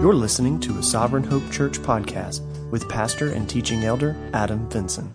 You're 0.00 0.14
listening 0.14 0.60
to 0.60 0.78
a 0.78 0.82
Sovereign 0.82 1.24
Hope 1.24 1.52
Church 1.52 1.78
podcast 1.78 2.40
with 2.70 2.88
pastor 2.88 3.34
and 3.34 3.46
teaching 3.46 3.84
elder 3.84 4.16
Adam 4.32 4.66
Vinson. 4.70 5.14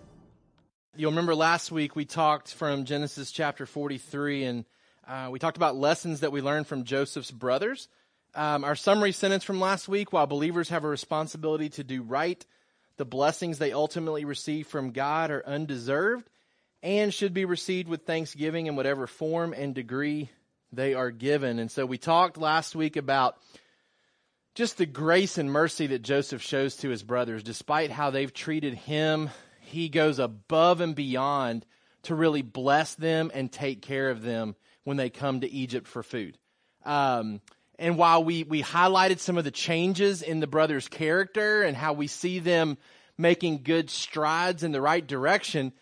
You'll 0.95 1.09
remember 1.09 1.33
last 1.33 1.71
week 1.71 1.95
we 1.95 2.05
talked 2.05 2.53
from 2.53 2.85
Genesis 2.85 3.31
chapter 3.31 3.65
43 3.65 4.43
and 4.43 4.65
uh, 5.07 5.29
we 5.31 5.39
talked 5.39 5.57
about 5.57 5.75
lessons 5.75 6.19
that 6.19 6.31
we 6.31 6.39
learned 6.39 6.67
from 6.67 6.83
Joseph's 6.83 7.31
brothers. 7.31 7.87
Um, 8.35 8.63
our 8.63 8.75
summary 8.75 9.11
sentence 9.11 9.43
from 9.43 9.59
last 9.59 9.87
week 9.87 10.13
while 10.13 10.27
believers 10.27 10.69
have 10.69 10.83
a 10.83 10.87
responsibility 10.87 11.69
to 11.69 11.83
do 11.83 12.03
right, 12.03 12.45
the 12.97 13.05
blessings 13.05 13.57
they 13.57 13.71
ultimately 13.71 14.23
receive 14.23 14.67
from 14.67 14.91
God 14.91 15.31
are 15.31 15.43
undeserved 15.47 16.29
and 16.83 17.11
should 17.11 17.33
be 17.33 17.45
received 17.45 17.89
with 17.89 18.05
thanksgiving 18.05 18.67
in 18.67 18.75
whatever 18.75 19.07
form 19.07 19.51
and 19.51 19.73
degree 19.73 20.29
they 20.71 20.93
are 20.93 21.09
given. 21.09 21.57
And 21.57 21.71
so 21.71 21.87
we 21.87 21.97
talked 21.97 22.37
last 22.37 22.75
week 22.75 22.97
about 22.97 23.39
just 24.55 24.77
the 24.77 24.85
grace 24.85 25.37
and 25.37 25.51
mercy 25.51 25.87
that 25.87 26.01
Joseph 26.01 26.41
shows 26.41 26.77
to 26.77 26.89
his 26.89 27.03
brothers, 27.03 27.43
despite 27.43 27.91
how 27.91 28.09
they've 28.09 28.33
treated 28.33 28.73
him, 28.73 29.29
he 29.59 29.89
goes 29.89 30.17
above 30.17 30.79
and 30.79 30.95
beyond 30.95 31.65
to 32.03 32.15
really 32.15 32.41
bless 32.41 32.95
them 32.95 33.29
and 33.33 33.51
take 33.51 33.81
care 33.81 34.09
of 34.09 34.21
them 34.21 34.55
when 34.85 34.95
they 34.95 35.09
come 35.09 35.41
to 35.41 35.51
Egypt 35.51 35.87
for 35.87 36.03
food. 36.03 36.37
Um, 36.85 37.41
and 37.77 37.97
while 37.97 38.23
we, 38.23 38.43
we 38.43 38.63
highlighted 38.63 39.19
some 39.19 39.37
of 39.37 39.43
the 39.43 39.51
changes 39.51 40.21
in 40.21 40.39
the 40.39 40.47
brothers' 40.47 40.87
character 40.87 41.63
and 41.63 41.75
how 41.75 41.91
we 41.93 42.07
see 42.07 42.39
them 42.39 42.77
making 43.17 43.63
good 43.63 43.89
strides 43.89 44.63
in 44.63 44.71
the 44.71 44.81
right 44.81 45.05
direction, 45.05 45.73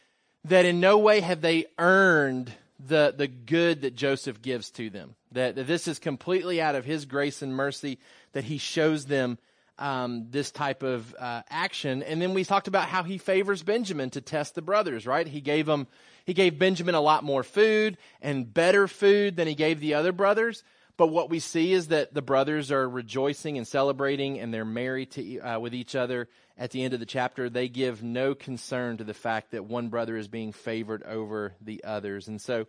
that 0.45 0.65
in 0.65 0.79
no 0.79 0.97
way 0.97 1.19
have 1.19 1.41
they 1.41 1.65
earned 1.77 2.51
the, 2.79 3.13
the 3.15 3.27
good 3.27 3.81
that 3.81 3.95
Joseph 3.95 4.41
gives 4.41 4.71
to 4.71 4.89
them. 4.89 5.15
That, 5.33 5.55
that 5.55 5.67
this 5.67 5.87
is 5.87 5.99
completely 5.99 6.61
out 6.61 6.75
of 6.75 6.85
his 6.85 7.05
grace 7.05 7.41
and 7.41 7.55
mercy 7.55 7.99
that 8.33 8.43
he 8.43 8.57
shows 8.57 9.05
them 9.05 9.37
um, 9.79 10.27
this 10.29 10.51
type 10.51 10.83
of 10.83 11.15
uh, 11.17 11.41
action. 11.49 12.03
And 12.03 12.21
then 12.21 12.33
we 12.33 12.43
talked 12.43 12.67
about 12.67 12.87
how 12.87 13.03
he 13.03 13.17
favors 13.17 13.63
Benjamin 13.63 14.09
to 14.11 14.21
test 14.21 14.55
the 14.55 14.61
brothers, 14.61 15.07
right? 15.07 15.27
He 15.27 15.41
gave 15.41 15.65
them, 15.65 15.87
he 16.25 16.33
gave 16.33 16.59
Benjamin 16.59 16.95
a 16.95 17.01
lot 17.01 17.23
more 17.23 17.43
food 17.43 17.97
and 18.21 18.53
better 18.53 18.87
food 18.87 19.35
than 19.35 19.47
he 19.47 19.55
gave 19.55 19.79
the 19.79 19.95
other 19.95 20.11
brothers. 20.11 20.63
But 20.95 21.07
what 21.07 21.29
we 21.29 21.39
see 21.39 21.73
is 21.73 21.87
that 21.87 22.13
the 22.13 22.21
brothers 22.21 22.71
are 22.71 22.87
rejoicing 22.87 23.57
and 23.57 23.67
celebrating, 23.67 24.39
and 24.39 24.53
they're 24.53 24.63
married 24.63 25.09
to, 25.11 25.39
uh, 25.39 25.59
with 25.59 25.73
each 25.73 25.95
other. 25.95 26.29
At 26.55 26.69
the 26.69 26.83
end 26.83 26.93
of 26.93 26.99
the 26.99 27.07
chapter, 27.07 27.49
they 27.49 27.67
give 27.67 28.03
no 28.03 28.35
concern 28.35 28.97
to 28.97 29.03
the 29.03 29.15
fact 29.15 29.51
that 29.51 29.65
one 29.65 29.89
brother 29.89 30.15
is 30.15 30.27
being 30.27 30.51
favored 30.51 31.01
over 31.01 31.55
the 31.61 31.83
others. 31.83 32.27
And 32.27 32.39
so, 32.39 32.67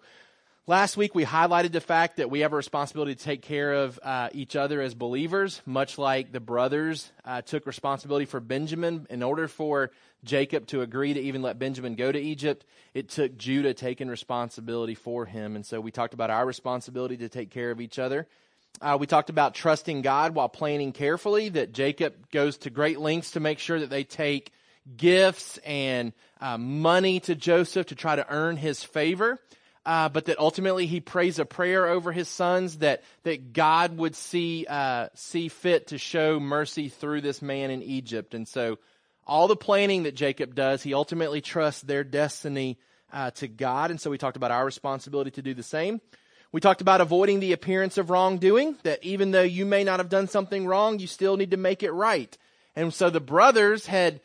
Last 0.67 0.97
week, 0.97 1.15
we 1.15 1.27
highlighted 1.27 1.73
the 1.73 1.81
fact 1.83 2.17
that 2.17 2.31
we 2.31 2.41
have 2.41 2.55
a 2.55 2.57
responsibility 2.57 3.15
to 3.15 3.23
take 3.23 3.43
care 3.43 3.75
of 3.75 4.01
uh, 4.03 4.31
each 4.33 4.57
other 4.57 4.81
as 4.81 4.95
believers, 4.95 5.61
much 5.67 5.99
like 5.99 6.33
the 6.33 6.41
brothers 6.41 7.13
uh, 7.27 7.43
took 7.43 7.67
responsibility 7.67 8.25
for 8.25 8.41
Benjamin. 8.41 9.07
In 9.11 9.23
order 9.23 9.47
for 9.47 9.91
Jacob 10.25 10.67
to 10.69 10.81
agree 10.81 11.13
to 11.13 11.21
even 11.21 11.43
let 11.43 11.59
Benjamin 11.59 11.97
go 11.97 12.11
to 12.11 12.19
Egypt, 12.19 12.65
it 12.95 13.11
took 13.11 13.37
Judah 13.37 13.75
taking 13.75 14.09
responsibility 14.09 14.95
for 14.95 15.27
him. 15.27 15.55
And 15.55 15.67
so 15.67 15.83
we 15.83 15.91
talked 15.91 16.15
about 16.15 16.31
our 16.31 16.47
responsibility 16.47 17.19
to 17.19 17.29
take 17.29 17.51
care 17.51 17.71
of 17.71 17.79
each 17.79 17.99
other. 17.99 18.27
Uh, 18.81 18.97
we 18.99 19.07
talked 19.07 19.29
about 19.29 19.55
trusting 19.55 20.01
God 20.01 20.35
while 20.35 20.49
planning 20.49 20.93
carefully, 20.93 21.51
that 21.51 21.75
Jacob 21.75 22.31
goes 22.31 22.57
to 22.57 22.71
great 22.71 22.99
lengths 22.99 23.33
to 23.33 23.41
make 23.41 23.59
sure 23.59 23.81
that 23.81 23.91
they 23.91 24.05
take 24.05 24.51
gifts 24.97 25.59
and 25.59 26.15
uh, 26.41 26.57
money 26.57 27.21
to 27.21 27.35
Joseph 27.35 27.89
to 27.89 27.95
try 27.95 28.17
to 28.17 28.27
earn 28.31 28.57
his 28.57 28.83
favor 28.83 29.39
uh, 29.87 30.09
but 30.09 30.27
that 30.27 30.39
ultimately 30.39 30.87
he 30.87 31.01
prays 31.01 31.39
a 31.39 31.45
prayer 31.45 31.87
over 31.87 32.11
his 32.13 32.29
sons 32.29 32.79
that, 32.79 33.03
that 33.25 33.53
God 33.53 33.97
would 33.99 34.17
see, 34.17 34.67
uh, 34.69 35.09
see 35.15 35.49
fit 35.49 35.89
to 35.89 35.99
show 35.99 36.41
mercy 36.41 36.89
through 36.89 37.21
this 37.21 37.43
man 37.43 37.71
in 37.71 37.83
Egypt. 37.83 38.35
And 38.35 38.49
so 38.49 38.79
all 39.27 39.49
the 39.49 39.57
planning 39.57 40.05
that 40.05 40.15
Jacob 40.15 40.55
does, 40.55 40.83
he 40.83 40.95
ultimately 40.95 41.41
trusts 41.41 41.83
their 41.83 42.05
destiny 42.05 42.79
uh, 43.13 43.31
to 43.33 43.49
God. 43.49 43.91
And 43.91 44.01
so 44.01 44.11
we 44.11 44.19
talked 44.19 44.37
about 44.37 44.51
our 44.51 44.65
responsibility 44.65 45.31
to 45.33 45.43
do 45.43 45.55
the 45.55 45.63
same. 45.63 46.01
We 46.51 46.61
talked 46.61 46.81
about 46.81 47.01
avoiding 47.01 47.41
the 47.41 47.53
appearance 47.53 47.99
of 47.99 48.11
wrongdoing, 48.11 48.77
that 48.85 49.03
even 49.03 49.33
though 49.33 49.43
you 49.43 49.67
may 49.67 49.83
not 49.83 49.99
have 49.99 50.09
done 50.09 50.29
something 50.29 50.67
wrong, 50.67 50.99
you 50.99 51.07
still 51.07 51.37
need 51.37 51.51
to 51.51 51.57
make 51.57 51.83
it 51.83 51.91
right. 51.91 52.37
And 52.77 52.95
so 52.95 53.11
the 53.11 53.21
brothers 53.21 53.87
had 53.87 54.21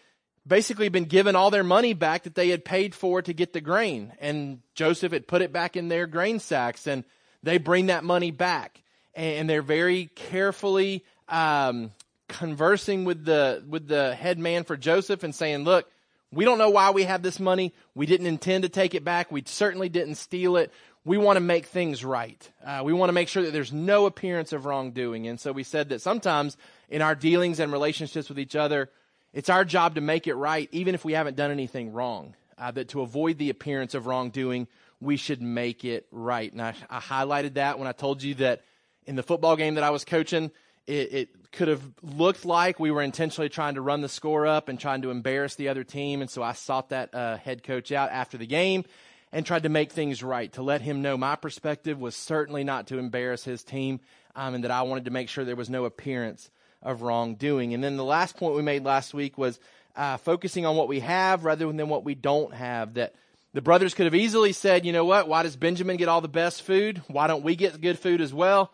basically 0.45 0.89
been 0.89 1.05
given 1.05 1.35
all 1.35 1.51
their 1.51 1.63
money 1.63 1.93
back 1.93 2.23
that 2.23 2.35
they 2.35 2.49
had 2.49 2.65
paid 2.65 2.95
for 2.95 3.21
to 3.21 3.33
get 3.33 3.53
the 3.53 3.61
grain. 3.61 4.13
And 4.19 4.61
Joseph 4.73 5.11
had 5.11 5.27
put 5.27 5.41
it 5.41 5.53
back 5.53 5.77
in 5.77 5.87
their 5.87 6.07
grain 6.07 6.39
sacks 6.39 6.87
and 6.87 7.03
they 7.43 7.57
bring 7.57 7.87
that 7.87 8.03
money 8.03 8.31
back. 8.31 8.81
And 9.15 9.49
they're 9.49 9.61
very 9.61 10.09
carefully 10.15 11.03
um, 11.27 11.91
conversing 12.27 13.05
with 13.05 13.25
the, 13.25 13.63
with 13.67 13.87
the 13.87 14.15
head 14.15 14.39
man 14.39 14.63
for 14.63 14.77
Joseph 14.77 15.23
and 15.23 15.35
saying, 15.35 15.63
look, 15.63 15.89
we 16.31 16.45
don't 16.45 16.57
know 16.59 16.69
why 16.69 16.91
we 16.91 17.03
have 17.03 17.21
this 17.23 17.39
money. 17.39 17.73
We 17.95 18.05
didn't 18.05 18.27
intend 18.27 18.63
to 18.63 18.69
take 18.69 18.93
it 18.93 19.03
back. 19.03 19.31
We 19.31 19.43
certainly 19.45 19.89
didn't 19.89 20.15
steal 20.15 20.57
it. 20.57 20.71
We 21.03 21.17
want 21.17 21.37
to 21.37 21.41
make 21.41 21.65
things 21.65 22.05
right. 22.05 22.49
Uh, 22.63 22.81
we 22.83 22.93
want 22.93 23.09
to 23.09 23.13
make 23.13 23.29
sure 23.29 23.43
that 23.43 23.51
there's 23.51 23.73
no 23.73 24.05
appearance 24.05 24.53
of 24.53 24.65
wrongdoing. 24.65 25.27
And 25.27 25.39
so 25.39 25.51
we 25.51 25.63
said 25.63 25.89
that 25.89 26.01
sometimes 26.01 26.55
in 26.87 27.01
our 27.01 27.15
dealings 27.15 27.59
and 27.59 27.71
relationships 27.71 28.29
with 28.29 28.37
each 28.37 28.55
other, 28.55 28.89
it's 29.33 29.49
our 29.49 29.65
job 29.65 29.95
to 29.95 30.01
make 30.01 30.27
it 30.27 30.35
right, 30.35 30.69
even 30.71 30.95
if 30.95 31.05
we 31.05 31.13
haven't 31.13 31.37
done 31.37 31.51
anything 31.51 31.93
wrong. 31.93 32.35
Uh, 32.57 32.71
that 32.71 32.89
to 32.89 32.99
avoid 33.01 33.37
the 33.37 33.49
appearance 33.49 33.93
of 33.93 34.05
wrongdoing, 34.05 34.67
we 34.99 35.15
should 35.15 35.41
make 35.41 35.85
it 35.85 36.05
right. 36.11 36.51
And 36.51 36.61
I, 36.61 36.73
I, 36.89 36.99
highlighted 36.99 37.53
that 37.53 37.79
when 37.79 37.87
I 37.87 37.93
told 37.93 38.21
you 38.21 38.35
that 38.35 38.63
in 39.05 39.15
the 39.15 39.23
football 39.23 39.55
game 39.55 39.75
that 39.75 39.83
I 39.85 39.91
was 39.91 40.03
coaching, 40.03 40.51
it, 40.85 41.13
it 41.13 41.51
could 41.53 41.69
have 41.69 41.81
looked 42.01 42.43
like 42.43 42.77
we 42.77 42.91
were 42.91 43.01
intentionally 43.01 43.47
trying 43.47 43.75
to 43.75 43.81
run 43.81 44.01
the 44.01 44.09
score 44.09 44.45
up 44.45 44.67
and 44.67 44.77
trying 44.77 45.03
to 45.03 45.09
embarrass 45.09 45.55
the 45.55 45.69
other 45.69 45.85
team. 45.85 46.19
And 46.19 46.29
so 46.29 46.43
I 46.43 46.51
sought 46.51 46.89
that 46.89 47.15
uh, 47.15 47.37
head 47.37 47.63
coach 47.63 47.93
out 47.93 48.11
after 48.11 48.37
the 48.37 48.47
game 48.47 48.83
and 49.31 49.45
tried 49.45 49.63
to 49.63 49.69
make 49.69 49.91
things 49.91 50.21
right, 50.21 50.51
to 50.53 50.63
let 50.63 50.81
him 50.81 51.01
know 51.01 51.15
my 51.15 51.35
perspective 51.35 51.97
was 51.97 52.15
certainly 52.15 52.63
not 52.63 52.87
to 52.87 52.97
embarrass 52.97 53.43
his 53.43 53.63
team 53.63 54.01
um, 54.35 54.55
and 54.55 54.63
that 54.63 54.71
I 54.71 54.81
wanted 54.81 55.05
to 55.05 55.11
make 55.11 55.29
sure 55.29 55.45
there 55.45 55.55
was 55.55 55.69
no 55.69 55.85
appearance 55.85 56.49
of 56.81 57.01
wrongdoing. 57.01 57.73
And 57.73 57.83
then 57.83 57.97
the 57.97 58.03
last 58.03 58.37
point 58.37 58.55
we 58.55 58.61
made 58.61 58.83
last 58.83 59.13
week 59.13 59.37
was 59.37 59.59
uh, 59.95 60.17
focusing 60.17 60.65
on 60.65 60.75
what 60.75 60.87
we 60.87 61.01
have 61.01 61.43
rather 61.43 61.71
than 61.71 61.89
what 61.89 62.05
we 62.05 62.15
don't 62.15 62.53
have. 62.53 62.95
That 62.95 63.13
the 63.53 63.61
brothers 63.61 63.93
could 63.93 64.05
have 64.05 64.15
easily 64.15 64.53
said, 64.53 64.85
you 64.85 64.93
know 64.93 65.05
what, 65.05 65.27
why 65.27 65.43
does 65.43 65.55
Benjamin 65.55 65.97
get 65.97 66.07
all 66.07 66.21
the 66.21 66.27
best 66.27 66.63
food? 66.63 67.01
Why 67.07 67.27
don't 67.27 67.43
we 67.43 67.55
get 67.55 67.81
good 67.81 67.99
food 67.99 68.21
as 68.21 68.33
well? 68.33 68.71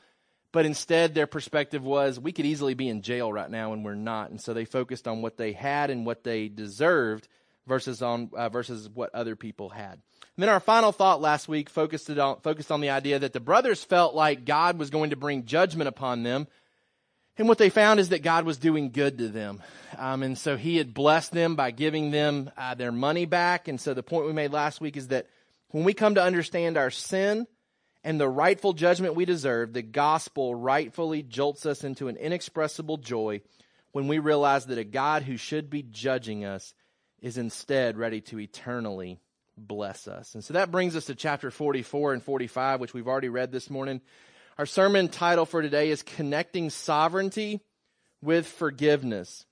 But 0.51 0.65
instead, 0.65 1.13
their 1.13 1.27
perspective 1.27 1.83
was, 1.83 2.17
we 2.19 2.31
could 2.31 2.45
easily 2.45 2.75
be 2.75 2.87
in 2.87 3.01
jail 3.01 3.31
right 3.31 3.49
now 3.49 3.73
and 3.73 3.83
we're 3.83 3.95
not. 3.95 4.29
And 4.29 4.39
so 4.39 4.53
they 4.53 4.63
focused 4.63 5.07
on 5.07 5.21
what 5.21 5.35
they 5.35 5.51
had 5.51 5.89
and 5.89 6.05
what 6.05 6.23
they 6.23 6.47
deserved 6.47 7.27
versus 7.67 8.01
on 8.01 8.29
uh, 8.35 8.49
versus 8.49 8.89
what 8.93 9.13
other 9.13 9.35
people 9.35 9.69
had. 9.69 9.93
And 9.93 10.43
then 10.43 10.49
our 10.49 10.59
final 10.59 10.91
thought 10.91 11.21
last 11.21 11.47
week 11.47 11.69
focused 11.69 12.09
on 12.09 12.39
focused 12.41 12.71
on 12.71 12.81
the 12.81 12.89
idea 12.89 13.19
that 13.19 13.33
the 13.33 13.39
brothers 13.39 13.83
felt 13.83 14.15
like 14.15 14.45
God 14.45 14.77
was 14.77 14.89
going 14.89 15.09
to 15.09 15.15
bring 15.15 15.45
judgment 15.45 15.87
upon 15.87 16.23
them 16.23 16.47
and 17.37 17.47
what 17.47 17.57
they 17.57 17.69
found 17.69 17.99
is 17.99 18.09
that 18.09 18.23
God 18.23 18.45
was 18.45 18.57
doing 18.57 18.91
good 18.91 19.17
to 19.17 19.27
them. 19.27 19.61
Um, 19.97 20.23
and 20.23 20.37
so 20.37 20.55
he 20.55 20.77
had 20.77 20.93
blessed 20.93 21.31
them 21.31 21.55
by 21.55 21.71
giving 21.71 22.11
them 22.11 22.49
uh, 22.57 22.75
their 22.75 22.91
money 22.91 23.25
back. 23.25 23.67
And 23.67 23.79
so 23.79 23.93
the 23.93 24.03
point 24.03 24.25
we 24.25 24.33
made 24.33 24.51
last 24.51 24.79
week 24.79 24.95
is 24.95 25.09
that 25.09 25.27
when 25.69 25.83
we 25.83 25.93
come 25.93 26.15
to 26.15 26.23
understand 26.23 26.77
our 26.77 26.91
sin 26.91 27.45
and 28.03 28.19
the 28.19 28.29
rightful 28.29 28.73
judgment 28.73 29.15
we 29.15 29.25
deserve, 29.25 29.73
the 29.73 29.81
gospel 29.81 30.55
rightfully 30.55 31.23
jolts 31.23 31.65
us 31.65 31.83
into 31.83 32.07
an 32.07 32.15
inexpressible 32.15 32.97
joy 32.97 33.41
when 33.91 34.07
we 34.07 34.19
realize 34.19 34.65
that 34.67 34.77
a 34.77 34.83
God 34.83 35.23
who 35.23 35.37
should 35.37 35.69
be 35.69 35.83
judging 35.83 36.45
us 36.45 36.73
is 37.21 37.37
instead 37.37 37.97
ready 37.97 38.21
to 38.21 38.39
eternally 38.39 39.19
bless 39.57 40.07
us. 40.07 40.35
And 40.35 40.43
so 40.43 40.53
that 40.53 40.71
brings 40.71 40.95
us 40.95 41.05
to 41.05 41.15
chapter 41.15 41.51
44 41.51 42.13
and 42.13 42.23
45, 42.23 42.79
which 42.79 42.93
we've 42.93 43.07
already 43.07 43.29
read 43.29 43.51
this 43.51 43.69
morning. 43.69 44.01
Our 44.57 44.65
sermon 44.65 45.09
title 45.09 45.45
for 45.45 45.61
today 45.61 45.89
is 45.89 46.01
Connecting 46.01 46.69
Sovereignty 46.69 47.59
with 48.21 48.47
Forgiveness. 48.47 49.45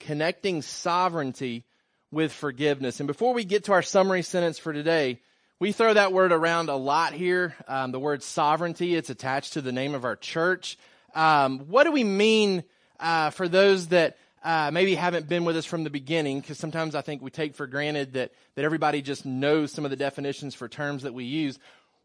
Connecting 0.00 0.62
Sovereignty 0.62 1.66
with 2.10 2.32
Forgiveness. 2.32 2.98
And 2.98 3.06
before 3.06 3.34
we 3.34 3.44
get 3.44 3.64
to 3.64 3.72
our 3.72 3.82
summary 3.82 4.22
sentence 4.22 4.58
for 4.58 4.72
today, 4.72 5.20
we 5.60 5.72
throw 5.72 5.92
that 5.92 6.14
word 6.14 6.32
around 6.32 6.70
a 6.70 6.76
lot 6.76 7.12
here. 7.12 7.54
Um, 7.68 7.92
the 7.92 8.00
word 8.00 8.22
sovereignty, 8.22 8.94
it's 8.94 9.10
attached 9.10 9.52
to 9.52 9.60
the 9.60 9.70
name 9.70 9.94
of 9.94 10.06
our 10.06 10.16
church. 10.16 10.78
Um, 11.14 11.58
what 11.68 11.84
do 11.84 11.92
we 11.92 12.02
mean 12.02 12.64
uh, 13.00 13.28
for 13.28 13.48
those 13.48 13.88
that 13.88 14.16
uh, 14.42 14.70
maybe 14.72 14.94
haven't 14.94 15.28
been 15.28 15.44
with 15.44 15.58
us 15.58 15.66
from 15.66 15.84
the 15.84 15.90
beginning? 15.90 16.40
Because 16.40 16.56
sometimes 16.56 16.94
I 16.94 17.02
think 17.02 17.20
we 17.20 17.30
take 17.30 17.54
for 17.54 17.66
granted 17.66 18.14
that, 18.14 18.32
that 18.54 18.64
everybody 18.64 19.02
just 19.02 19.26
knows 19.26 19.72
some 19.72 19.84
of 19.84 19.90
the 19.90 19.96
definitions 19.98 20.54
for 20.54 20.70
terms 20.70 21.02
that 21.02 21.12
we 21.12 21.24
use. 21.24 21.58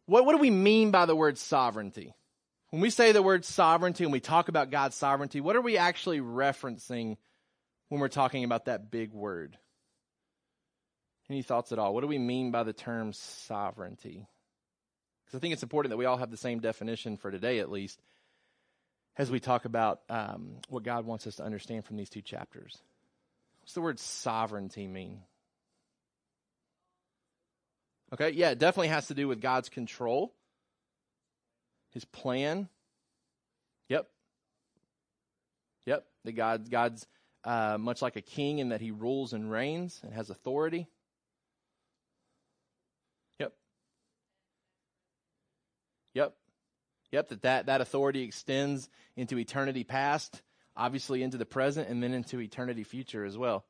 What, 0.08 0.26
what 0.26 0.32
do 0.34 0.40
we 0.40 0.50
mean 0.50 0.92
by 0.92 1.06
the 1.06 1.16
word 1.16 1.38
sovereignty? 1.38 2.16
When 2.72 2.82
we 2.82 2.90
say 2.90 3.12
the 3.12 3.22
word 3.22 3.46
sovereignty 3.46 4.04
and 4.04 4.12
we 4.12 4.20
talk 4.20 4.50
about 4.50 4.72
God's 4.72 4.96
sovereignty, 4.96 5.40
what 5.40 5.56
are 5.56 5.62
we 5.62 5.78
actually 5.78 6.20
referencing 6.20 7.18
when 7.90 8.02
we're 8.02 8.08
talking 8.08 8.44
about 8.44 8.66
that 8.66 8.90
big 8.92 9.14
word? 9.14 9.58
Any 11.30 11.42
thoughts 11.42 11.72
at 11.72 11.80
all? 11.80 11.94
What 11.94 12.02
do 12.02 12.08
we 12.08 12.18
mean 12.18 12.52
by 12.52 12.64
the 12.64 12.74
term 12.74 13.14
sovereignty? 13.14 14.28
Because 15.26 15.38
I 15.38 15.40
think 15.40 15.54
it's 15.54 15.64
important 15.64 15.92
that 15.92 15.98
we 15.98 16.06
all 16.06 16.18
have 16.18 16.32
the 16.32 16.38
same 16.38 16.60
definition 16.60 17.18
for 17.18 17.30
today, 17.30 17.60
at 17.60 17.70
least. 17.70 18.02
as 19.18 19.32
we 19.32 19.40
talk 19.40 19.66
about 19.66 20.02
um, 20.10 20.58
what 20.70 20.84
God 20.84 21.06
wants 21.06 21.26
us 21.28 21.36
to 21.36 21.44
understand 21.44 21.86
from 21.86 21.98
these 21.98 22.10
two 22.10 22.22
chapters. 22.22 22.78
What's 23.60 23.74
the 23.74 23.82
word 23.82 24.00
sovereignty 24.00 24.88
mean? 24.88 25.22
Okay, 28.14 28.30
yeah, 28.32 28.52
it 28.52 28.60
definitely 28.60 28.88
has 28.88 29.08
to 29.08 29.14
do 29.14 29.28
with 29.28 29.42
God's 29.42 29.70
control, 29.70 30.34
His 31.92 32.06
plan. 32.06 32.70
Yep. 33.90 34.08
Yep. 35.86 36.06
That 36.24 36.32
God, 36.32 36.70
God's 36.70 37.06
uh, 37.44 37.78
much 37.78 38.02
like 38.02 38.16
a 38.16 38.22
king 38.22 38.60
in 38.60 38.70
that 38.70 38.80
He 38.80 38.92
rules 38.92 39.34
and 39.34 39.52
reigns 39.52 40.00
and 40.04 40.14
has 40.14 40.30
authority. 40.30 40.88
Yep. 43.40 43.54
Yep. 46.14 46.34
Yep. 47.12 47.30
That 47.30 47.42
that, 47.42 47.66
that 47.66 47.82
authority 47.82 48.24
extends 48.24 48.90
into 49.18 49.38
eternity 49.38 49.84
past, 49.84 50.42
obviously 50.78 51.24
into 51.24 51.38
the 51.38 51.46
present, 51.46 51.90
and 51.90 52.02
then 52.02 52.14
into 52.14 52.40
eternity 52.40 52.84
future 52.84 53.26
as 53.26 53.38
well. 53.38 53.66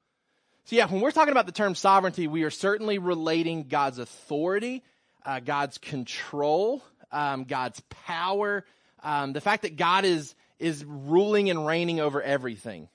So, 0.67 0.75
yeah, 0.75 0.85
when 0.87 0.99
we're 0.99 1.11
talking 1.11 1.31
about 1.31 1.45
the 1.45 1.53
term 1.53 1.75
sovereignty, 1.75 2.27
we 2.27 2.43
are 2.43 2.49
certainly 2.49 2.97
relating 2.97 3.69
God's 3.69 3.99
authority, 3.99 4.83
uh, 5.25 5.39
God's 5.39 5.77
control, 5.77 6.83
um, 7.09 7.45
God's 7.45 7.81
power, 8.05 8.65
um, 9.01 9.31
the 9.31 9.39
fact 9.39 9.61
that 9.61 9.77
God 9.77 10.03
is, 10.03 10.35
is 10.59 10.83
ruling 10.83 11.49
and 11.49 11.65
reigning 11.65 12.01
over 12.01 12.21
everything. 12.21 12.89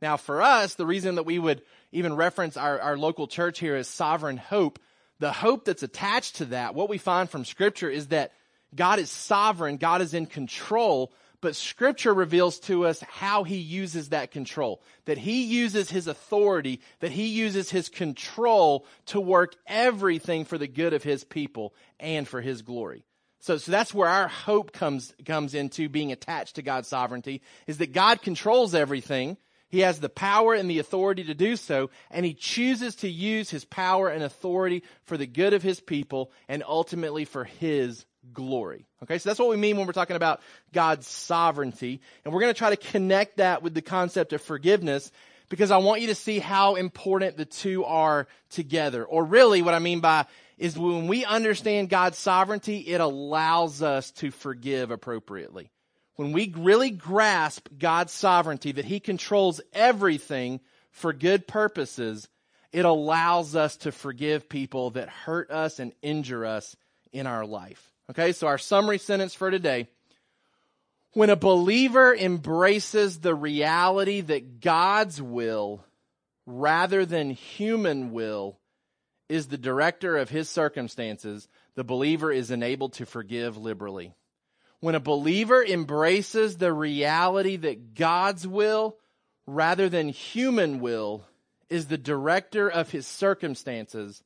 Now, 0.00 0.16
for 0.16 0.40
us, 0.40 0.72
the 0.72 0.86
reason 0.86 1.16
that 1.16 1.24
we 1.24 1.38
would 1.38 1.60
even 1.92 2.16
reference 2.16 2.56
our, 2.56 2.80
our 2.80 2.96
local 2.96 3.26
church 3.26 3.58
here 3.58 3.76
as 3.76 3.88
sovereign 3.88 4.38
hope, 4.38 4.78
the 5.18 5.32
hope 5.32 5.66
that's 5.66 5.82
attached 5.82 6.36
to 6.36 6.46
that, 6.46 6.74
what 6.74 6.88
we 6.88 6.96
find 6.96 7.28
from 7.28 7.44
Scripture 7.44 7.90
is 7.90 8.06
that 8.06 8.32
God 8.74 8.98
is 8.98 9.10
sovereign, 9.10 9.76
God 9.76 10.00
is 10.00 10.14
in 10.14 10.24
control, 10.24 11.12
but 11.42 11.56
scripture 11.56 12.14
reveals 12.14 12.60
to 12.60 12.86
us 12.86 13.00
how 13.00 13.42
he 13.42 13.56
uses 13.56 14.08
that 14.08 14.30
control. 14.30 14.80
That 15.04 15.18
he 15.18 15.42
uses 15.42 15.90
his 15.90 16.06
authority, 16.06 16.80
that 17.00 17.10
he 17.10 17.26
uses 17.26 17.68
his 17.68 17.88
control 17.88 18.86
to 19.06 19.20
work 19.20 19.56
everything 19.66 20.44
for 20.44 20.56
the 20.56 20.68
good 20.68 20.94
of 20.94 21.02
his 21.02 21.24
people 21.24 21.74
and 21.98 22.26
for 22.26 22.40
his 22.40 22.62
glory. 22.62 23.04
So, 23.40 23.58
so 23.58 23.72
that's 23.72 23.92
where 23.92 24.08
our 24.08 24.28
hope 24.28 24.72
comes, 24.72 25.12
comes 25.26 25.54
into 25.54 25.88
being 25.88 26.12
attached 26.12 26.54
to 26.54 26.62
God's 26.62 26.86
sovereignty, 26.86 27.42
is 27.66 27.78
that 27.78 27.92
God 27.92 28.22
controls 28.22 28.72
everything. 28.72 29.36
He 29.68 29.80
has 29.80 29.98
the 29.98 30.08
power 30.08 30.54
and 30.54 30.70
the 30.70 30.78
authority 30.78 31.24
to 31.24 31.34
do 31.34 31.56
so, 31.56 31.90
and 32.12 32.24
he 32.24 32.34
chooses 32.34 32.94
to 32.96 33.08
use 33.08 33.50
his 33.50 33.64
power 33.64 34.08
and 34.08 34.22
authority 34.22 34.84
for 35.02 35.16
the 35.16 35.26
good 35.26 35.54
of 35.54 35.62
his 35.64 35.80
people 35.80 36.30
and 36.46 36.62
ultimately 36.64 37.24
for 37.24 37.42
his 37.42 38.06
glory. 38.32 38.86
Okay, 39.02 39.18
so 39.18 39.28
that's 39.28 39.38
what 39.38 39.48
we 39.48 39.56
mean 39.56 39.76
when 39.76 39.86
we're 39.86 39.92
talking 39.92 40.16
about 40.16 40.40
God's 40.72 41.06
sovereignty. 41.06 42.00
And 42.24 42.32
we're 42.32 42.40
going 42.40 42.54
to 42.54 42.58
try 42.58 42.70
to 42.70 42.76
connect 42.76 43.38
that 43.38 43.62
with 43.62 43.74
the 43.74 43.82
concept 43.82 44.32
of 44.32 44.42
forgiveness 44.42 45.10
because 45.48 45.70
I 45.70 45.78
want 45.78 46.00
you 46.00 46.06
to 46.06 46.14
see 46.14 46.38
how 46.38 46.76
important 46.76 47.36
the 47.36 47.44
two 47.44 47.84
are 47.84 48.26
together. 48.50 49.04
Or 49.04 49.24
really, 49.24 49.60
what 49.60 49.74
I 49.74 49.80
mean 49.80 50.00
by 50.00 50.26
is 50.56 50.78
when 50.78 51.08
we 51.08 51.24
understand 51.24 51.90
God's 51.90 52.18
sovereignty, 52.18 52.78
it 52.78 53.00
allows 53.00 53.82
us 53.82 54.12
to 54.12 54.30
forgive 54.30 54.90
appropriately. 54.90 55.70
When 56.16 56.32
we 56.32 56.54
really 56.56 56.90
grasp 56.90 57.68
God's 57.78 58.12
sovereignty, 58.12 58.72
that 58.72 58.84
He 58.84 59.00
controls 59.00 59.60
everything 59.72 60.60
for 60.90 61.12
good 61.12 61.46
purposes, 61.46 62.28
it 62.72 62.84
allows 62.84 63.56
us 63.56 63.76
to 63.78 63.92
forgive 63.92 64.48
people 64.48 64.90
that 64.90 65.08
hurt 65.08 65.50
us 65.50 65.78
and 65.78 65.92
injure 66.00 66.46
us 66.46 66.76
in 67.12 67.26
our 67.26 67.44
life. 67.44 67.91
Okay, 68.12 68.32
so 68.32 68.46
our 68.46 68.58
summary 68.58 68.98
sentence 68.98 69.34
for 69.34 69.50
today. 69.50 69.88
When 71.14 71.30
a 71.30 71.36
believer 71.36 72.14
embraces 72.14 73.20
the 73.20 73.34
reality 73.34 74.20
that 74.20 74.60
God's 74.60 75.22
will 75.22 75.82
rather 76.44 77.06
than 77.06 77.30
human 77.30 78.12
will 78.12 78.58
is 79.30 79.46
the 79.46 79.56
director 79.56 80.18
of 80.18 80.28
his 80.28 80.50
circumstances, 80.50 81.48
the 81.74 81.84
believer 81.84 82.30
is 82.30 82.50
enabled 82.50 82.92
to 82.94 83.06
forgive 83.06 83.56
liberally. 83.56 84.12
When 84.80 84.94
a 84.94 85.00
believer 85.00 85.64
embraces 85.64 86.58
the 86.58 86.70
reality 86.70 87.56
that 87.56 87.94
God's 87.94 88.46
will 88.46 88.98
rather 89.46 89.88
than 89.88 90.10
human 90.10 90.80
will 90.80 91.24
is 91.70 91.86
the 91.86 91.96
director 91.96 92.68
of 92.68 92.90
his 92.90 93.06
circumstances, 93.06 94.22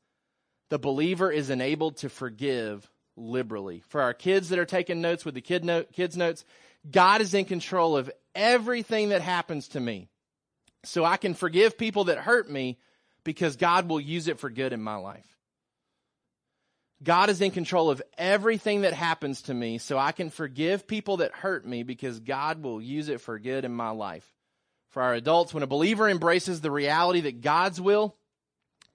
the 0.70 0.78
believer 0.80 1.30
is 1.30 1.50
enabled 1.50 1.98
to 1.98 2.08
forgive 2.08 2.90
liberally. 3.16 3.82
For 3.88 4.00
our 4.02 4.14
kids 4.14 4.50
that 4.50 4.58
are 4.58 4.66
taking 4.66 5.00
notes 5.00 5.24
with 5.24 5.34
the 5.34 5.40
kid 5.40 5.64
note, 5.64 5.92
kids 5.92 6.16
notes, 6.16 6.44
God 6.90 7.20
is 7.20 7.34
in 7.34 7.44
control 7.44 7.96
of 7.96 8.10
everything 8.34 9.08
that 9.10 9.22
happens 9.22 9.68
to 9.68 9.80
me. 9.80 10.08
So 10.84 11.04
I 11.04 11.16
can 11.16 11.34
forgive 11.34 11.78
people 11.78 12.04
that 12.04 12.18
hurt 12.18 12.50
me 12.50 12.78
because 13.24 13.56
God 13.56 13.88
will 13.88 14.00
use 14.00 14.28
it 14.28 14.38
for 14.38 14.50
good 14.50 14.72
in 14.72 14.80
my 14.80 14.96
life. 14.96 15.26
God 17.02 17.28
is 17.28 17.40
in 17.40 17.50
control 17.50 17.90
of 17.90 18.00
everything 18.16 18.82
that 18.82 18.94
happens 18.94 19.42
to 19.42 19.54
me, 19.54 19.78
so 19.78 19.98
I 19.98 20.12
can 20.12 20.30
forgive 20.30 20.86
people 20.86 21.18
that 21.18 21.32
hurt 21.32 21.66
me 21.66 21.82
because 21.82 22.20
God 22.20 22.62
will 22.62 22.80
use 22.80 23.08
it 23.08 23.20
for 23.20 23.38
good 23.38 23.64
in 23.64 23.72
my 23.72 23.90
life. 23.90 24.26
For 24.90 25.02
our 25.02 25.12
adults, 25.12 25.52
when 25.52 25.62
a 25.62 25.66
believer 25.66 26.08
embraces 26.08 26.60
the 26.60 26.70
reality 26.70 27.20
that 27.22 27.42
God's 27.42 27.80
will, 27.80 28.16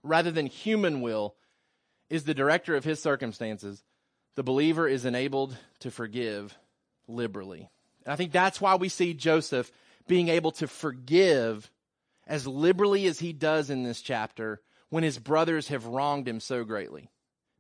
rather 0.02 0.32
than 0.32 0.48
human 0.48 1.02
will, 1.02 1.36
is 2.10 2.24
the 2.24 2.34
director 2.34 2.76
of 2.76 2.84
his 2.84 3.02
circumstances, 3.02 3.84
the 4.36 4.44
believer 4.44 4.88
is 4.88 5.06
enabled 5.06 5.56
to 5.80 5.92
forgive 5.92 6.58
liberally. 7.08 7.70
And 8.06 8.14
I 8.14 8.16
think 8.16 8.32
that's 8.32 8.62
why 8.62 8.76
we 8.76 8.90
see 8.90 9.14
Joseph 9.14 9.72
being 10.08 10.30
able 10.30 10.52
to 10.54 10.68
forgive 10.68 11.70
as 12.28 12.48
liberally 12.48 13.06
as 13.08 13.20
he 13.20 13.34
does 13.34 13.70
in 13.70 13.84
this 13.84 14.02
chapter 14.02 14.62
when 14.90 15.04
his 15.04 15.20
brothers 15.20 15.68
have 15.68 15.86
wronged 15.86 16.28
him 16.28 16.40
so 16.40 16.64
greatly. 16.64 17.10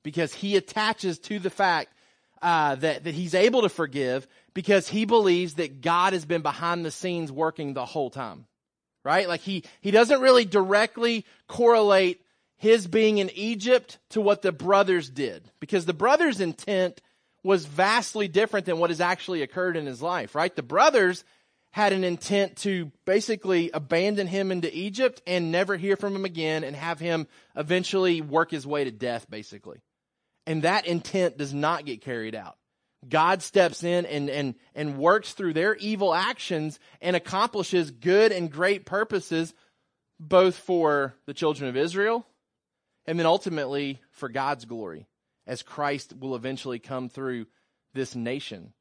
Because 0.03 0.33
he 0.33 0.55
attaches 0.55 1.19
to 1.19 1.39
the 1.39 1.49
fact 1.49 1.93
uh, 2.41 2.75
that, 2.75 3.03
that 3.03 3.13
he's 3.13 3.35
able 3.35 3.61
to 3.61 3.69
forgive 3.69 4.27
because 4.53 4.87
he 4.87 5.05
believes 5.05 5.55
that 5.55 5.81
God 5.81 6.13
has 6.13 6.25
been 6.25 6.41
behind 6.41 6.83
the 6.83 6.91
scenes 6.91 7.31
working 7.31 7.73
the 7.73 7.85
whole 7.85 8.09
time. 8.09 8.45
Right? 9.03 9.27
Like 9.27 9.41
he, 9.41 9.63
he 9.81 9.91
doesn't 9.91 10.21
really 10.21 10.45
directly 10.45 11.25
correlate 11.47 12.21
his 12.61 12.85
being 12.85 13.17
in 13.17 13.31
Egypt 13.31 13.97
to 14.09 14.21
what 14.21 14.43
the 14.43 14.51
brothers 14.51 15.09
did. 15.09 15.49
Because 15.59 15.87
the 15.87 15.95
brothers' 15.95 16.39
intent 16.39 17.01
was 17.43 17.65
vastly 17.65 18.27
different 18.27 18.67
than 18.67 18.77
what 18.77 18.91
has 18.91 19.01
actually 19.01 19.41
occurred 19.41 19.75
in 19.75 19.87
his 19.87 19.99
life, 19.99 20.35
right? 20.35 20.55
The 20.55 20.61
brothers 20.61 21.23
had 21.71 21.91
an 21.91 22.03
intent 22.03 22.57
to 22.57 22.91
basically 23.03 23.71
abandon 23.73 24.27
him 24.27 24.51
into 24.51 24.71
Egypt 24.77 25.23
and 25.25 25.51
never 25.51 25.75
hear 25.75 25.95
from 25.95 26.15
him 26.15 26.23
again 26.23 26.63
and 26.63 26.75
have 26.75 26.99
him 26.99 27.25
eventually 27.55 28.21
work 28.21 28.51
his 28.51 28.67
way 28.67 28.83
to 28.83 28.91
death, 28.91 29.27
basically. 29.27 29.79
And 30.45 30.61
that 30.61 30.85
intent 30.85 31.39
does 31.39 31.55
not 31.55 31.85
get 31.85 32.01
carried 32.01 32.35
out. 32.35 32.57
God 33.09 33.41
steps 33.41 33.83
in 33.83 34.05
and, 34.05 34.29
and, 34.29 34.53
and 34.75 34.99
works 34.99 35.33
through 35.33 35.53
their 35.53 35.73
evil 35.77 36.13
actions 36.13 36.79
and 37.01 37.15
accomplishes 37.15 37.89
good 37.89 38.31
and 38.31 38.51
great 38.51 38.85
purposes 38.85 39.51
both 40.19 40.55
for 40.55 41.15
the 41.25 41.33
children 41.33 41.67
of 41.67 41.75
Israel 41.75 42.23
and 43.05 43.17
then 43.19 43.25
ultimately 43.25 44.01
for 44.11 44.29
God's 44.29 44.65
glory 44.65 45.07
as 45.47 45.63
Christ 45.63 46.13
will 46.17 46.35
eventually 46.35 46.79
come 46.79 47.09
through 47.09 47.47
this 47.93 48.15
nation. 48.15 48.73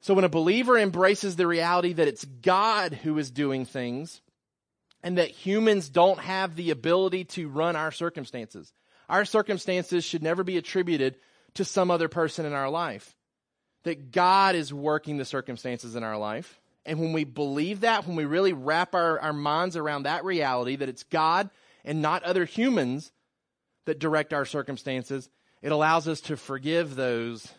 So 0.00 0.14
when 0.14 0.24
a 0.24 0.30
believer 0.30 0.78
embraces 0.78 1.36
the 1.36 1.46
reality 1.46 1.92
that 1.92 2.08
it's 2.08 2.24
God 2.24 2.94
who 2.94 3.18
is 3.18 3.30
doing 3.30 3.66
things 3.66 4.22
and 5.02 5.18
that 5.18 5.30
humans 5.30 5.88
don't 5.88 6.18
have 6.18 6.56
the 6.56 6.70
ability 6.70 7.24
to 7.24 7.48
run 7.48 7.76
our 7.76 7.92
circumstances, 7.92 8.72
our 9.08 9.24
circumstances 9.24 10.04
should 10.04 10.22
never 10.22 10.42
be 10.42 10.56
attributed 10.56 11.16
to 11.54 11.64
some 11.64 11.90
other 11.90 12.08
person 12.08 12.46
in 12.46 12.52
our 12.52 12.70
life. 12.70 13.14
That 13.82 14.10
God 14.12 14.54
is 14.54 14.72
working 14.72 15.16
the 15.16 15.24
circumstances 15.24 15.96
in 15.96 16.02
our 16.02 16.18
life. 16.18 16.60
And 16.86 16.98
when 16.98 17.12
we 17.12 17.24
believe 17.24 17.80
that, 17.80 18.06
when 18.06 18.16
we 18.16 18.24
really 18.24 18.52
wrap 18.52 18.94
our, 18.94 19.18
our 19.18 19.32
minds 19.32 19.76
around 19.76 20.04
that 20.04 20.24
reality, 20.24 20.76
that 20.76 20.88
it's 20.88 21.02
God 21.04 21.50
and 21.84 22.02
not 22.02 22.22
other 22.22 22.44
humans 22.44 23.12
that 23.86 23.98
direct 23.98 24.32
our 24.32 24.44
circumstances, 24.44 25.28
it 25.62 25.72
allows 25.72 26.08
us 26.08 26.20
to 26.22 26.36
forgive 26.36 26.94
those 26.94 27.52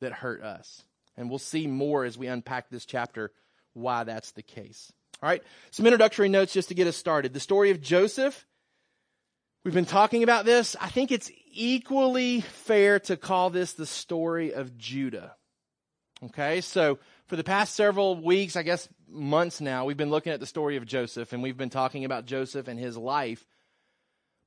that 0.00 0.12
hurt 0.12 0.42
us. 0.42 0.82
And 1.16 1.28
we'll 1.28 1.38
see 1.38 1.66
more 1.66 2.04
as 2.04 2.18
we 2.18 2.26
unpack 2.26 2.70
this 2.70 2.86
chapter 2.86 3.32
why 3.74 4.04
that's 4.04 4.32
the 4.32 4.42
case. 4.42 4.92
All 5.22 5.28
right, 5.28 5.42
some 5.70 5.86
introductory 5.86 6.28
notes 6.28 6.52
just 6.52 6.68
to 6.68 6.74
get 6.74 6.86
us 6.86 6.96
started. 6.96 7.32
The 7.32 7.40
story 7.40 7.70
of 7.70 7.80
Joseph. 7.80 8.46
We've 9.64 9.72
been 9.72 9.84
talking 9.84 10.24
about 10.24 10.44
this. 10.44 10.74
I 10.80 10.88
think 10.88 11.12
it's 11.12 11.30
equally 11.52 12.40
fair 12.40 12.98
to 13.00 13.16
call 13.16 13.50
this 13.50 13.74
the 13.74 13.86
story 13.86 14.52
of 14.52 14.76
Judah. 14.76 15.36
Okay, 16.24 16.60
so 16.60 16.98
for 17.32 17.36
the 17.36 17.44
past 17.44 17.74
several 17.74 18.14
weeks, 18.14 18.56
I 18.56 18.62
guess 18.62 18.90
months 19.08 19.62
now, 19.62 19.86
we've 19.86 19.96
been 19.96 20.10
looking 20.10 20.34
at 20.34 20.40
the 20.40 20.44
story 20.44 20.76
of 20.76 20.84
Joseph 20.84 21.32
and 21.32 21.42
we've 21.42 21.56
been 21.56 21.70
talking 21.70 22.04
about 22.04 22.26
Joseph 22.26 22.68
and 22.68 22.78
his 22.78 22.94
life. 22.94 23.46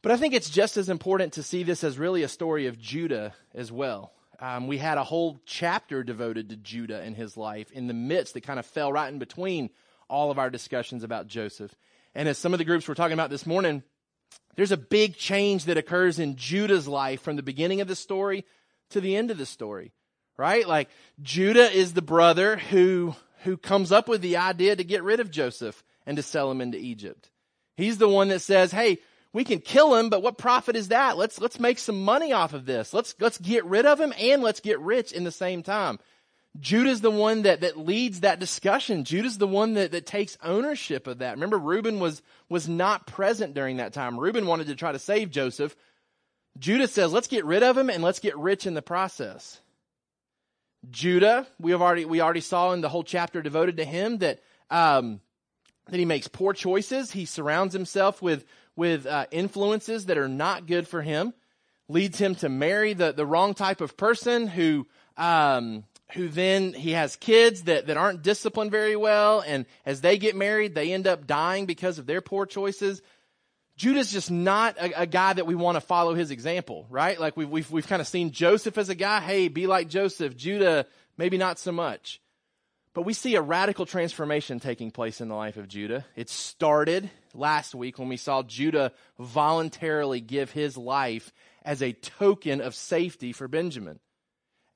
But 0.03 0.11
I 0.11 0.17
think 0.17 0.35
it's 0.35 0.51
just 0.51 0.77
as 0.77 0.87
important 0.87 1.33
to 1.33 1.41
see 1.41 1.63
this 1.63 1.83
as 1.83 1.97
really 1.97 2.21
a 2.21 2.27
story 2.27 2.67
of 2.67 2.77
Judah 2.77 3.33
as 3.55 3.71
well. 3.71 4.13
Um, 4.39 4.67
we 4.67 4.77
had 4.77 4.99
a 4.99 5.03
whole 5.03 5.39
chapter 5.47 6.03
devoted 6.03 6.49
to 6.49 6.57
Judah 6.57 7.01
and 7.01 7.15
his 7.15 7.35
life 7.35 7.71
in 7.71 7.87
the 7.87 7.95
midst 7.95 8.35
that 8.35 8.43
kind 8.43 8.59
of 8.59 8.67
fell 8.67 8.93
right 8.93 9.11
in 9.11 9.17
between 9.17 9.71
all 10.07 10.29
of 10.29 10.37
our 10.37 10.51
discussions 10.51 11.03
about 11.03 11.25
Joseph. 11.25 11.73
And 12.13 12.29
as 12.29 12.37
some 12.37 12.53
of 12.53 12.59
the 12.59 12.65
groups 12.65 12.87
were 12.87 12.93
talking 12.93 13.15
about 13.15 13.31
this 13.31 13.47
morning, 13.47 13.81
there's 14.57 14.71
a 14.71 14.77
big 14.77 15.17
change 15.17 15.65
that 15.65 15.77
occurs 15.77 16.19
in 16.19 16.35
Judah's 16.35 16.87
life 16.87 17.23
from 17.23 17.35
the 17.35 17.41
beginning 17.41 17.81
of 17.81 17.87
the 17.87 17.95
story 17.95 18.45
to 18.91 19.01
the 19.01 19.15
end 19.15 19.31
of 19.31 19.39
the 19.39 19.47
story, 19.47 19.91
right? 20.37 20.67
Like 20.67 20.89
Judah 21.21 21.71
is 21.71 21.93
the 21.93 22.01
brother 22.01 22.57
who, 22.57 23.15
who 23.43 23.57
comes 23.57 23.91
up 23.91 24.07
with 24.07 24.21
the 24.21 24.37
idea 24.37 24.75
to 24.75 24.83
get 24.83 25.03
rid 25.03 25.19
of 25.19 25.31
Joseph 25.31 25.83
and 26.05 26.17
to 26.17 26.23
sell 26.23 26.51
him 26.51 26.61
into 26.61 26.77
Egypt. 26.77 27.29
He's 27.75 27.97
the 27.97 28.09
one 28.09 28.29
that 28.29 28.39
says, 28.41 28.71
Hey, 28.71 28.99
we 29.33 29.43
can 29.43 29.59
kill 29.59 29.95
him, 29.95 30.09
but 30.09 30.23
what 30.23 30.37
profit 30.37 30.77
is 30.77 30.89
that? 30.89 31.17
Let's, 31.17 31.41
let's 31.41 31.59
make 31.59 31.77
some 31.77 32.03
money 32.03 32.31
off 32.31 32.53
of 32.53 32.65
this. 32.65 32.93
Let's, 32.93 33.15
let's 33.19 33.37
get 33.37 33.65
rid 33.65 33.85
of 33.85 33.99
him 33.99 34.13
and 34.17 34.41
let's 34.41 34.61
get 34.61 34.79
rich 34.79 35.11
in 35.11 35.25
the 35.25 35.31
same 35.31 35.61
time. 35.61 35.99
Judah's 36.59 37.01
the 37.01 37.11
one 37.11 37.41
that, 37.41 37.61
that 37.61 37.77
leads 37.77 38.21
that 38.21 38.39
discussion. 38.39 39.03
Judah's 39.03 39.37
the 39.37 39.47
one 39.47 39.73
that, 39.73 39.91
that 39.91 40.05
takes 40.05 40.37
ownership 40.41 41.05
of 41.05 41.17
that. 41.17 41.33
Remember, 41.33 41.57
Reuben 41.57 41.99
was, 41.99 42.21
was 42.47 42.69
not 42.69 43.07
present 43.07 43.53
during 43.53 43.77
that 43.77 43.91
time. 43.91 44.17
Reuben 44.17 44.47
wanted 44.47 44.67
to 44.67 44.75
try 44.75 44.93
to 44.93 44.99
save 44.99 45.31
Joseph. 45.31 45.75
Judah 46.57 46.87
says, 46.87 47.11
let's 47.11 47.27
get 47.27 47.43
rid 47.43 47.61
of 47.61 47.77
him 47.77 47.89
and 47.89 48.01
let's 48.01 48.19
get 48.19 48.37
rich 48.37 48.65
in 48.65 48.73
the 48.73 48.81
process. 48.81 49.59
Judah, 50.91 51.47
we 51.59 51.71
have 51.71 51.81
already, 51.81 52.05
we 52.05 52.21
already 52.21 52.41
saw 52.41 52.71
in 52.73 52.81
the 52.81 52.89
whole 52.89 53.03
chapter 53.03 53.41
devoted 53.41 53.77
to 53.77 53.85
him 53.85 54.19
that, 54.19 54.39
um, 54.69 55.21
that 55.89 55.97
he 55.97 56.05
makes 56.05 56.27
poor 56.27 56.53
choices. 56.53 57.11
He 57.11 57.25
surrounds 57.25 57.73
himself 57.73 58.21
with, 58.21 58.45
with 58.75 59.05
uh, 59.05 59.25
influences 59.31 60.07
that 60.07 60.17
are 60.17 60.27
not 60.27 60.67
good 60.67 60.87
for 60.87 61.01
him, 61.01 61.33
leads 61.87 62.17
him 62.17 62.35
to 62.35 62.49
marry 62.49 62.93
the, 62.93 63.11
the 63.11 63.25
wrong 63.25 63.53
type 63.53 63.81
of 63.81 63.97
person 63.97 64.47
who, 64.47 64.87
um, 65.17 65.83
who 66.13 66.27
then 66.27 66.73
he 66.73 66.91
has 66.91 67.15
kids 67.15 67.63
that, 67.63 67.87
that 67.87 67.97
aren't 67.97 68.21
disciplined 68.21 68.71
very 68.71 68.95
well. 68.95 69.43
And 69.45 69.65
as 69.85 70.01
they 70.01 70.17
get 70.17 70.35
married, 70.35 70.75
they 70.75 70.93
end 70.93 71.07
up 71.07 71.27
dying 71.27 71.65
because 71.65 71.99
of 71.99 72.05
their 72.05 72.21
poor 72.21 72.45
choices. 72.45 73.01
Judah's 73.77 74.11
just 74.11 74.31
not 74.31 74.77
a, 74.77 75.01
a 75.01 75.05
guy 75.05 75.33
that 75.33 75.45
we 75.45 75.55
want 75.55 75.75
to 75.75 75.81
follow 75.81 76.13
his 76.13 76.31
example, 76.31 76.87
right? 76.89 77.19
Like 77.19 77.35
we've, 77.35 77.49
we've, 77.49 77.69
we've 77.69 77.87
kind 77.87 78.01
of 78.01 78.07
seen 78.07 78.31
Joseph 78.31 78.77
as 78.77 78.89
a 78.89 78.95
guy. 78.95 79.19
Hey, 79.19 79.49
be 79.49 79.67
like 79.67 79.89
Joseph. 79.89 80.35
Judah, 80.35 80.85
maybe 81.17 81.37
not 81.37 81.59
so 81.59 81.71
much. 81.71 82.21
But 82.93 83.01
we 83.01 83.11
see 83.11 83.35
a 83.35 83.41
radical 83.41 83.85
transformation 83.85 84.61
taking 84.61 84.89
place 84.89 85.19
in 85.19 85.27
the 85.27 85.35
life 85.35 85.57
of 85.57 85.67
Judah. 85.67 86.05
It 86.15 86.29
started 86.29 87.09
last 87.33 87.75
week 87.75 87.99
when 87.99 88.07
we 88.07 88.15
saw 88.15 88.41
Judah 88.41 88.93
voluntarily 89.19 90.21
give 90.21 90.51
his 90.51 90.77
life 90.77 91.33
as 91.63 91.81
a 91.81 91.91
token 91.91 92.61
of 92.61 92.73
safety 92.73 93.33
for 93.33 93.49
Benjamin. 93.49 93.99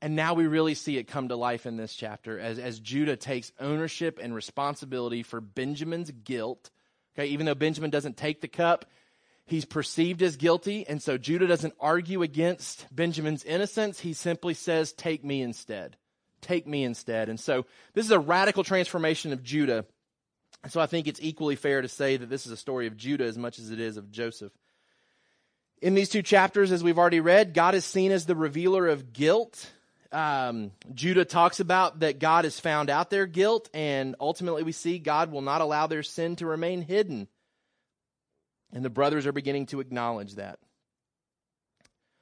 And 0.01 0.17
now 0.17 0.33
we 0.33 0.47
really 0.47 0.73
see 0.73 0.97
it 0.97 1.05
come 1.05 1.29
to 1.29 1.37
life 1.37 1.65
in 1.65 1.77
this 1.77 1.93
chapter 1.93 2.37
as, 2.37 2.59
as 2.59 2.81
Judah 2.81 3.15
takes 3.15 3.53
ownership 3.59 4.19
and 4.21 4.35
responsibility 4.35 5.23
for 5.23 5.39
Benjamin's 5.39 6.11
guilt. 6.11 6.69
Okay, 7.19 7.27
even 7.27 7.45
though 7.45 7.55
Benjamin 7.55 7.89
doesn't 7.89 8.15
take 8.15 8.39
the 8.39 8.47
cup, 8.47 8.85
he's 9.45 9.65
perceived 9.65 10.21
as 10.21 10.37
guilty. 10.37 10.87
And 10.87 11.03
so 11.03 11.17
Judah 11.17 11.47
doesn't 11.47 11.73
argue 11.77 12.21
against 12.21 12.87
Benjamin's 12.95 13.43
innocence. 13.43 13.99
He 13.99 14.13
simply 14.13 14.53
says, 14.53 14.93
Take 14.93 15.25
me 15.25 15.41
instead. 15.41 15.97
Take 16.39 16.65
me 16.65 16.85
instead. 16.85 17.27
And 17.27 17.37
so 17.37 17.65
this 17.93 18.05
is 18.05 18.11
a 18.11 18.19
radical 18.19 18.63
transformation 18.63 19.33
of 19.33 19.43
Judah. 19.43 19.85
And 20.63 20.71
so 20.71 20.79
I 20.79 20.85
think 20.85 21.07
it's 21.07 21.21
equally 21.21 21.57
fair 21.57 21.81
to 21.81 21.89
say 21.89 22.15
that 22.15 22.29
this 22.29 22.45
is 22.45 22.53
a 22.53 22.57
story 22.57 22.87
of 22.87 22.95
Judah 22.95 23.25
as 23.25 23.37
much 23.37 23.59
as 23.59 23.69
it 23.69 23.81
is 23.81 23.97
of 23.97 24.11
Joseph. 24.11 24.53
In 25.81 25.95
these 25.95 26.09
two 26.09 26.21
chapters, 26.21 26.71
as 26.71 26.83
we've 26.83 26.99
already 26.99 27.19
read, 27.19 27.53
God 27.53 27.75
is 27.75 27.83
seen 27.83 28.13
as 28.13 28.25
the 28.25 28.35
revealer 28.35 28.87
of 28.87 29.11
guilt 29.11 29.69
um, 30.11 30.71
Judah 30.93 31.25
talks 31.25 31.59
about 31.59 31.99
that 31.99 32.19
God 32.19 32.45
has 32.45 32.59
found 32.59 32.89
out 32.89 33.09
their 33.09 33.25
guilt, 33.25 33.69
and 33.73 34.15
ultimately 34.19 34.63
we 34.63 34.71
see 34.71 34.99
God 34.99 35.31
will 35.31 35.41
not 35.41 35.61
allow 35.61 35.87
their 35.87 36.03
sin 36.03 36.35
to 36.37 36.45
remain 36.45 36.81
hidden. 36.81 37.27
And 38.73 38.83
the 38.83 38.89
brothers 38.89 39.25
are 39.25 39.31
beginning 39.31 39.67
to 39.67 39.79
acknowledge 39.79 40.35
that. 40.35 40.59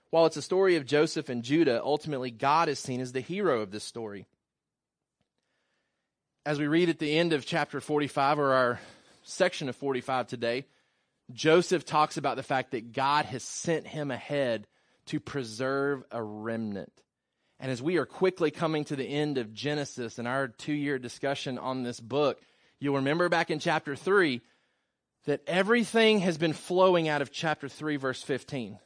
While 0.09 0.25
it's 0.25 0.37
a 0.37 0.41
story 0.41 0.77
of 0.77 0.85
Joseph 0.85 1.29
and 1.29 1.43
Judah, 1.43 1.81
ultimately 1.83 2.31
God 2.31 2.69
is 2.69 2.79
seen 2.79 3.01
as 3.01 3.11
the 3.11 3.19
hero 3.19 3.61
of 3.61 3.71
this 3.71 3.83
story. 3.83 4.25
As 6.45 6.59
we 6.59 6.67
read 6.67 6.87
at 6.87 6.99
the 6.99 7.17
end 7.17 7.33
of 7.33 7.45
chapter 7.45 7.81
45, 7.81 8.39
or 8.39 8.53
our 8.53 8.79
section 9.23 9.67
of 9.67 9.75
45 9.75 10.27
today, 10.27 10.65
Joseph 11.33 11.85
talks 11.85 12.15
about 12.15 12.37
the 12.37 12.43
fact 12.43 12.71
that 12.71 12.93
God 12.93 13.25
has 13.25 13.43
sent 13.43 13.85
him 13.85 14.11
ahead 14.11 14.65
to 15.07 15.19
preserve 15.19 16.03
a 16.09 16.23
remnant. 16.23 16.91
And 17.59 17.71
as 17.71 17.81
we 17.81 17.97
are 17.97 18.05
quickly 18.05 18.51
coming 18.51 18.85
to 18.85 18.95
the 18.95 19.05
end 19.05 19.37
of 19.37 19.53
Genesis 19.53 20.19
and 20.19 20.27
our 20.27 20.47
two 20.47 20.73
year 20.73 20.99
discussion 20.99 21.57
on 21.57 21.83
this 21.83 21.99
book, 21.99 22.39
you'll 22.79 22.97
remember 22.97 23.29
back 23.29 23.49
in 23.49 23.59
chapter 23.59 23.95
3 23.95 24.41
that 25.25 25.41
everything 25.47 26.19
has 26.19 26.37
been 26.37 26.53
flowing 26.53 27.09
out 27.09 27.21
of 27.21 27.31
chapter 27.31 27.67
3, 27.67 27.97
verse 27.97 28.21
15. 28.21 28.79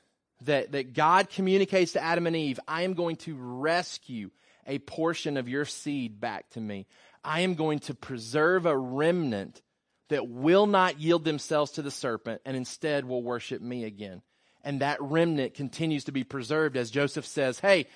That, 0.45 0.71
that 0.71 0.93
God 0.93 1.29
communicates 1.29 1.93
to 1.93 2.03
Adam 2.03 2.25
and 2.25 2.35
Eve, 2.35 2.59
I 2.67 2.81
am 2.81 2.93
going 2.93 3.17
to 3.17 3.35
rescue 3.37 4.31
a 4.65 4.79
portion 4.79 5.37
of 5.37 5.49
your 5.49 5.65
seed 5.65 6.19
back 6.19 6.49
to 6.51 6.59
me. 6.59 6.87
I 7.23 7.41
am 7.41 7.53
going 7.53 7.79
to 7.79 7.93
preserve 7.93 8.65
a 8.65 8.75
remnant 8.75 9.61
that 10.09 10.27
will 10.27 10.65
not 10.65 10.99
yield 10.99 11.23
themselves 11.23 11.71
to 11.71 11.81
the 11.81 11.91
serpent 11.91 12.41
and 12.45 12.57
instead 12.57 13.05
will 13.05 13.21
worship 13.21 13.61
me 13.61 13.83
again. 13.83 14.21
And 14.63 14.81
that 14.81 15.01
remnant 15.01 15.53
continues 15.53 16.05
to 16.05 16.11
be 16.11 16.23
preserved 16.23 16.75
as 16.75 16.91
Joseph 16.91 17.25
says, 17.25 17.59
Hey, 17.59 17.87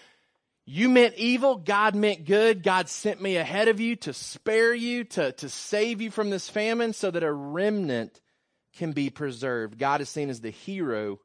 you 0.66 0.90
meant 0.90 1.16
evil, 1.16 1.58
God 1.58 1.96
meant 1.96 2.26
good. 2.26 2.64
God 2.64 2.90
sent 2.90 3.22
me 3.22 3.38
ahead 3.38 3.68
of 3.68 3.80
you 3.80 3.96
to 3.98 4.14
spare 4.14 4.74
you, 4.74 5.04
to, 5.04 5.32
to 5.34 5.50
save 5.50 6.02
you 6.02 6.10
from 6.10 6.32
this 6.32 6.50
famine 6.50 6.94
so 6.94 7.12
that 7.12 7.24
a 7.24 7.32
remnant 7.32 8.20
can 8.78 8.92
be 8.92 9.10
preserved. 9.10 9.78
God 9.78 10.02
is 10.02 10.10
seen 10.10 10.30
as 10.30 10.42
the 10.42 10.50
hero 10.50 11.20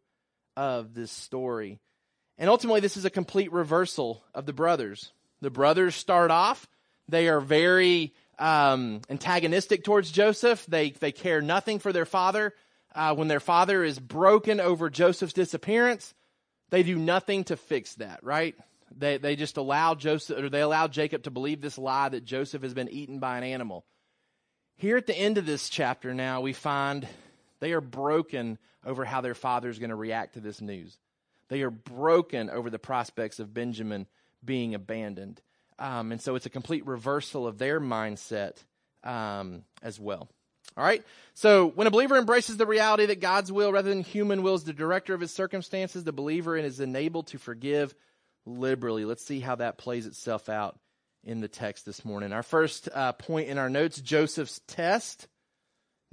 of 0.57 0.93
this 0.95 1.11
story. 1.11 1.79
And 2.37 2.51
ultimately, 2.51 2.81
this 2.81 2.97
is 2.97 3.07
a 3.07 3.11
complete 3.11 3.53
reversal 3.53 4.23
of 4.35 4.45
the 4.45 4.53
brothers. 4.53 5.13
The 5.41 5.51
brothers 5.51 5.95
start 5.95 6.31
off, 6.31 6.67
they 7.09 7.29
are 7.29 7.41
very 7.41 8.13
um, 8.39 9.01
antagonistic 9.09 9.85
towards 9.85 10.11
Joseph. 10.11 10.65
They, 10.67 10.91
they 10.91 11.13
care 11.13 11.43
nothing 11.43 11.79
for 11.79 11.93
their 11.93 12.05
father. 12.05 12.55
Uh, 12.95 13.15
when 13.15 13.29
their 13.29 13.41
father 13.41 13.85
is 13.85 13.99
broken 13.99 14.61
over 14.61 14.91
Joseph's 14.91 15.33
disappearance, 15.33 16.15
they 16.71 16.83
do 16.83 16.97
nothing 16.97 17.45
to 17.45 17.57
fix 17.57 17.95
that, 17.97 18.21
right? 18.23 18.55
They, 18.97 19.19
they 19.19 19.37
just 19.37 19.57
allow 19.57 19.95
Joseph, 19.95 20.43
or 20.43 20.49
they 20.49 20.61
allow 20.61 20.89
Jacob 20.89 21.23
to 21.25 21.31
believe 21.31 21.61
this 21.61 21.79
lie 21.79 22.09
that 22.09 22.25
Joseph 22.25 22.63
has 22.63 22.75
been 22.75 22.89
eaten 22.89 23.19
by 23.19 23.39
an 23.39 23.45
animal. 23.45 23.85
Here 24.77 24.97
at 24.97 25.07
the 25.07 25.17
end 25.17 25.39
of 25.39 25.47
this 25.47 25.69
chapter 25.69 26.15
now, 26.15 26.41
we 26.41 26.53
find 26.53 27.07
they 27.61 27.73
are 27.73 27.81
broken 27.81 28.59
over 28.85 29.05
how 29.05 29.21
their 29.21 29.35
father 29.35 29.69
is 29.69 29.79
going 29.79 29.91
to 29.91 29.97
react 29.97 30.35
to 30.35 30.41
this 30.41 30.61
news. 30.61 30.99
They 31.49 31.63
are 31.63 31.71
broken 31.71 32.49
over 32.49 32.71
the 32.71 32.79
prospects 32.79 33.39
of 33.41 33.53
Benjamin 33.53 34.07
being 34.45 34.75
abandoned. 34.75 35.41
Um, 35.79 36.13
and 36.13 36.21
so 36.21 36.35
it's 36.35 36.47
a 36.47 36.51
complete 36.51 36.87
reversal 36.87 37.47
of 37.47 37.59
their 37.59 37.81
mindset 37.81 38.57
um, 39.05 39.65
as 39.83 39.99
well. 39.99 40.29
All 40.77 40.85
right? 40.85 41.05
So 41.35 41.67
when 41.67 41.87
a 41.87 41.91
believer 41.91 42.17
embraces 42.17 42.57
the 42.57 42.67
reality 42.67 43.07
that 43.07 43.21
God's 43.21 43.51
will 43.51 43.73
rather 43.73 43.89
than 43.89 44.03
human 44.03 44.43
will 44.43 44.55
is 44.55 44.65
the 44.65 44.73
director 44.73 45.15
of 45.15 45.21
his 45.21 45.33
circumstances, 45.33 46.05
the 46.05 46.13
believer 46.13 46.57
is 46.57 46.81
enabled 46.81 47.29
to 47.29 47.39
forgive 47.39 47.95
liberally. 48.59 49.05
Let's 49.05 49.25
see 49.25 49.41
how 49.41 49.57
that 49.57 49.79
plays 49.79 50.07
itself 50.07 50.49
out 50.49 50.79
in 51.25 51.41
the 51.41 51.49
text 51.49 51.87
this 51.87 52.05
morning. 52.05 52.33
Our 52.33 52.43
first 52.43 52.89
uh, 52.93 53.13
point 53.13 53.49
in 53.49 53.59
our 53.59 53.71
notes 53.71 54.01
Joseph's 54.01 54.61
test. 54.67 55.29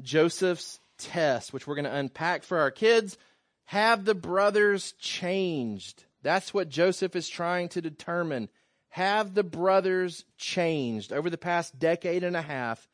Joseph's 0.02 0.80
test, 0.98 1.54
which 1.54 1.66
we're 1.66 1.76
going 1.76 1.86
to 1.86 1.96
unpack 1.96 2.44
for 2.44 2.60
our 2.60 2.72
kids. 2.72 3.18
Have 3.66 4.06
the 4.06 4.16
brothers 4.16 4.94
changed? 4.94 6.06
That's 6.22 6.54
what 6.54 6.70
Joseph 6.70 7.16
is 7.16 7.28
trying 7.28 7.70
to 7.70 7.82
determine. 7.82 8.50
Have 8.90 9.34
the 9.34 9.44
brothers 9.44 10.26
changed? 10.38 11.12
Over 11.12 11.30
the 11.30 11.38
past 11.38 11.78
decade 11.78 12.24
and 12.24 12.36
a 12.36 12.42
half, 12.42 12.88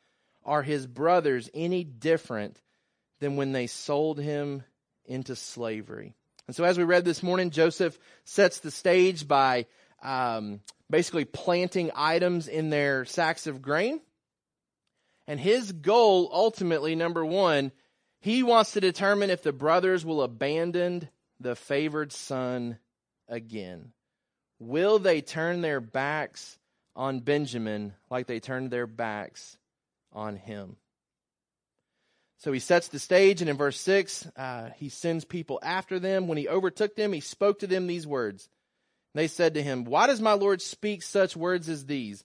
are 0.44 0.62
his 0.62 0.86
brothers 0.86 1.48
any 1.54 1.84
different 1.84 2.60
than 3.20 3.36
when 3.36 3.52
they 3.52 3.66
sold 3.66 4.18
him 4.18 4.62
into 5.04 5.36
slavery? 5.36 6.14
And 6.46 6.54
so, 6.54 6.64
as 6.64 6.76
we 6.76 6.84
read 6.84 7.04
this 7.04 7.22
morning, 7.22 7.50
Joseph 7.50 7.98
sets 8.24 8.60
the 8.60 8.70
stage 8.70 9.26
by 9.26 9.66
um, 10.02 10.60
basically 10.90 11.24
planting 11.24 11.90
items 11.94 12.48
in 12.48 12.70
their 12.70 13.04
sacks 13.04 13.46
of 13.46 13.62
grain. 13.62 14.00
And 15.26 15.40
his 15.40 15.72
goal, 15.72 16.28
ultimately, 16.32 16.94
number 16.94 17.24
one, 17.24 17.72
he 18.20 18.42
wants 18.42 18.72
to 18.72 18.80
determine 18.80 19.30
if 19.30 19.42
the 19.42 19.52
brothers 19.52 20.04
will 20.04 20.22
abandon 20.22 21.08
the 21.40 21.56
favored 21.56 22.12
son 22.12 22.78
again. 23.28 23.92
Will 24.58 24.98
they 24.98 25.22
turn 25.22 25.62
their 25.62 25.80
backs 25.80 26.58
on 26.94 27.20
Benjamin 27.20 27.94
like 28.10 28.26
they 28.26 28.40
turned 28.40 28.70
their 28.70 28.86
backs 28.86 29.56
on 30.12 30.36
him? 30.36 30.76
So 32.38 32.52
he 32.52 32.60
sets 32.60 32.88
the 32.88 32.98
stage, 32.98 33.40
and 33.40 33.48
in 33.48 33.56
verse 33.56 33.80
6, 33.80 34.26
uh, 34.36 34.70
he 34.76 34.88
sends 34.88 35.24
people 35.24 35.58
after 35.62 35.98
them. 35.98 36.26
When 36.26 36.38
he 36.38 36.48
overtook 36.48 36.96
them, 36.96 37.12
he 37.12 37.20
spoke 37.20 37.60
to 37.60 37.66
them 37.66 37.86
these 37.86 38.06
words 38.06 38.48
They 39.14 39.28
said 39.28 39.54
to 39.54 39.62
him, 39.62 39.84
Why 39.84 40.06
does 40.06 40.20
my 40.20 40.32
Lord 40.32 40.60
speak 40.60 41.02
such 41.02 41.36
words 41.36 41.68
as 41.68 41.86
these? 41.86 42.24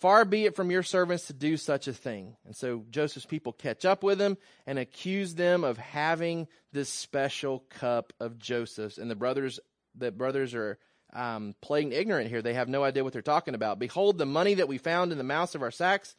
Far 0.00 0.24
be 0.24 0.44
it 0.44 0.56
from 0.56 0.70
your 0.70 0.82
servants 0.82 1.28
to 1.28 1.32
do 1.32 1.56
such 1.56 1.88
a 1.88 1.92
thing. 1.92 2.36
And 2.44 2.54
so 2.54 2.84
Joseph's 2.90 3.26
people 3.26 3.52
catch 3.52 3.84
up 3.84 4.02
with 4.02 4.20
him 4.20 4.36
and 4.66 4.78
accuse 4.78 5.34
them 5.34 5.64
of 5.64 5.78
having 5.78 6.48
this 6.72 6.90
special 6.90 7.60
cup 7.70 8.12
of 8.20 8.38
Joseph's. 8.38 8.98
And 8.98 9.10
the 9.10 9.14
brothers, 9.14 9.60
the 9.94 10.10
brothers 10.10 10.54
are 10.54 10.78
um, 11.14 11.54
playing 11.62 11.92
ignorant 11.92 12.28
here. 12.28 12.42
They 12.42 12.54
have 12.54 12.68
no 12.68 12.82
idea 12.82 13.04
what 13.04 13.12
they're 13.12 13.22
talking 13.22 13.54
about. 13.54 13.78
Behold, 13.78 14.18
the 14.18 14.26
money 14.26 14.54
that 14.54 14.68
we 14.68 14.78
found 14.78 15.12
in 15.12 15.18
the 15.18 15.24
mouths 15.24 15.54
of 15.54 15.62
our 15.62 15.70
sacks, 15.70 16.14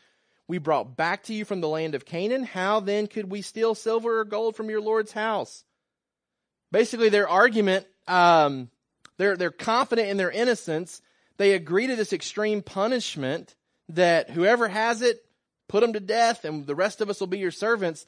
we 0.47 0.57
brought 0.57 0.95
back 0.95 1.23
to 1.23 1.33
you 1.33 1.45
from 1.45 1.61
the 1.61 1.67
land 1.67 1.95
of 1.95 2.05
Canaan. 2.05 2.43
How 2.43 2.79
then 2.79 3.07
could 3.07 3.31
we 3.31 3.41
steal 3.41 3.75
silver 3.75 4.19
or 4.19 4.25
gold 4.25 4.55
from 4.55 4.69
your 4.69 4.81
Lord's 4.81 5.11
house? 5.11 5.63
Basically, 6.71 7.09
their 7.09 7.27
argument, 7.27 7.87
um, 8.07 8.69
they're, 9.17 9.37
they're 9.37 9.51
confident 9.51 10.09
in 10.09 10.17
their 10.17 10.31
innocence. 10.31 11.01
They 11.37 11.53
agree 11.53 11.87
to 11.87 11.95
this 11.95 12.13
extreme 12.13 12.61
punishment 12.61 13.55
that 13.89 14.29
whoever 14.29 14.67
has 14.67 15.01
it, 15.01 15.21
put 15.67 15.81
them 15.81 15.93
to 15.93 15.99
death, 15.99 16.45
and 16.45 16.67
the 16.67 16.75
rest 16.75 17.01
of 17.01 17.09
us 17.09 17.19
will 17.19 17.27
be 17.27 17.39
your 17.39 17.51
servants. 17.51 18.05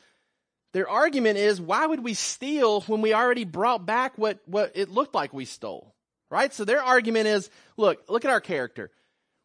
Their 0.73 0.87
argument 0.87 1.37
is, 1.37 1.59
why 1.59 1.85
would 1.85 2.03
we 2.03 2.13
steal 2.13 2.81
when 2.81 3.01
we 3.01 3.13
already 3.13 3.45
brought 3.45 3.85
back 3.85 4.17
what, 4.17 4.39
what 4.45 4.73
it 4.75 4.89
looked 4.89 5.15
like 5.15 5.33
we 5.33 5.45
stole? 5.45 5.95
Right? 6.29 6.53
So 6.53 6.65
their 6.65 6.83
argument 6.83 7.27
is, 7.27 7.49
look, 7.77 8.03
look 8.09 8.25
at 8.25 8.31
our 8.31 8.41
character. 8.41 8.91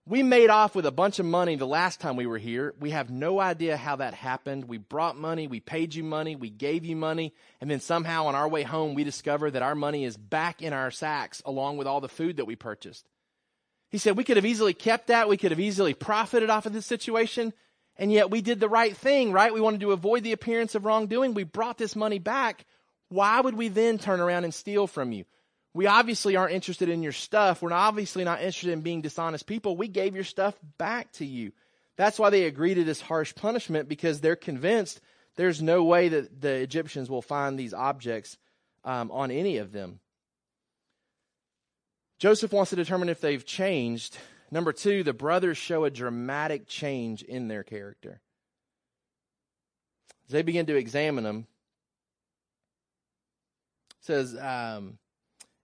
We 0.05 0.25
made 0.25 0.51
off 0.51 0.75
with 0.75 0.85
a 0.85 0.91
bunch 0.91 1.21
of 1.21 1.27
money 1.27 1.55
the 1.55 1.67
last 1.67 2.01
time 2.01 2.17
we 2.17 2.27
were 2.27 2.39
here. 2.39 2.75
We 2.81 2.91
have 2.91 3.09
no 3.09 3.39
idea 3.39 3.77
how 3.77 3.97
that 3.97 4.15
happened. 4.15 4.65
We 4.65 4.79
brought 4.79 5.17
money, 5.17 5.47
we 5.47 5.61
paid 5.61 5.95
you 5.95 6.03
money, 6.03 6.35
we 6.35 6.51
gave 6.51 6.85
you 6.85 6.97
money, 6.97 7.33
and 7.61 7.71
then 7.71 7.79
somehow 7.79 8.27
on 8.27 8.35
our 8.35 8.49
way 8.49 8.65
home 8.65 8.95
we 8.95 9.05
discover 9.05 9.49
that 9.49 9.63
our 9.63 9.77
money 9.77 10.05
is 10.05 10.17
back 10.17 10.61
in 10.61 10.73
our 10.73 10.91
sacks 10.91 11.41
along 11.47 11.77
with 11.77 11.87
all 11.87 12.01
the 12.01 12.09
food 12.09 12.39
that 12.39 12.47
we 12.47 12.57
purchased. 12.57 13.07
He 13.91 13.99
said 13.99 14.17
we 14.17 14.25
could 14.25 14.39
have 14.39 14.47
easily 14.47 14.75
kept 14.75 15.07
that, 15.07 15.29
we 15.29 15.37
could 15.37 15.53
have 15.53 15.61
easily 15.61 15.95
profited 15.95 16.51
off 16.51 16.67
of 16.67 16.73
this 16.73 16.87
situation, 16.87 17.53
and 17.97 18.11
yet 18.11 18.29
we 18.29 18.41
did 18.41 18.59
the 18.59 18.69
right 18.69 18.97
thing, 18.97 19.31
right? 19.31 19.55
We 19.55 19.61
wanted 19.61 19.83
to 19.83 19.93
avoid 19.93 20.25
the 20.25 20.33
appearance 20.33 20.75
of 20.75 20.85
wrongdoing. 20.85 21.35
We 21.35 21.45
brought 21.45 21.79
this 21.79 21.95
money 21.95 22.19
back. 22.19 22.65
Why 23.09 23.41
would 23.41 23.55
we 23.55 23.69
then 23.69 23.99
turn 23.99 24.19
around 24.19 24.43
and 24.43 24.55
steal 24.55 24.89
from 24.89 25.13
you? 25.13 25.27
We 25.75 25.87
obviously 25.87 26.37
aren't 26.37 26.53
interested 26.53 26.89
in 26.89 27.03
your 27.03 27.13
stuff. 27.13 27.63
We're 27.63 27.73
obviously 27.73 28.25
not 28.25 28.41
interested 28.41 28.71
in 28.71 28.83
being 28.83 29.01
dishonest 29.01 29.47
people. 29.47 29.77
We 29.77 29.89
gave 29.89 30.15
your 30.15 30.25
stuff 30.25 30.55
back 30.77 31.13
to 31.13 31.25
you. 31.25 31.53
That's 31.97 32.19
why 32.19 32.31
they 32.31 32.45
agree 32.45 32.75
to 32.75 32.85
this 32.85 33.01
harsh 33.01 33.35
punishment 33.35 33.89
because 33.89 34.21
they're 34.21 34.37
convinced 34.37 35.01
there's 35.37 35.63
no 35.63 35.85
way 35.85 36.09
that 36.09 36.41
the 36.41 36.55
Egyptians 36.57 37.09
will 37.09 37.23
find 37.23 37.59
these 37.59 37.73
objects 37.73 38.37
um, 38.85 39.11
on 39.11 39.31
any 39.31 39.59
of 39.59 39.73
them. 39.73 40.01
Joseph 42.19 42.53
wants 42.53 42.71
to 42.71 42.77
determine 42.77 43.09
if 43.09 43.21
they've 43.21 43.45
changed. 43.45 44.17
Number 44.51 44.73
two, 44.73 45.03
the 45.03 45.15
brothers 45.15 45.57
show 45.57 45.85
a 45.85 45.91
dramatic 45.91 46.69
change 46.69 47.23
in 47.23 47.49
their 47.49 47.63
character. 47.63 48.21
As 50.27 50.33
they 50.33 50.43
begin 50.43 50.67
to 50.67 50.77
examine 50.77 51.25
them, 51.25 51.47
says, 54.01 54.37
um, 54.39 54.99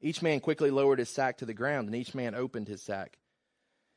each 0.00 0.22
man 0.22 0.40
quickly 0.40 0.70
lowered 0.70 0.98
his 0.98 1.08
sack 1.08 1.38
to 1.38 1.46
the 1.46 1.54
ground, 1.54 1.88
and 1.88 1.96
each 1.96 2.14
man 2.14 2.34
opened 2.34 2.68
his 2.68 2.82
sack. 2.82 3.18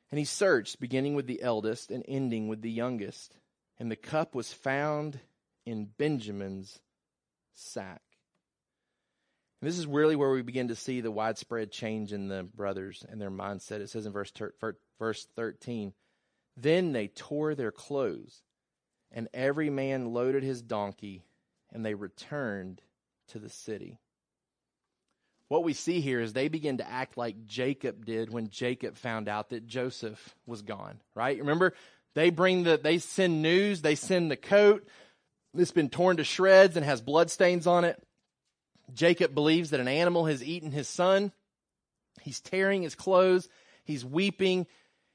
And 0.10 0.17
he 0.17 0.25
searched, 0.25 0.79
beginning 0.79 1.15
with 1.15 1.27
the 1.27 1.41
eldest 1.41 1.91
and 1.91 2.03
ending 2.08 2.48
with 2.48 2.62
the 2.62 2.72
youngest. 2.72 3.38
And 3.79 3.89
the 3.89 3.96
cup 3.96 4.36
was 4.36 4.51
found 4.51 5.20
in 5.65 5.86
Benjamin's 5.98 6.79
sack. 7.53 8.01
And 9.62 9.70
this 9.70 9.77
is 9.77 9.86
really 9.86 10.15
where 10.15 10.31
we 10.31 10.41
begin 10.41 10.70
to 10.70 10.75
see 10.75 11.01
the 11.01 11.12
widespread 11.12 11.72
change 11.72 12.13
in 12.13 12.27
the 12.27 12.43
brothers 12.43 13.05
and 13.08 13.22
their 13.22 13.31
mindset. 13.31 13.79
It 13.79 13.89
says 13.89 14.05
in 14.05 14.12
verse, 14.12 14.34
verse 15.00 15.27
13 15.36 15.93
Then 16.58 16.93
they 16.93 17.08
tore 17.08 17.53
their 17.53 17.72
clothes, 17.72 18.41
and 19.12 19.29
every 19.34 19.70
man 19.70 20.13
loaded 20.13 20.43
his 20.43 20.63
donkey, 20.63 21.25
and 21.72 21.85
they 21.85 21.94
returned 21.94 22.81
to 23.27 23.40
the 23.40 23.50
city 23.50 24.00
what 25.51 25.66
we 25.66 25.74
see 25.74 26.00
here 26.00 26.22
is 26.22 26.31
they 26.31 26.48
begin 26.48 26.77
to 26.77 26.90
act 26.90 27.18
like 27.18 27.46
Jacob 27.46 28.05
did 28.05 28.31
when 28.31 28.48
Jacob 28.48 28.96
found 28.96 29.27
out 29.27 29.50
that 29.50 29.68
Joseph 29.68 30.33
was 30.46 30.61
gone, 30.61 31.01
right? 31.14 31.37
Remember, 31.37 31.74
they 32.14 32.29
bring 32.29 32.64
the, 32.64 32.79
they 32.81 33.00
send 33.00 33.42
news, 33.42 33.81
they 33.81 33.96
send 33.96 34.31
the 34.31 34.37
coat 34.37 34.87
that's 35.53 35.74
been 35.74 35.90
torn 35.90 36.16
to 36.16 36.24
shreds 36.24 36.77
and 36.77 36.85
has 36.85 37.01
bloodstains 37.01 37.68
on 37.68 37.83
it. 37.83 38.01
Jacob 38.94 39.35
believes 39.35 39.72
that 39.72 39.81
an 39.81 39.90
animal 39.90 40.25
has 40.25 40.42
eaten 40.42 40.72
his 40.72 40.87
son. 40.87 41.33
He's 42.22 42.40
tearing 42.40 42.81
his 42.81 42.96
clothes. 42.96 43.50
He's 43.83 44.05
weeping. 44.05 44.68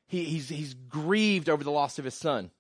He, 0.07 0.25
he's, 0.25 0.51
he's 0.51 0.75
grieved 0.75 1.49
over 1.49 1.65
the 1.65 1.71
loss 1.71 1.99
of 1.99 2.05
his 2.05 2.15
son. 2.15 2.51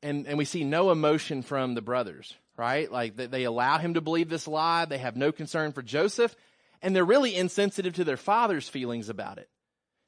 And, 0.00 0.28
and 0.28 0.38
we 0.38 0.44
see 0.44 0.62
no 0.62 0.92
emotion 0.92 1.42
from 1.42 1.74
the 1.74 1.82
brothers, 1.82 2.32
right? 2.56 2.88
Like 2.88 3.16
they, 3.16 3.26
they 3.26 3.42
allow 3.42 3.78
him 3.78 3.94
to 3.94 4.00
believe 4.00 4.28
this 4.28 4.46
lie. 4.46 4.84
They 4.84 4.98
have 4.98 5.16
no 5.16 5.32
concern 5.32 5.72
for 5.72 5.82
Joseph 5.82 6.36
and 6.84 6.94
they're 6.94 7.04
really 7.04 7.34
insensitive 7.34 7.94
to 7.94 8.04
their 8.04 8.18
father's 8.18 8.68
feelings 8.68 9.08
about 9.08 9.38
it. 9.38 9.48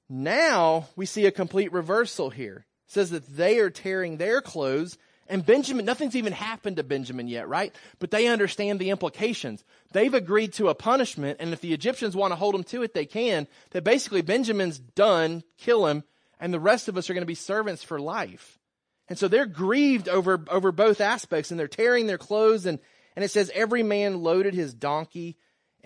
Now 0.09 0.87
we 0.95 1.07
see 1.07 1.27
a 1.27 1.33
complete 1.33 1.73
reversal 1.73 2.31
here. 2.31 2.67
It 2.87 2.93
says 2.93 3.11
that 3.11 3.27
they 3.27 3.59
are 3.59 3.71
tearing 3.71 4.19
their 4.19 4.41
clothes 4.41 4.97
and 5.29 5.45
Benjamin, 5.45 5.85
nothing's 5.85 6.15
even 6.15 6.33
happened 6.33 6.77
to 6.77 6.85
Benjamin 6.85 7.27
yet, 7.27 7.49
right? 7.49 7.75
But 7.99 8.12
they 8.12 8.29
understand 8.29 8.79
the 8.79 8.91
implications. 8.91 9.65
They've 9.91 10.15
agreed 10.15 10.53
to 10.53 10.69
a 10.69 10.75
punishment, 10.75 11.39
and 11.41 11.53
if 11.53 11.61
the 11.61 11.73
Egyptians 11.73 12.15
want 12.15 12.31
to 12.31 12.37
hold 12.37 12.55
them 12.55 12.62
to 12.65 12.85
it, 12.85 12.95
they 12.95 13.07
can. 13.07 13.49
That 13.71 13.83
basically 13.83 14.23
Benjamin's 14.23 14.79
done, 14.79 15.43
kill 15.59 15.87
him, 15.87 16.05
and 16.39 16.55
the 16.55 16.61
rest 16.61 16.87
of 16.87 16.97
us 16.97 17.11
are 17.11 17.15
going 17.15 17.23
to 17.23 17.27
be 17.27 17.35
servants 17.35 17.83
for 17.83 17.99
life. 17.99 18.61
And 19.09 19.19
so 19.19 19.27
they're 19.27 19.47
grieved 19.47 20.09
over, 20.09 20.45
over 20.49 20.71
both 20.71 21.01
aspects, 21.01 21.51
and 21.51 21.59
they're 21.59 21.67
tearing 21.67 22.07
their 22.07 22.19
clothes, 22.19 22.65
and, 22.65 22.79
and 23.17 23.25
it 23.25 23.33
says 23.33 23.51
every 23.53 23.83
man 23.83 24.23
loaded 24.23 24.55
his 24.55 24.75
donkey 24.75 25.37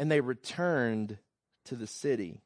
and 0.00 0.10
they 0.10 0.22
returned 0.22 1.18
to 1.66 1.76
the 1.76 1.86
city. 1.86 2.40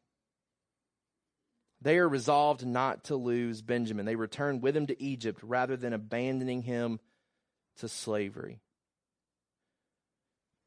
They 1.80 1.98
are 1.98 2.08
resolved 2.08 2.66
not 2.66 3.04
to 3.04 3.16
lose 3.16 3.62
Benjamin. 3.62 4.06
They 4.06 4.16
return 4.16 4.60
with 4.60 4.76
him 4.76 4.88
to 4.88 5.00
Egypt 5.00 5.38
rather 5.40 5.76
than 5.76 5.92
abandoning 5.92 6.62
him 6.62 6.98
to 7.76 7.88
slavery. 7.88 8.60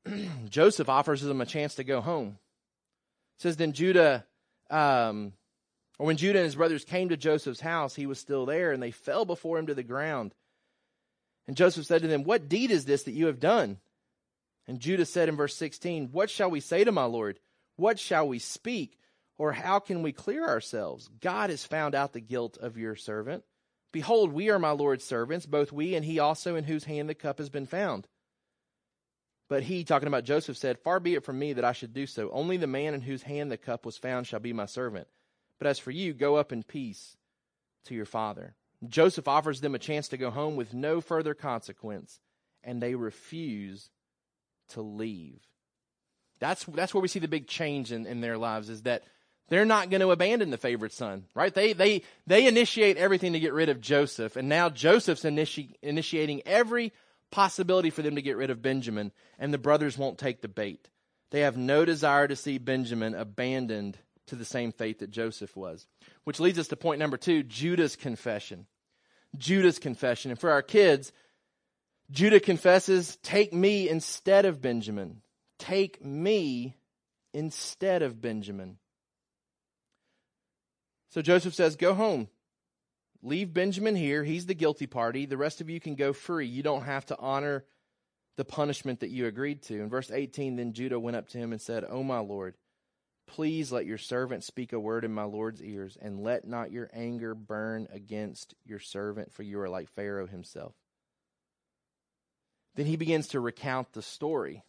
Joseph 0.50 0.88
offers 0.88 1.21
them 1.21 1.41
a 1.41 1.45
chance 1.45 1.76
to 1.76 1.84
go 1.84 2.00
home. 2.00 2.38
It 3.38 3.41
says 3.41 3.58
then 3.58 3.73
Judah, 3.73 4.26
um, 4.69 5.34
or 6.00 6.06
when 6.06 6.15
Judah 6.15 6.39
and 6.39 6.45
his 6.45 6.56
brothers 6.56 6.86
came 6.86 7.10
to 7.10 7.17
Joseph's 7.17 7.60
house, 7.60 7.95
he 7.95 8.06
was 8.06 8.17
still 8.17 8.45
there, 8.45 8.71
and 8.71 8.82
they 8.82 8.91
fell 8.91 9.26
before 9.26 9.60
him 9.60 9.67
to 9.67 9.76
the 9.76 9.84
ground. 9.84 10.34
And 11.47 11.58
Joseph 11.58 11.86
said 11.86 12.04
to 12.04 12.08
them, 12.08 12.23
What 12.23 12.47
deed 12.47 12.71
is 12.71 12.86
this 12.86 13.04
that 13.04 13.12
you 13.12 13.26
have 13.26 13.41
done? 13.41 13.78
And 14.67 14.80
Judah 14.80 15.06
said 15.06 15.30
in 15.30 15.36
verse 15.36 15.56
16, 15.56 16.10
What 16.12 16.30
shall 16.30 16.51
we 16.51 16.60
say 16.60 16.84
to 16.84 16.91
my 16.91 17.06
Lord? 17.06 17.39
What 17.77 17.99
shall 17.99 18.27
we 18.27 18.39
speak? 18.39 18.97
Or 19.38 19.51
how 19.51 19.80
can 19.80 20.01
we 20.01 20.12
clear 20.12 20.47
ourselves? 20.47 21.10
God 21.21 21.49
has 21.49 21.63
found 21.63 21.95
out 21.95 22.13
the 22.13 22.19
guilt 22.19 22.58
of 22.58 22.77
your 22.77 22.95
servant. 22.95 23.43
Behold, 23.91 24.34
we 24.34 24.49
are 24.49 24.60
my 24.60 24.71
Lord's 24.71 25.06
servants, 25.06 25.45
both 25.45 25.71
we 25.71 25.95
and 25.95 26.03
he 26.03 26.19
also 26.19 26.56
in 26.56 26.63
whose 26.63 26.84
hand 26.84 27.08
the 27.08 27.15
cup 27.15 27.38
has 27.38 27.49
been 27.49 27.65
found. 27.65 28.08
But 29.49 29.63
he, 29.63 29.84
talking 29.84 30.08
about 30.08 30.25
Joseph, 30.25 30.58
said, 30.58 30.80
Far 30.80 30.99
be 30.99 31.15
it 31.15 31.23
from 31.23 31.39
me 31.39 31.53
that 31.53 31.63
I 31.63 31.71
should 31.71 31.93
do 31.93 32.06
so. 32.06 32.30
Only 32.32 32.58
the 32.58 32.67
man 32.67 32.93
in 32.93 33.01
whose 33.01 33.23
hand 33.23 33.49
the 33.49 33.58
cup 33.58 33.86
was 33.86 33.97
found 33.97 34.27
shall 34.27 34.41
be 34.41 34.51
my 34.51 34.65
servant. 34.65 35.08
But 35.58 35.67
as 35.67 35.80
for 35.80 35.91
you, 35.91 36.13
go 36.13 36.36
up 36.36 36.51
in 36.51 36.63
peace 36.63 37.15
to 37.86 37.95
your 37.95 38.06
father. 38.06 38.56
Joseph 38.88 39.27
offers 39.27 39.62
them 39.62 39.73
a 39.73 39.80
chance 39.80 40.10
to 40.10 40.17
go 40.17 40.30
home 40.30 40.56
with 40.56 40.73
no 40.73 40.99
further 40.99 41.34
consequence, 41.34 42.19
and 42.63 42.82
they 42.82 42.95
refuse 42.95 43.89
to 44.69 44.82
leave. 44.82 45.39
That's, 46.39 46.63
that's 46.65 46.93
where 46.93 47.01
we 47.01 47.08
see 47.08 47.19
the 47.19 47.27
big 47.27 47.47
change 47.47 47.91
in, 47.91 48.06
in 48.06 48.21
their 48.21 48.38
lives 48.38 48.69
is 48.69 48.84
that 48.84 49.03
they're 49.49 49.65
not 49.65 49.89
going 49.89 50.01
to 50.01 50.12
abandon 50.12 50.49
the 50.49 50.58
favorite 50.58 50.93
son, 50.93 51.25
right? 51.34 51.53
They, 51.53 51.73
they, 51.73 52.03
they 52.25 52.47
initiate 52.47 52.97
everything 52.97 53.34
to 53.34 53.39
get 53.39 53.53
rid 53.53 53.69
of 53.69 53.82
Joseph, 53.82 54.36
and 54.36 54.49
now 54.49 54.69
Joseph's 54.69 55.23
initi- 55.23 55.73
initiating 55.82 56.41
every 56.45 56.91
possibility 57.32 57.89
for 57.89 58.01
them 58.01 58.15
to 58.15 58.21
get 58.21 58.38
rid 58.38 58.49
of 58.49 58.62
Benjamin, 58.62 59.12
and 59.39 59.53
the 59.53 59.58
brothers 59.58 59.97
won't 59.97 60.17
take 60.17 60.41
the 60.41 60.47
bait. 60.47 60.89
They 61.32 61.41
have 61.41 61.58
no 61.58 61.86
desire 61.86 62.27
to 62.27 62.36
see 62.36 62.58
Benjamin 62.58 63.15
abandoned 63.15 63.97
to 64.27 64.36
the 64.36 64.45
same 64.45 64.71
fate 64.71 64.99
that 64.99 65.12
Joseph 65.12 65.56
was. 65.56 65.88
Which 66.23 66.39
leads 66.39 66.60
us 66.60 66.67
to 66.69 66.75
point 66.75 66.99
number 66.99 67.17
two 67.17 67.43
Judah's 67.43 67.95
confession. 67.95 68.67
Judah's 69.38 69.80
confession. 69.80 70.32
And 70.32 70.39
for 70.39 70.51
our 70.51 70.62
kids, 70.62 71.12
Judah 72.12 72.39
confesses, 72.39 73.17
Take 73.24 73.54
me 73.54 73.89
instead 73.89 74.46
of 74.46 74.62
Benjamin. 74.62 75.22
Take 75.60 76.04
me 76.04 76.78
instead 77.34 78.02
of 78.02 78.22
Benjamin. 78.22 78.78
So 81.10 81.22
Joseph 81.22 81.54
says, 81.54 81.76
Go 81.76 81.93
home. 81.93 82.30
Leave 83.24 83.54
Benjamin 83.54 83.96
here. 83.96 84.24
He's 84.24 84.46
the 84.46 84.54
guilty 84.54 84.86
party. 84.86 85.26
The 85.26 85.38
rest 85.38 85.60
of 85.60 85.70
you 85.70 85.80
can 85.80 85.96
go 85.96 86.13
free. 86.13 86.48
You 86.48 86.63
don't 86.63 86.84
have 86.84 87.06
to 87.08 87.17
honor 87.17 87.65
the 88.38 88.46
punishment 88.46 89.00
that 89.00 89.10
you 89.10 89.26
agreed 89.26 89.63
to. 89.63 89.82
In 89.82 89.89
verse 89.89 90.12
18, 90.12 90.56
then 90.56 90.74
Judah 90.74 91.00
went 91.00 91.17
up 91.17 91.28
to 91.30 91.38
him 91.39 91.52
and 91.52 91.60
said, 91.60 91.84
O 91.89 92.04
my 92.04 92.20
Lord, 92.20 92.56
Please 93.28 93.74
let 93.74 93.86
your 93.86 93.98
servant 93.98 94.43
speak 94.43 94.72
a 94.72 94.80
word 94.80 95.04
in 95.04 95.13
my 95.13 95.26
Lord's 95.26 95.62
ears, 95.62 95.98
and 96.02 96.24
let 96.24 96.48
not 96.48 96.72
your 96.72 96.89
anger 96.93 97.36
burn 97.36 97.88
against 97.91 98.56
your 98.65 98.80
servant, 98.80 99.34
for 99.34 99.43
you 99.43 99.60
are 99.60 99.70
like 99.70 99.89
Pharaoh 99.89 100.28
himself. 100.28 100.74
Then 102.78 102.86
he 102.86 102.96
begins 102.96 103.30
to 103.30 103.40
recount 103.40 103.92
the 103.94 104.04
story. 104.04 104.63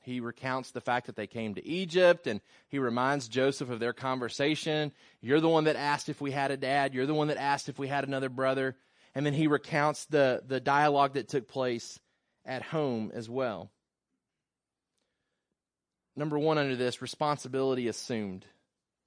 He 0.00 0.20
recounts 0.20 0.70
the 0.72 0.80
fact 0.80 1.06
that 1.06 1.16
they 1.16 1.26
came 1.26 1.54
to 1.54 1.66
Egypt, 1.66 2.26
and 2.26 2.42
he 2.68 2.78
reminds 2.78 3.28
Joseph 3.28 3.70
of 3.70 3.80
their 3.80 3.94
conversation. 3.94 4.92
You're 5.22 5.40
the 5.40 5.48
one 5.48 5.64
that 5.64 5.76
asked 5.76 6.10
if 6.10 6.20
we 6.20 6.32
had 6.32 6.50
a 6.50 6.56
dad. 6.56 6.92
You're 6.92 7.06
the 7.06 7.14
one 7.14 7.28
that 7.28 7.38
asked 7.38 7.70
if 7.70 7.78
we 7.78 7.88
had 7.88 8.04
another 8.04 8.28
brother. 8.28 8.76
And 9.14 9.24
then 9.24 9.32
he 9.32 9.46
recounts 9.46 10.04
the, 10.04 10.42
the 10.46 10.60
dialogue 10.60 11.14
that 11.14 11.28
took 11.28 11.48
place 11.48 11.98
at 12.44 12.62
home 12.62 13.10
as 13.14 13.30
well. 13.30 13.70
Number 16.14 16.38
one 16.38 16.58
under 16.58 16.76
this, 16.76 17.00
responsibility 17.00 17.88
assumed. 17.88 18.44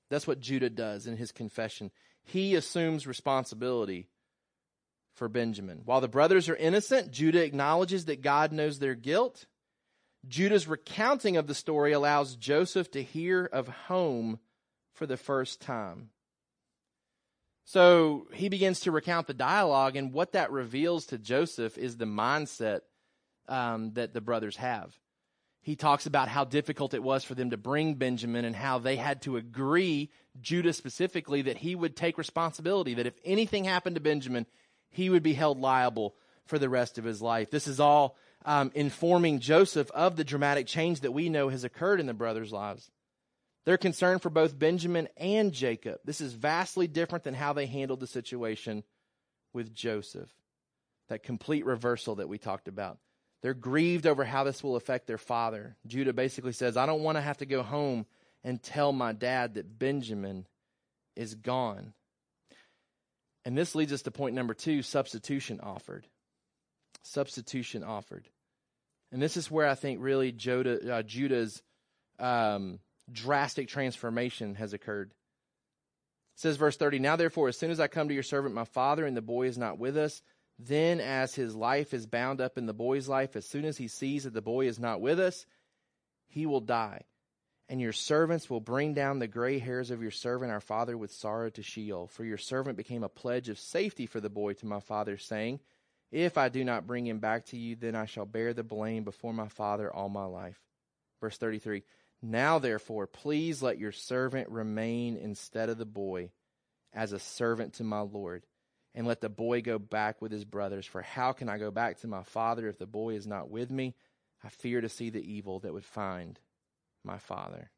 That's 0.09 0.25
what 0.25 0.39
Judah 0.39 0.71
does 0.71 1.05
in 1.05 1.17
his 1.17 1.31
confession. 1.31 1.91
He 2.23 2.55
assumes 2.55 3.05
responsibility 3.05 4.07
for 5.15 5.27
Benjamin. 5.27 5.81
While 5.85 6.01
the 6.01 6.07
brothers 6.07 6.49
are 6.49 6.55
innocent, 6.55 7.11
Judah 7.11 7.43
acknowledges 7.43 8.05
that 8.05 8.21
God 8.21 8.51
knows 8.51 8.79
their 8.79 8.95
guilt. 8.95 9.45
Judah's 10.27 10.67
recounting 10.67 11.37
of 11.37 11.47
the 11.47 11.53
story 11.53 11.91
allows 11.91 12.35
Joseph 12.35 12.91
to 12.91 13.03
hear 13.03 13.45
of 13.45 13.67
home 13.67 14.39
for 14.93 15.05
the 15.05 15.17
first 15.17 15.61
time. 15.61 16.09
So 17.63 18.27
he 18.33 18.49
begins 18.49 18.81
to 18.81 18.91
recount 18.91 19.27
the 19.27 19.33
dialogue, 19.33 19.95
and 19.95 20.13
what 20.13 20.33
that 20.33 20.51
reveals 20.51 21.07
to 21.07 21.17
Joseph 21.17 21.77
is 21.77 21.97
the 21.97 22.05
mindset 22.05 22.81
um, 23.47 23.93
that 23.93 24.13
the 24.13 24.21
brothers 24.21 24.57
have 24.57 24.97
he 25.65 25.75
talks 25.75 26.05
about 26.05 26.27
how 26.27 26.43
difficult 26.43 26.93
it 26.93 27.01
was 27.01 27.23
for 27.23 27.33
them 27.33 27.49
to 27.49 27.57
bring 27.57 27.95
Benjamin 27.95 28.45
and 28.45 28.55
how 28.55 28.77
they 28.77 28.97
had 28.97 29.23
to 29.23 29.35
agree, 29.35 30.11
Judah 30.39 30.73
specifically, 30.73 31.41
that 31.41 31.57
he 31.57 31.73
would 31.73 31.95
take 31.95 32.19
responsibility, 32.19 32.93
that 32.93 33.07
if 33.07 33.17
anything 33.25 33.63
happened 33.63 33.95
to 33.95 33.99
Benjamin, 33.99 34.45
he 34.95 35.09
would 35.09 35.23
be 35.23 35.33
held 35.33 35.59
liable 35.59 36.15
for 36.45 36.57
the 36.57 36.69
rest 36.69 36.97
of 36.97 37.03
his 37.03 37.21
life. 37.21 37.51
This 37.51 37.67
is 37.67 37.79
all 37.79 38.15
um, 38.45 38.71
informing 38.75 39.39
Joseph 39.39 39.91
of 39.91 40.15
the 40.15 40.23
dramatic 40.23 40.67
change 40.67 41.01
that 41.01 41.11
we 41.11 41.27
know 41.27 41.49
has 41.49 41.63
occurred 41.63 41.99
in 41.99 42.05
the 42.05 42.13
brothers' 42.13 42.53
lives. 42.53 42.89
They're 43.65 43.77
concerned 43.77 44.21
for 44.21 44.29
both 44.29 44.57
Benjamin 44.57 45.09
and 45.17 45.51
Jacob. 45.51 45.99
This 46.05 46.21
is 46.21 46.33
vastly 46.33 46.87
different 46.87 47.23
than 47.23 47.33
how 47.33 47.51
they 47.51 47.65
handled 47.65 47.99
the 47.99 48.07
situation 48.07 48.83
with 49.53 49.73
Joseph. 49.73 50.29
That 51.09 51.23
complete 51.23 51.65
reversal 51.65 52.15
that 52.15 52.29
we 52.29 52.37
talked 52.37 52.67
about. 52.67 52.99
They're 53.41 53.53
grieved 53.53 54.07
over 54.07 54.23
how 54.23 54.43
this 54.43 54.63
will 54.63 54.75
affect 54.75 55.07
their 55.07 55.17
father. 55.17 55.75
Judah 55.85 56.13
basically 56.13 56.53
says, 56.53 56.77
I 56.77 56.85
don't 56.85 57.03
want 57.03 57.17
to 57.17 57.21
have 57.21 57.37
to 57.37 57.45
go 57.45 57.63
home 57.63 58.05
and 58.43 58.61
tell 58.63 58.93
my 58.93 59.11
dad 59.11 59.55
that 59.55 59.77
Benjamin 59.77 60.47
is 61.15 61.35
gone. 61.35 61.93
And 63.45 63.57
this 63.57 63.75
leads 63.75 63.93
us 63.93 64.01
to 64.03 64.11
point 64.11 64.35
number 64.35 64.53
two 64.53 64.81
substitution 64.81 65.59
offered. 65.61 66.07
Substitution 67.03 67.83
offered. 67.83 68.27
And 69.11 69.21
this 69.21 69.37
is 69.37 69.51
where 69.51 69.67
I 69.67 69.75
think 69.75 69.99
really 70.01 70.31
Judah, 70.31 70.95
uh, 70.95 71.03
Judah's 71.03 71.61
um, 72.19 72.79
drastic 73.11 73.67
transformation 73.67 74.55
has 74.55 74.73
occurred. 74.73 75.11
It 76.33 76.39
says, 76.39 76.57
verse 76.57 76.75
30 76.75 76.99
Now 76.99 77.15
therefore, 77.15 77.47
as 77.47 77.57
soon 77.57 77.71
as 77.71 77.79
I 77.79 77.87
come 77.87 78.07
to 78.07 78.13
your 78.13 78.23
servant 78.23 78.55
my 78.55 78.65
father, 78.65 79.05
and 79.05 79.15
the 79.15 79.21
boy 79.21 79.47
is 79.47 79.57
not 79.57 79.77
with 79.77 79.95
us, 79.95 80.21
then, 80.57 80.99
as 81.01 81.35
his 81.35 81.53
life 81.53 81.93
is 81.93 82.07
bound 82.07 82.39
up 82.39 82.57
in 82.57 82.65
the 82.65 82.73
boy's 82.73 83.07
life, 83.07 83.35
as 83.35 83.45
soon 83.45 83.65
as 83.65 83.77
he 83.77 83.87
sees 83.87 84.23
that 84.23 84.33
the 84.33 84.41
boy 84.41 84.67
is 84.67 84.79
not 84.79 85.01
with 85.01 85.19
us, 85.19 85.45
he 86.27 86.45
will 86.45 86.61
die. 86.61 87.03
And 87.67 87.81
your 87.81 87.93
servants 87.93 88.49
will 88.49 88.59
bring 88.59 88.93
down 88.93 89.17
the 89.17 89.27
gray 89.27 89.57
hairs 89.57 89.89
of 89.89 90.01
your 90.01 90.11
servant, 90.11 90.51
our 90.51 90.61
father, 90.61 90.97
with 90.97 91.11
sorrow 91.11 91.49
to 91.49 91.63
Sheol. 91.63 92.07
For 92.07 92.23
your 92.23 92.37
servant 92.37 92.77
became 92.77 93.03
a 93.03 93.09
pledge 93.09 93.49
of 93.49 93.57
safety 93.57 94.05
for 94.05 94.19
the 94.19 94.29
boy 94.29 94.53
to 94.53 94.67
my 94.67 94.79
father, 94.79 95.17
saying, 95.17 95.59
If 96.11 96.37
I 96.37 96.49
do 96.49 96.63
not 96.63 96.85
bring 96.85 97.07
him 97.07 97.19
back 97.19 97.45
to 97.47 97.57
you, 97.57 97.75
then 97.75 97.95
I 97.95 98.05
shall 98.05 98.25
bear 98.25 98.53
the 98.53 98.63
blame 98.63 99.03
before 99.03 99.33
my 99.33 99.47
father 99.47 99.91
all 99.91 100.09
my 100.09 100.25
life. 100.25 100.61
Verse 101.19 101.37
33 101.37 101.83
Now, 102.21 102.59
therefore, 102.59 103.07
please 103.07 103.63
let 103.63 103.79
your 103.79 103.91
servant 103.91 104.49
remain 104.49 105.17
instead 105.17 105.69
of 105.69 105.79
the 105.79 105.85
boy 105.85 106.29
as 106.93 107.13
a 107.13 107.19
servant 107.19 107.73
to 107.73 107.83
my 107.83 108.01
Lord 108.01 108.45
and 108.93 109.05
let 109.05 109.21
the 109.21 109.29
boy 109.29 109.61
go 109.61 109.77
back 109.77 110.21
with 110.21 110.31
his 110.31 110.45
brothers. 110.45 110.85
For 110.85 111.01
how 111.01 111.33
can 111.33 111.49
I 111.49 111.57
go 111.57 111.69
back 111.69 111.99
to 111.99 112.07
my 112.07 112.23
father 112.23 112.67
if 112.67 112.77
the 112.77 112.85
boy 112.85 113.15
is 113.15 113.27
not 113.27 113.49
with 113.49 113.69
me? 113.69 113.95
I 114.43 114.49
fear 114.49 114.81
to 114.81 114.89
see 114.89 115.09
the 115.09 115.33
evil 115.33 115.59
that 115.59 115.73
would 115.73 115.85
find 115.85 116.39
my 117.05 117.17
father. 117.17 117.69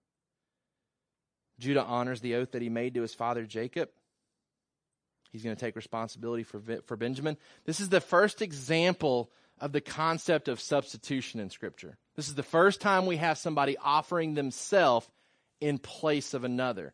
Judah 1.59 1.83
honors 1.83 2.21
the 2.21 2.35
oath 2.35 2.51
that 2.51 2.61
he 2.61 2.69
made 2.69 2.93
to 2.93 3.01
his 3.01 3.13
father 3.13 3.45
Jacob. 3.45 3.89
He's 5.31 5.43
going 5.43 5.55
to 5.55 5.59
take 5.59 5.75
responsibility 5.75 6.43
for, 6.43 6.61
for 6.85 6.95
Benjamin. 6.95 7.37
This 7.65 7.79
is 7.79 7.89
the 7.89 8.01
first 8.01 8.41
example 8.41 9.31
of 9.59 9.71
the 9.71 9.81
concept 9.81 10.47
of 10.47 10.61
substitution 10.61 11.39
in 11.39 11.49
Scripture. 11.49 11.97
This 12.15 12.27
is 12.27 12.35
the 12.35 12.43
first 12.43 12.79
time 12.79 13.05
we 13.05 13.17
have 13.17 13.37
somebody 13.37 13.77
offering 13.77 14.33
themselves 14.33 15.07
in 15.59 15.79
place 15.79 16.33
of 16.33 16.43
another. 16.43 16.93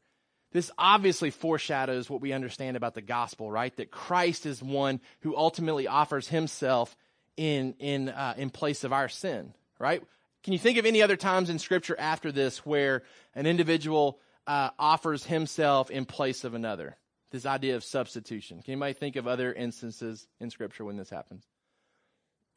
This 0.51 0.71
obviously 0.77 1.31
foreshadows 1.31 2.09
what 2.09 2.21
we 2.21 2.31
understand 2.31 2.77
about 2.77 2.93
the 2.93 3.01
gospel, 3.01 3.51
right? 3.51 3.75
That 3.77 3.91
Christ 3.91 4.45
is 4.45 4.61
one 4.61 5.01
who 5.21 5.35
ultimately 5.35 5.87
offers 5.87 6.27
himself 6.27 6.95
in, 7.35 7.73
in, 7.79 8.09
uh, 8.09 8.35
in 8.37 8.49
place 8.49 8.83
of 8.83 8.93
our 8.93 9.09
sin, 9.09 9.53
right? 9.79 10.03
Can 10.43 10.53
you 10.53 10.59
think 10.59 10.77
of 10.77 10.85
any 10.85 11.01
other 11.01 11.15
times 11.15 11.49
in 11.49 11.57
Scripture 11.57 11.95
after 11.97 12.31
this 12.31 12.65
where 12.65 13.03
an 13.33 13.45
individual 13.45 14.19
uh, 14.45 14.71
offers 14.77 15.25
himself 15.25 15.89
in 15.89 16.05
place 16.05 16.43
of 16.43 16.53
another? 16.53 16.97
This 17.31 17.45
idea 17.45 17.77
of 17.77 17.83
substitution. 17.83 18.61
Can 18.61 18.73
anybody 18.73 18.93
think 18.93 19.15
of 19.15 19.27
other 19.27 19.51
instances 19.53 20.27
in 20.39 20.49
Scripture 20.49 20.83
when 20.85 20.97
this 20.97 21.09
happens? 21.09 21.45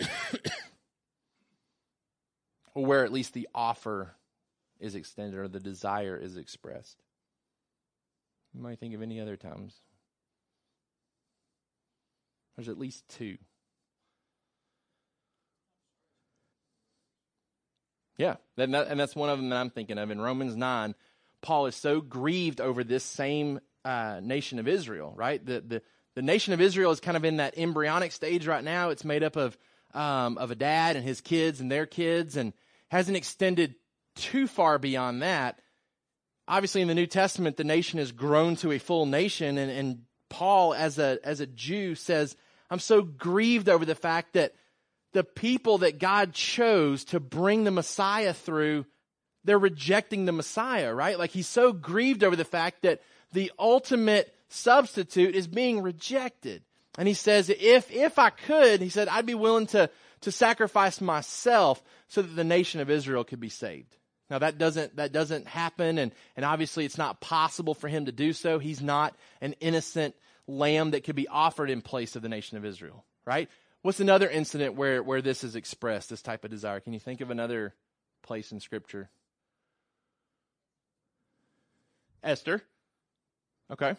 or 2.74 2.84
where 2.84 3.04
at 3.04 3.12
least 3.12 3.32
the 3.32 3.48
offer 3.54 4.14
is 4.80 4.94
extended 4.94 5.38
or 5.38 5.48
the 5.48 5.60
desire 5.60 6.16
is 6.16 6.36
expressed? 6.36 7.02
You 8.52 8.60
might 8.62 8.80
think 8.80 8.94
of 8.94 9.02
any 9.02 9.20
other 9.20 9.36
times. 9.36 9.74
There's 12.56 12.68
at 12.68 12.78
least 12.78 13.08
two. 13.08 13.38
Yeah, 18.18 18.36
and, 18.56 18.74
that, 18.74 18.88
and 18.88 18.98
that's 18.98 19.14
one 19.14 19.28
of 19.28 19.38
them 19.38 19.50
that 19.50 19.56
I'm 19.56 19.70
thinking 19.70 19.98
of. 19.98 20.10
In 20.10 20.20
Romans 20.20 20.56
9, 20.56 20.94
Paul 21.42 21.66
is 21.66 21.76
so 21.76 22.00
grieved 22.00 22.60
over 22.60 22.82
this 22.82 23.04
same 23.04 23.60
uh, 23.84 24.20
nation 24.22 24.58
of 24.58 24.66
Israel, 24.66 25.12
right? 25.14 25.44
The, 25.44 25.60
the, 25.60 25.82
the 26.14 26.22
nation 26.22 26.54
of 26.54 26.60
Israel 26.60 26.90
is 26.92 27.00
kind 27.00 27.16
of 27.16 27.24
in 27.24 27.36
that 27.36 27.58
embryonic 27.58 28.12
stage 28.12 28.46
right 28.46 28.64
now. 28.64 28.90
It's 28.90 29.04
made 29.04 29.22
up 29.22 29.36
of, 29.36 29.56
um, 29.92 30.38
of 30.38 30.50
a 30.50 30.54
dad 30.54 30.96
and 30.96 31.04
his 31.04 31.20
kids 31.20 31.60
and 31.60 31.70
their 31.70 31.86
kids 31.86 32.36
and 32.36 32.52
hasn't 32.90 33.16
extended 33.16 33.74
too 34.14 34.46
far 34.46 34.78
beyond 34.78 35.22
that 35.22 35.60
obviously 36.48 36.82
in 36.82 36.88
the 36.88 36.94
New 36.94 37.06
Testament, 37.06 37.56
the 37.56 37.64
nation 37.64 37.98
has 37.98 38.12
grown 38.12 38.56
to 38.56 38.72
a 38.72 38.78
full 38.78 39.06
nation, 39.06 39.58
and, 39.58 39.70
and 39.70 40.02
Paul, 40.28 40.74
as 40.74 40.98
a 40.98 41.18
as 41.24 41.40
a 41.40 41.46
Jew, 41.46 41.94
says, 41.94 42.36
"I'm 42.70 42.78
so 42.78 43.02
grieved 43.02 43.68
over 43.68 43.84
the 43.84 43.94
fact 43.94 44.34
that 44.34 44.54
the 45.16 45.24
people 45.24 45.78
that 45.78 45.98
God 45.98 46.34
chose 46.34 47.04
to 47.06 47.18
bring 47.18 47.64
the 47.64 47.70
Messiah 47.70 48.34
through, 48.34 48.84
they're 49.44 49.58
rejecting 49.58 50.26
the 50.26 50.32
Messiah, 50.32 50.92
right? 50.92 51.18
Like 51.18 51.30
he's 51.30 51.48
so 51.48 51.72
grieved 51.72 52.22
over 52.22 52.36
the 52.36 52.44
fact 52.44 52.82
that 52.82 53.00
the 53.32 53.50
ultimate 53.58 54.30
substitute 54.50 55.34
is 55.34 55.46
being 55.46 55.80
rejected." 55.80 56.64
And 56.98 57.08
he 57.08 57.14
says, 57.14 57.48
"If 57.48 57.90
if 57.90 58.18
I 58.18 58.28
could, 58.28 58.82
he 58.82 58.90
said, 58.90 59.08
I'd 59.08 59.24
be 59.26 59.34
willing 59.34 59.66
to." 59.68 59.90
To 60.22 60.32
sacrifice 60.32 61.00
myself 61.00 61.84
so 62.08 62.22
that 62.22 62.34
the 62.34 62.42
nation 62.42 62.80
of 62.80 62.90
Israel 62.90 63.22
could 63.22 63.38
be 63.38 63.50
saved. 63.50 63.96
Now 64.30 64.38
that 64.40 64.58
doesn't 64.58 64.96
that 64.96 65.12
doesn't 65.12 65.46
happen 65.46 65.98
and 65.98 66.10
and 66.34 66.44
obviously 66.44 66.84
it's 66.84 66.98
not 66.98 67.20
possible 67.20 67.74
for 67.74 67.86
him 67.86 68.06
to 68.06 68.12
do 68.12 68.32
so. 68.32 68.58
He's 68.58 68.82
not 68.82 69.14
an 69.40 69.52
innocent 69.60 70.16
lamb 70.48 70.92
that 70.92 71.04
could 71.04 71.16
be 71.16 71.28
offered 71.28 71.70
in 71.70 71.82
place 71.82 72.16
of 72.16 72.22
the 72.22 72.30
nation 72.30 72.56
of 72.56 72.64
Israel, 72.64 73.04
right? 73.24 73.48
What's 73.86 74.00
another 74.00 74.28
incident 74.28 74.74
where 74.74 75.00
where 75.00 75.22
this 75.22 75.44
is 75.44 75.54
expressed, 75.54 76.10
this 76.10 76.20
type 76.20 76.44
of 76.44 76.50
desire? 76.50 76.80
Can 76.80 76.92
you 76.92 76.98
think 76.98 77.20
of 77.20 77.30
another 77.30 77.72
place 78.20 78.50
in 78.50 78.58
scripture? 78.58 79.10
Esther. 82.20 82.64
Okay. 83.70 83.94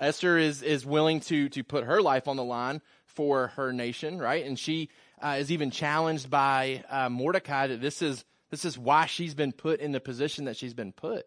Esther 0.00 0.38
is 0.38 0.64
is 0.64 0.84
willing 0.84 1.20
to 1.20 1.48
to 1.50 1.62
put 1.62 1.84
her 1.84 2.02
life 2.02 2.26
on 2.26 2.36
the 2.36 2.42
line 2.42 2.82
for 3.04 3.52
her 3.54 3.72
nation, 3.72 4.18
right? 4.18 4.44
And 4.44 4.58
she 4.58 4.90
uh, 5.22 5.36
is 5.38 5.52
even 5.52 5.70
challenged 5.70 6.28
by 6.28 6.82
uh, 6.90 7.08
Mordecai 7.08 7.68
that 7.68 7.80
this 7.80 8.02
is 8.02 8.24
this 8.50 8.64
is 8.64 8.76
why 8.76 9.06
she's 9.06 9.36
been 9.36 9.52
put 9.52 9.78
in 9.78 9.92
the 9.92 10.00
position 10.00 10.46
that 10.46 10.56
she's 10.56 10.74
been 10.74 10.90
put. 10.90 11.26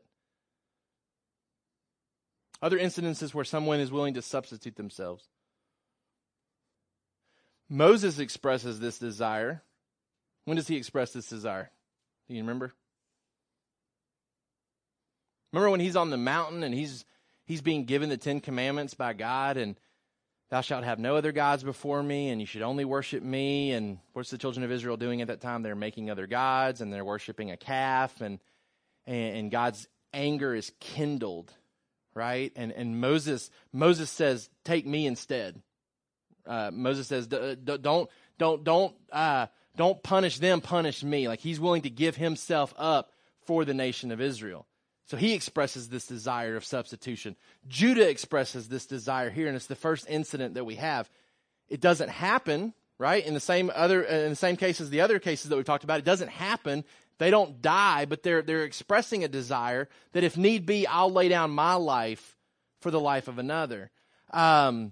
Other 2.62 2.78
incidences 2.78 3.34
where 3.34 3.46
someone 3.46 3.80
is 3.80 3.90
willing 3.90 4.16
to 4.16 4.22
substitute 4.22 4.76
themselves. 4.76 5.30
Moses 7.70 8.20
expresses 8.20 8.80
this 8.80 8.98
desire. 8.98 9.62
When 10.46 10.58
does 10.58 10.68
he 10.68 10.76
express 10.76 11.12
this 11.12 11.28
desire? 11.28 11.70
Do 12.28 12.36
you 12.36 12.42
remember? 12.42 12.74
Remember 15.54 15.70
when 15.70 15.80
he's 15.80 15.96
on 15.96 16.10
the 16.10 16.18
mountain 16.18 16.64
and 16.64 16.74
he's 16.74 17.06
he's 17.46 17.62
being 17.62 17.86
given 17.86 18.10
the 18.10 18.18
Ten 18.18 18.40
Commandments 18.40 18.94
by 18.94 19.14
God 19.14 19.58
and 19.58 19.76
thou 20.50 20.62
shalt 20.62 20.84
have 20.84 21.00
no 21.00 21.16
other 21.16 21.32
gods 21.32 21.64
before 21.64 22.02
me 22.02 22.30
and 22.30 22.42
you 22.42 22.48
should 22.48 22.62
only 22.62 22.86
worship 22.86 23.24
me 23.24 23.72
and 23.72 24.00
what's 24.14 24.32
the 24.32 24.38
children 24.38 24.64
of 24.64 24.72
israel 24.72 24.98
doing 24.98 25.22
at 25.22 25.28
that 25.28 25.42
time 25.42 25.62
they're 25.62 25.76
making 25.76 26.10
other 26.10 26.28
gods 26.28 26.82
and 26.82 26.92
they're 26.92 27.06
worshiping 27.06 27.52
a 27.52 27.58
calf 27.58 28.22
and 28.22 28.40
and, 29.06 29.38
and 29.38 29.52
god's 29.52 29.88
anger 30.14 30.54
is 30.54 30.72
kindled 30.80 31.54
right 32.16 32.52
and 32.56 32.72
and 32.72 33.00
moses 33.00 33.50
moses 33.72 34.10
says 34.10 34.50
take 34.66 34.86
me 34.86 35.06
instead 35.06 35.62
uh, 36.50 36.70
moses 36.74 37.08
says 37.08 37.28
don't 37.28 38.10
don't 38.38 38.64
don't 38.64 38.96
uh, 39.12 39.48
don't 39.78 40.04
punish 40.04 40.40
them 40.40 40.60
punish 40.60 41.04
me 41.04 41.30
like 41.30 41.40
he's 41.40 41.60
willing 41.60 41.84
to 41.84 41.90
give 41.90 42.18
himself 42.18 42.74
up 42.78 43.12
for 43.46 43.64
the 43.64 43.74
nation 43.74 44.12
of 44.12 44.20
israel 44.20 44.66
so 45.10 45.18
he 45.18 45.34
expresses 45.34 45.90
this 45.90 46.06
desire 46.06 46.56
of 46.56 46.64
substitution. 46.64 47.36
Judah 47.68 48.08
expresses 48.08 48.68
this 48.68 48.86
desire 48.86 49.32
here, 49.32 49.48
and 49.48 49.56
it's 49.56 49.66
the 49.66 49.76
first 49.76 50.06
incident 50.08 50.54
that 50.54 50.66
we 50.66 50.76
have. 50.76 51.10
It 51.68 51.82
doesn't 51.82 52.10
happen, 52.10 52.76
right? 53.00 53.26
In 53.26 53.34
the 53.34 53.40
same 53.40 53.72
other, 53.74 54.08
uh, 54.08 54.14
in 54.14 54.30
the 54.30 54.36
same 54.36 54.56
cases, 54.56 54.92
the 54.92 55.02
other 55.02 55.18
cases 55.18 55.50
that 55.50 55.56
we've 55.56 55.66
talked 55.66 55.84
about, 55.84 55.98
it 55.98 56.06
doesn't 56.06 56.30
happen. 56.30 56.84
They 57.18 57.32
don't 57.32 57.60
die, 57.60 58.06
but 58.06 58.22
they're 58.22 58.44
they're 58.44 58.64
expressing 58.64 59.24
a 59.24 59.28
desire 59.28 59.90
that, 60.12 60.24
if 60.24 60.38
need 60.38 60.68
be, 60.68 60.86
I'll 60.86 61.12
lay 61.12 61.28
down 61.28 61.50
my 61.50 61.74
life 61.74 62.38
for 62.80 62.92
the 62.92 63.00
life 63.00 63.28
of 63.28 63.40
another. 63.40 63.90
Um, 64.30 64.92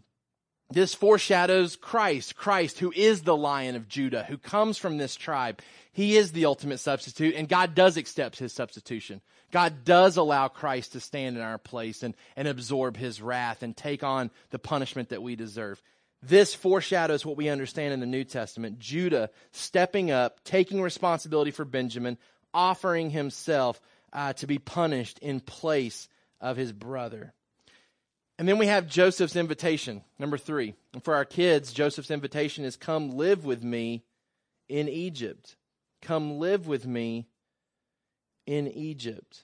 this 0.70 0.94
foreshadows 0.94 1.76
Christ, 1.76 2.36
Christ 2.36 2.80
who 2.80 2.92
is 2.96 3.22
the 3.22 3.36
lion 3.36 3.76
of 3.76 3.88
Judah, 3.88 4.24
who 4.24 4.38
comes 4.38 4.78
from 4.78 4.98
this 4.98 5.16
tribe. 5.16 5.62
He 5.94 6.18
is 6.18 6.32
the 6.32 6.46
ultimate 6.46 6.80
substitute, 6.80 7.36
and 7.36 7.48
God 7.48 7.74
does 7.74 7.98
accept 7.98 8.38
his 8.38 8.54
substitution. 8.54 9.22
God 9.52 9.86
does 9.86 10.18
allow 10.18 10.50
Christ 10.50 10.92
to 10.92 11.00
stand 11.00 11.38
in 11.38 11.44
our 11.44 11.58
place 11.58 12.04
and, 12.04 12.16
and 12.36 12.48
absorb 12.48 12.98
his 12.98 13.22
wrath 13.22 13.64
and 13.64 13.76
take 13.76 14.04
on 14.04 14.30
the 14.50 14.60
punishment 14.60 15.10
that 15.10 15.24
we 15.24 15.36
deserve. 15.36 15.82
This 16.22 16.54
foreshadows 16.54 17.26
what 17.26 17.38
we 17.38 17.48
understand 17.48 17.94
in 17.94 18.00
the 18.00 18.06
New 18.06 18.24
Testament 18.24 18.80
Judah 18.80 19.30
stepping 19.52 20.12
up, 20.12 20.44
taking 20.44 20.82
responsibility 20.82 21.52
for 21.52 21.64
Benjamin, 21.64 22.18
offering 22.54 23.10
himself 23.10 23.80
uh, 24.12 24.34
to 24.34 24.48
be 24.48 24.58
punished 24.58 25.20
in 25.20 25.40
place 25.40 26.10
of 26.42 26.58
his 26.58 26.74
brother. 26.74 27.34
And 28.40 28.48
then 28.48 28.58
we 28.58 28.68
have 28.68 28.88
Joseph's 28.88 29.36
invitation, 29.36 30.04
number 30.20 30.38
three. 30.38 30.76
And 30.94 31.04
for 31.04 31.16
our 31.16 31.26
kids, 31.26 31.74
Joseph's 31.74 32.12
invitation 32.12 32.66
is 32.66 32.76
come 32.76 33.18
live 33.18 33.46
with 33.46 33.64
me 33.64 34.04
in 34.70 34.88
Egypt. 34.88 35.56
Come 36.02 36.38
live 36.38 36.68
with 36.68 36.86
me 36.86 37.28
in 38.46 38.68
Egypt. 38.68 39.44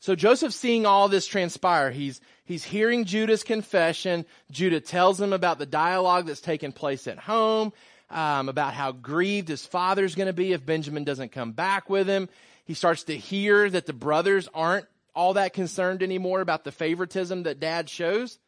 So 0.00 0.16
Joseph's 0.16 0.56
seeing 0.56 0.84
all 0.84 1.08
this 1.08 1.26
transpire. 1.26 1.90
He's, 1.90 2.20
he's 2.44 2.64
hearing 2.64 3.04
Judah's 3.04 3.44
confession. 3.44 4.24
Judah 4.50 4.80
tells 4.80 5.20
him 5.20 5.32
about 5.32 5.58
the 5.58 5.66
dialogue 5.66 6.26
that's 6.26 6.40
taken 6.40 6.72
place 6.72 7.06
at 7.06 7.18
home, 7.18 7.72
um, 8.10 8.48
about 8.48 8.74
how 8.74 8.90
grieved 8.90 9.48
his 9.48 9.64
father's 9.64 10.16
going 10.16 10.26
to 10.26 10.32
be 10.32 10.52
if 10.52 10.66
Benjamin 10.66 11.04
doesn't 11.04 11.30
come 11.30 11.52
back 11.52 11.88
with 11.88 12.08
him. 12.08 12.28
He 12.64 12.74
starts 12.74 13.04
to 13.04 13.16
hear 13.16 13.70
that 13.70 13.86
the 13.86 13.92
brothers 13.92 14.48
aren't 14.52 14.86
all 15.14 15.34
that 15.34 15.52
concerned 15.52 16.02
anymore 16.02 16.40
about 16.40 16.64
the 16.64 16.72
favoritism 16.72 17.44
that 17.44 17.60
dad 17.60 17.88
shows. 17.88 18.38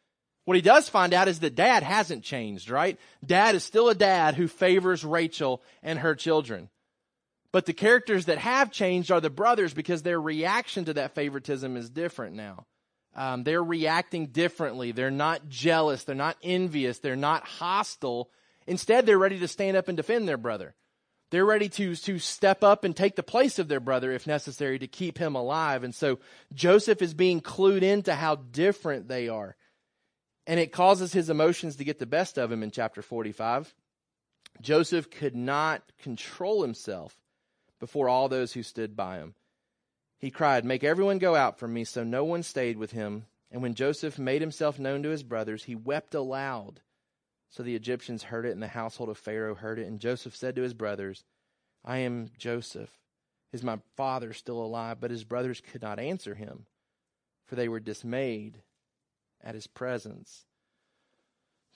What 0.45 0.55
he 0.55 0.61
does 0.61 0.89
find 0.89 1.13
out 1.13 1.27
is 1.27 1.39
that 1.39 1.55
dad 1.55 1.83
hasn't 1.83 2.23
changed, 2.23 2.69
right? 2.69 2.99
Dad 3.25 3.55
is 3.55 3.63
still 3.63 3.89
a 3.89 3.95
dad 3.95 4.35
who 4.35 4.47
favors 4.47 5.03
Rachel 5.03 5.61
and 5.81 5.99
her 5.99 6.15
children. 6.15 6.69
But 7.51 7.65
the 7.65 7.73
characters 7.73 8.25
that 8.25 8.37
have 8.37 8.71
changed 8.71 9.11
are 9.11 9.21
the 9.21 9.29
brothers 9.29 9.73
because 9.73 10.03
their 10.03 10.19
reaction 10.19 10.85
to 10.85 10.93
that 10.95 11.15
favoritism 11.15 11.77
is 11.77 11.89
different 11.89 12.35
now. 12.35 12.65
Um, 13.15 13.43
they're 13.43 13.63
reacting 13.63 14.27
differently. 14.27 14.91
They're 14.91 15.09
not 15.09 15.47
jealous. 15.47 16.03
They're 16.03 16.15
not 16.15 16.37
envious. 16.43 16.99
They're 16.99 17.15
not 17.15 17.45
hostile. 17.45 18.29
Instead, 18.67 19.05
they're 19.05 19.17
ready 19.17 19.39
to 19.39 19.47
stand 19.47 19.77
up 19.77 19.87
and 19.87 19.95
defend 19.95 20.27
their 20.27 20.37
brother. 20.37 20.75
They're 21.35 21.43
ready 21.43 21.67
to, 21.67 21.97
to 21.97 22.17
step 22.17 22.63
up 22.63 22.85
and 22.85 22.95
take 22.95 23.17
the 23.17 23.21
place 23.21 23.59
of 23.59 23.67
their 23.67 23.81
brother 23.81 24.13
if 24.13 24.25
necessary 24.25 24.79
to 24.79 24.87
keep 24.87 25.17
him 25.17 25.35
alive. 25.35 25.83
And 25.83 25.93
so 25.93 26.19
Joseph 26.53 27.01
is 27.01 27.13
being 27.13 27.41
clued 27.41 27.81
into 27.81 28.15
how 28.15 28.35
different 28.35 29.09
they 29.09 29.27
are. 29.27 29.57
And 30.47 30.61
it 30.61 30.71
causes 30.71 31.11
his 31.11 31.29
emotions 31.29 31.75
to 31.75 31.83
get 31.83 31.99
the 31.99 32.05
best 32.05 32.37
of 32.37 32.53
him 32.53 32.63
in 32.63 32.71
chapter 32.71 33.01
45. 33.01 33.75
Joseph 34.61 35.11
could 35.11 35.35
not 35.35 35.83
control 36.01 36.61
himself 36.61 37.17
before 37.81 38.07
all 38.07 38.29
those 38.29 38.53
who 38.53 38.63
stood 38.63 38.95
by 38.95 39.17
him. 39.17 39.35
He 40.17 40.31
cried, 40.31 40.63
Make 40.63 40.85
everyone 40.85 41.17
go 41.19 41.35
out 41.35 41.59
from 41.59 41.73
me. 41.73 41.83
So 41.83 42.05
no 42.05 42.23
one 42.23 42.43
stayed 42.43 42.77
with 42.77 42.93
him. 42.93 43.25
And 43.51 43.61
when 43.61 43.75
Joseph 43.75 44.17
made 44.17 44.39
himself 44.39 44.79
known 44.79 45.03
to 45.03 45.09
his 45.09 45.23
brothers, 45.23 45.65
he 45.65 45.75
wept 45.75 46.15
aloud. 46.15 46.79
So 47.49 47.63
the 47.63 47.75
Egyptians 47.75 48.23
heard 48.23 48.45
it, 48.45 48.51
and 48.51 48.61
the 48.61 48.67
household 48.67 49.09
of 49.09 49.17
Pharaoh 49.17 49.55
heard 49.55 49.79
it. 49.79 49.87
And 49.87 49.99
Joseph 49.99 50.35
said 50.35 50.55
to 50.55 50.61
his 50.61 50.73
brothers, 50.73 51.23
I 51.83 51.99
am 51.99 52.31
Joseph. 52.37 52.89
Is 53.53 53.63
my 53.63 53.79
father 53.95 54.33
still 54.33 54.61
alive? 54.61 54.97
But 54.99 55.11
his 55.11 55.23
brothers 55.23 55.61
could 55.61 55.81
not 55.81 55.99
answer 55.99 56.35
him, 56.35 56.65
for 57.45 57.55
they 57.55 57.69
were 57.69 57.79
dismayed 57.79 58.61
at 59.43 59.55
his 59.55 59.67
presence. 59.67 60.45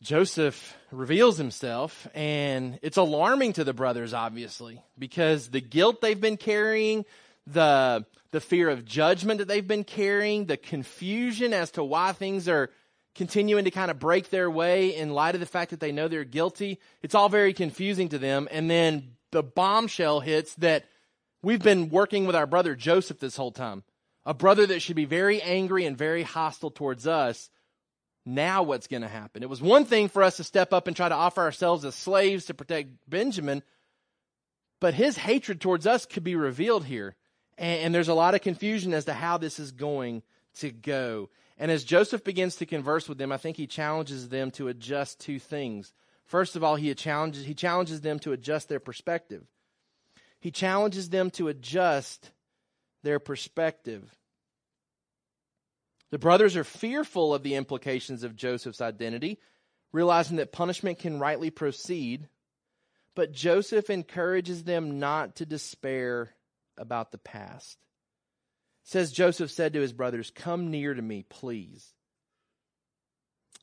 Joseph 0.01 0.77
reveals 0.91 1.37
himself, 1.37 2.07
and 2.13 2.79
it's 2.81 2.97
alarming 2.97 3.53
to 3.53 3.65
the 3.65 3.73
brothers, 3.73 4.13
obviously, 4.13 4.81
because 4.97 5.49
the 5.49 5.59
guilt 5.59 5.99
they've 5.99 6.19
been 6.19 6.37
carrying, 6.37 7.03
the, 7.45 8.05
the 8.31 8.39
fear 8.39 8.69
of 8.69 8.85
judgment 8.85 9.39
that 9.39 9.49
they've 9.49 9.67
been 9.67 9.83
carrying, 9.83 10.45
the 10.45 10.55
confusion 10.55 11.53
as 11.53 11.71
to 11.71 11.83
why 11.83 12.13
things 12.13 12.47
are 12.47 12.69
continuing 13.19 13.65
to 13.65 13.71
kind 13.71 13.91
of 13.91 13.99
break 13.99 14.29
their 14.29 14.49
way 14.49 14.95
in 14.95 15.09
light 15.11 15.35
of 15.35 15.41
the 15.41 15.45
fact 15.45 15.71
that 15.71 15.81
they 15.81 15.91
know 15.91 16.07
they're 16.07 16.23
guilty, 16.23 16.79
it's 17.03 17.13
all 17.13 17.27
very 17.27 17.51
confusing 17.51 18.07
to 18.07 18.17
them. 18.17 18.47
And 18.49 18.71
then 18.71 19.11
the 19.31 19.43
bombshell 19.43 20.21
hits 20.21 20.55
that 20.55 20.85
we've 21.43 21.61
been 21.61 21.89
working 21.89 22.25
with 22.25 22.35
our 22.35 22.47
brother 22.47 22.75
Joseph 22.75 23.19
this 23.19 23.35
whole 23.35 23.51
time, 23.51 23.83
a 24.25 24.33
brother 24.33 24.65
that 24.67 24.79
should 24.79 24.95
be 24.95 25.03
very 25.03 25.41
angry 25.41 25.85
and 25.85 25.97
very 25.97 26.23
hostile 26.23 26.71
towards 26.71 27.05
us 27.05 27.49
now 28.25 28.63
what's 28.63 28.87
going 28.87 29.01
to 29.01 29.09
happen? 29.09 29.43
It 29.43 29.49
was 29.49 29.61
one 29.61 29.83
thing 29.83 30.07
for 30.07 30.23
us 30.23 30.37
to 30.37 30.45
step 30.45 30.71
up 30.71 30.87
and 30.87 30.95
try 30.95 31.09
to 31.09 31.15
offer 31.15 31.41
ourselves 31.41 31.83
as 31.83 31.95
slaves 31.95 32.45
to 32.45 32.53
protect 32.53 32.89
Benjamin, 33.07 33.63
but 34.79 34.93
his 34.93 35.17
hatred 35.17 35.59
towards 35.59 35.85
us 35.85 36.05
could 36.05 36.23
be 36.23 36.35
revealed 36.35 36.85
here. 36.85 37.15
And, 37.57 37.93
there's 37.93 38.07
a 38.07 38.13
lot 38.13 38.35
of 38.35 38.41
confusion 38.41 38.93
as 38.93 39.03
to 39.05 39.13
how 39.13 39.37
this 39.37 39.59
is 39.59 39.73
going 39.73 40.23
to 40.59 40.71
go. 40.71 41.29
And 41.59 41.69
as 41.69 41.83
Joseph 41.83 42.23
begins 42.23 42.55
to 42.55 42.65
converse 42.65 43.09
with 43.09 43.17
them, 43.17 43.33
I 43.33 43.37
think 43.37 43.57
he 43.57 43.67
challenges 43.67 44.29
them 44.29 44.49
to 44.51 44.69
adjust 44.69 45.19
two 45.19 45.39
things. 45.39 45.91
First 46.25 46.55
of 46.55 46.63
all, 46.63 46.77
he 46.77 46.93
challenges, 46.95 47.45
he 47.45 47.53
challenges 47.53 47.99
them 47.99 48.17
to 48.19 48.31
adjust 48.31 48.69
their 48.69 48.79
perspective. 48.79 49.43
He 50.39 50.51
challenges 50.51 51.09
them 51.09 51.29
to 51.31 51.49
adjust 51.49 52.31
their 53.03 53.19
perspective. 53.19 54.15
The 56.11 56.17
brothers 56.17 56.55
are 56.55 56.63
fearful 56.63 57.33
of 57.33 57.43
the 57.43 57.55
implications 57.55 58.23
of 58.23 58.37
Joseph's 58.37 58.81
identity, 58.81 59.37
realizing 59.91 60.37
that 60.37 60.53
punishment 60.53 60.99
can 60.99 61.19
rightly 61.19 61.49
proceed. 61.49 62.29
But 63.15 63.33
Joseph 63.33 63.89
encourages 63.89 64.63
them 64.63 64.99
not 64.99 65.35
to 65.37 65.45
despair 65.45 66.35
about 66.77 67.11
the 67.11 67.17
past. 67.17 67.77
Says 68.83 69.11
Joseph 69.11 69.51
said 69.51 69.73
to 69.73 69.81
his 69.81 69.93
brothers, 69.93 70.31
"Come 70.31 70.71
near 70.71 70.93
to 70.93 71.01
me, 71.01 71.23
please." 71.23 71.93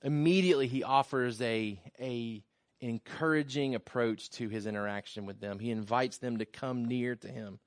Immediately 0.03 0.69
he 0.69 0.83
offers 0.83 1.41
a 1.43 1.81
a 1.99 2.45
encouraging 2.81 3.75
approach 3.75 4.31
to 4.31 4.49
his 4.49 4.67
interaction 4.67 5.27
with 5.27 5.41
them. 5.41 5.59
He 5.59 5.71
invites 5.71 6.19
them 6.19 6.39
to 6.39 6.45
come 6.45 6.85
near 6.85 7.17
to 7.17 7.29
him. 7.29 7.59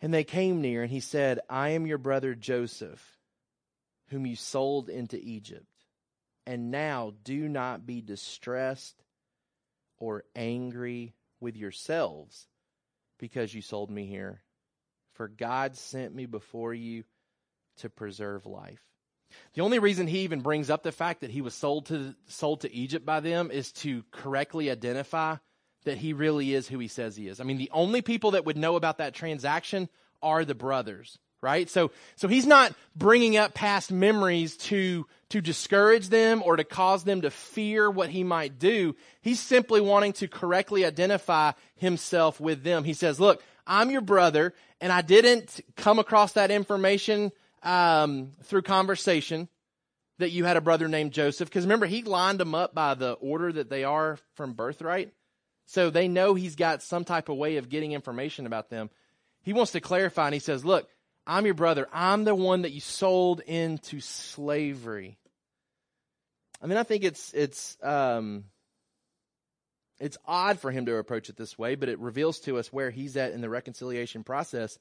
And 0.00 0.12
they 0.12 0.24
came 0.24 0.60
near, 0.60 0.82
and 0.82 0.90
he 0.90 1.00
said, 1.00 1.40
I 1.48 1.70
am 1.70 1.86
your 1.86 1.98
brother 1.98 2.34
Joseph 2.34 3.18
whom 4.08 4.26
you 4.26 4.36
sold 4.36 4.88
into 4.88 5.18
Egypt. 5.18 5.66
And 6.46 6.70
now 6.70 7.14
do 7.24 7.48
not 7.48 7.86
be 7.86 8.00
distressed 8.02 9.02
or 9.98 10.24
angry 10.36 11.14
with 11.40 11.56
yourselves 11.56 12.48
because 13.18 13.54
you 13.54 13.62
sold 13.62 13.90
me 13.90 14.06
here. 14.06 14.42
For 15.14 15.28
God 15.28 15.76
sent 15.76 16.14
me 16.14 16.26
before 16.26 16.72
you 16.74 17.04
to 17.78 17.90
preserve 17.90 18.46
life. 18.46 18.82
The 19.54 19.62
only 19.62 19.78
reason 19.78 20.06
he 20.06 20.20
even 20.20 20.40
brings 20.40 20.68
up 20.68 20.82
the 20.82 20.92
fact 20.92 21.20
that 21.22 21.30
he 21.30 21.40
was 21.40 21.54
sold 21.54 21.86
to 21.86 22.14
sold 22.26 22.62
to 22.62 22.72
Egypt 22.72 23.06
by 23.06 23.20
them 23.20 23.50
is 23.50 23.72
to 23.72 24.04
correctly 24.10 24.70
identify 24.70 25.36
that 25.84 25.98
he 25.98 26.12
really 26.12 26.54
is 26.54 26.68
who 26.68 26.78
he 26.78 26.88
says 26.88 27.16
he 27.16 27.28
is. 27.28 27.40
I 27.40 27.44
mean, 27.44 27.58
the 27.58 27.70
only 27.72 28.02
people 28.02 28.32
that 28.32 28.44
would 28.44 28.56
know 28.56 28.76
about 28.76 28.98
that 28.98 29.14
transaction 29.14 29.88
are 30.22 30.44
the 30.44 30.54
brothers 30.54 31.18
right? 31.42 31.68
So, 31.68 31.90
so 32.14 32.28
he's 32.28 32.46
not 32.46 32.72
bringing 32.94 33.36
up 33.36 33.52
past 33.52 33.90
memories 33.90 34.56
to, 34.58 35.06
to 35.30 35.40
discourage 35.40 36.08
them 36.08 36.40
or 36.42 36.56
to 36.56 36.64
cause 36.64 37.02
them 37.02 37.22
to 37.22 37.30
fear 37.30 37.90
what 37.90 38.08
he 38.08 38.22
might 38.22 38.58
do. 38.58 38.94
He's 39.20 39.40
simply 39.40 39.80
wanting 39.80 40.12
to 40.14 40.28
correctly 40.28 40.86
identify 40.86 41.52
himself 41.74 42.40
with 42.40 42.62
them. 42.62 42.84
He 42.84 42.94
says, 42.94 43.18
look, 43.18 43.42
I'm 43.72 43.90
your 43.90 44.02
brother 44.02 44.52
and 44.82 44.92
I 44.92 45.00
didn't 45.00 45.60
come 45.76 45.98
across 45.98 46.32
that 46.32 46.50
information, 46.50 47.32
um, 47.62 48.32
through 48.42 48.62
conversation 48.62 49.48
that 50.18 50.30
you 50.30 50.44
had 50.44 50.58
a 50.58 50.60
brother 50.60 50.88
named 50.88 51.12
Joseph. 51.12 51.50
Cause 51.50 51.62
remember, 51.62 51.86
he 51.86 52.02
lined 52.02 52.38
them 52.38 52.54
up 52.54 52.74
by 52.74 52.92
the 52.92 53.12
order 53.12 53.50
that 53.50 53.70
they 53.70 53.84
are 53.84 54.18
from 54.34 54.52
birthright. 54.52 55.14
So 55.64 55.88
they 55.88 56.06
know 56.06 56.34
he's 56.34 56.54
got 56.54 56.82
some 56.82 57.06
type 57.06 57.30
of 57.30 57.38
way 57.38 57.56
of 57.56 57.70
getting 57.70 57.92
information 57.92 58.44
about 58.44 58.68
them. 58.68 58.90
He 59.42 59.54
wants 59.54 59.72
to 59.72 59.80
clarify 59.80 60.26
and 60.26 60.34
he 60.34 60.40
says, 60.40 60.66
look, 60.66 60.86
I'm 61.26 61.46
your 61.46 61.54
brother. 61.54 61.88
I'm 61.94 62.24
the 62.24 62.34
one 62.34 62.62
that 62.62 62.72
you 62.72 62.80
sold 62.80 63.40
into 63.40 64.00
slavery. 64.00 65.16
I 66.60 66.66
mean, 66.66 66.76
I 66.76 66.82
think 66.82 67.04
it's 67.04 67.32
it's 67.32 67.78
um, 67.82 68.44
it's 70.02 70.18
odd 70.26 70.58
for 70.58 70.72
him 70.72 70.86
to 70.86 70.96
approach 70.96 71.28
it 71.28 71.36
this 71.36 71.56
way, 71.56 71.76
but 71.76 71.88
it 71.88 72.00
reveals 72.00 72.40
to 72.40 72.58
us 72.58 72.72
where 72.72 72.90
he's 72.90 73.16
at 73.16 73.32
in 73.32 73.40
the 73.40 73.48
reconciliation 73.48 74.24
process. 74.24 74.76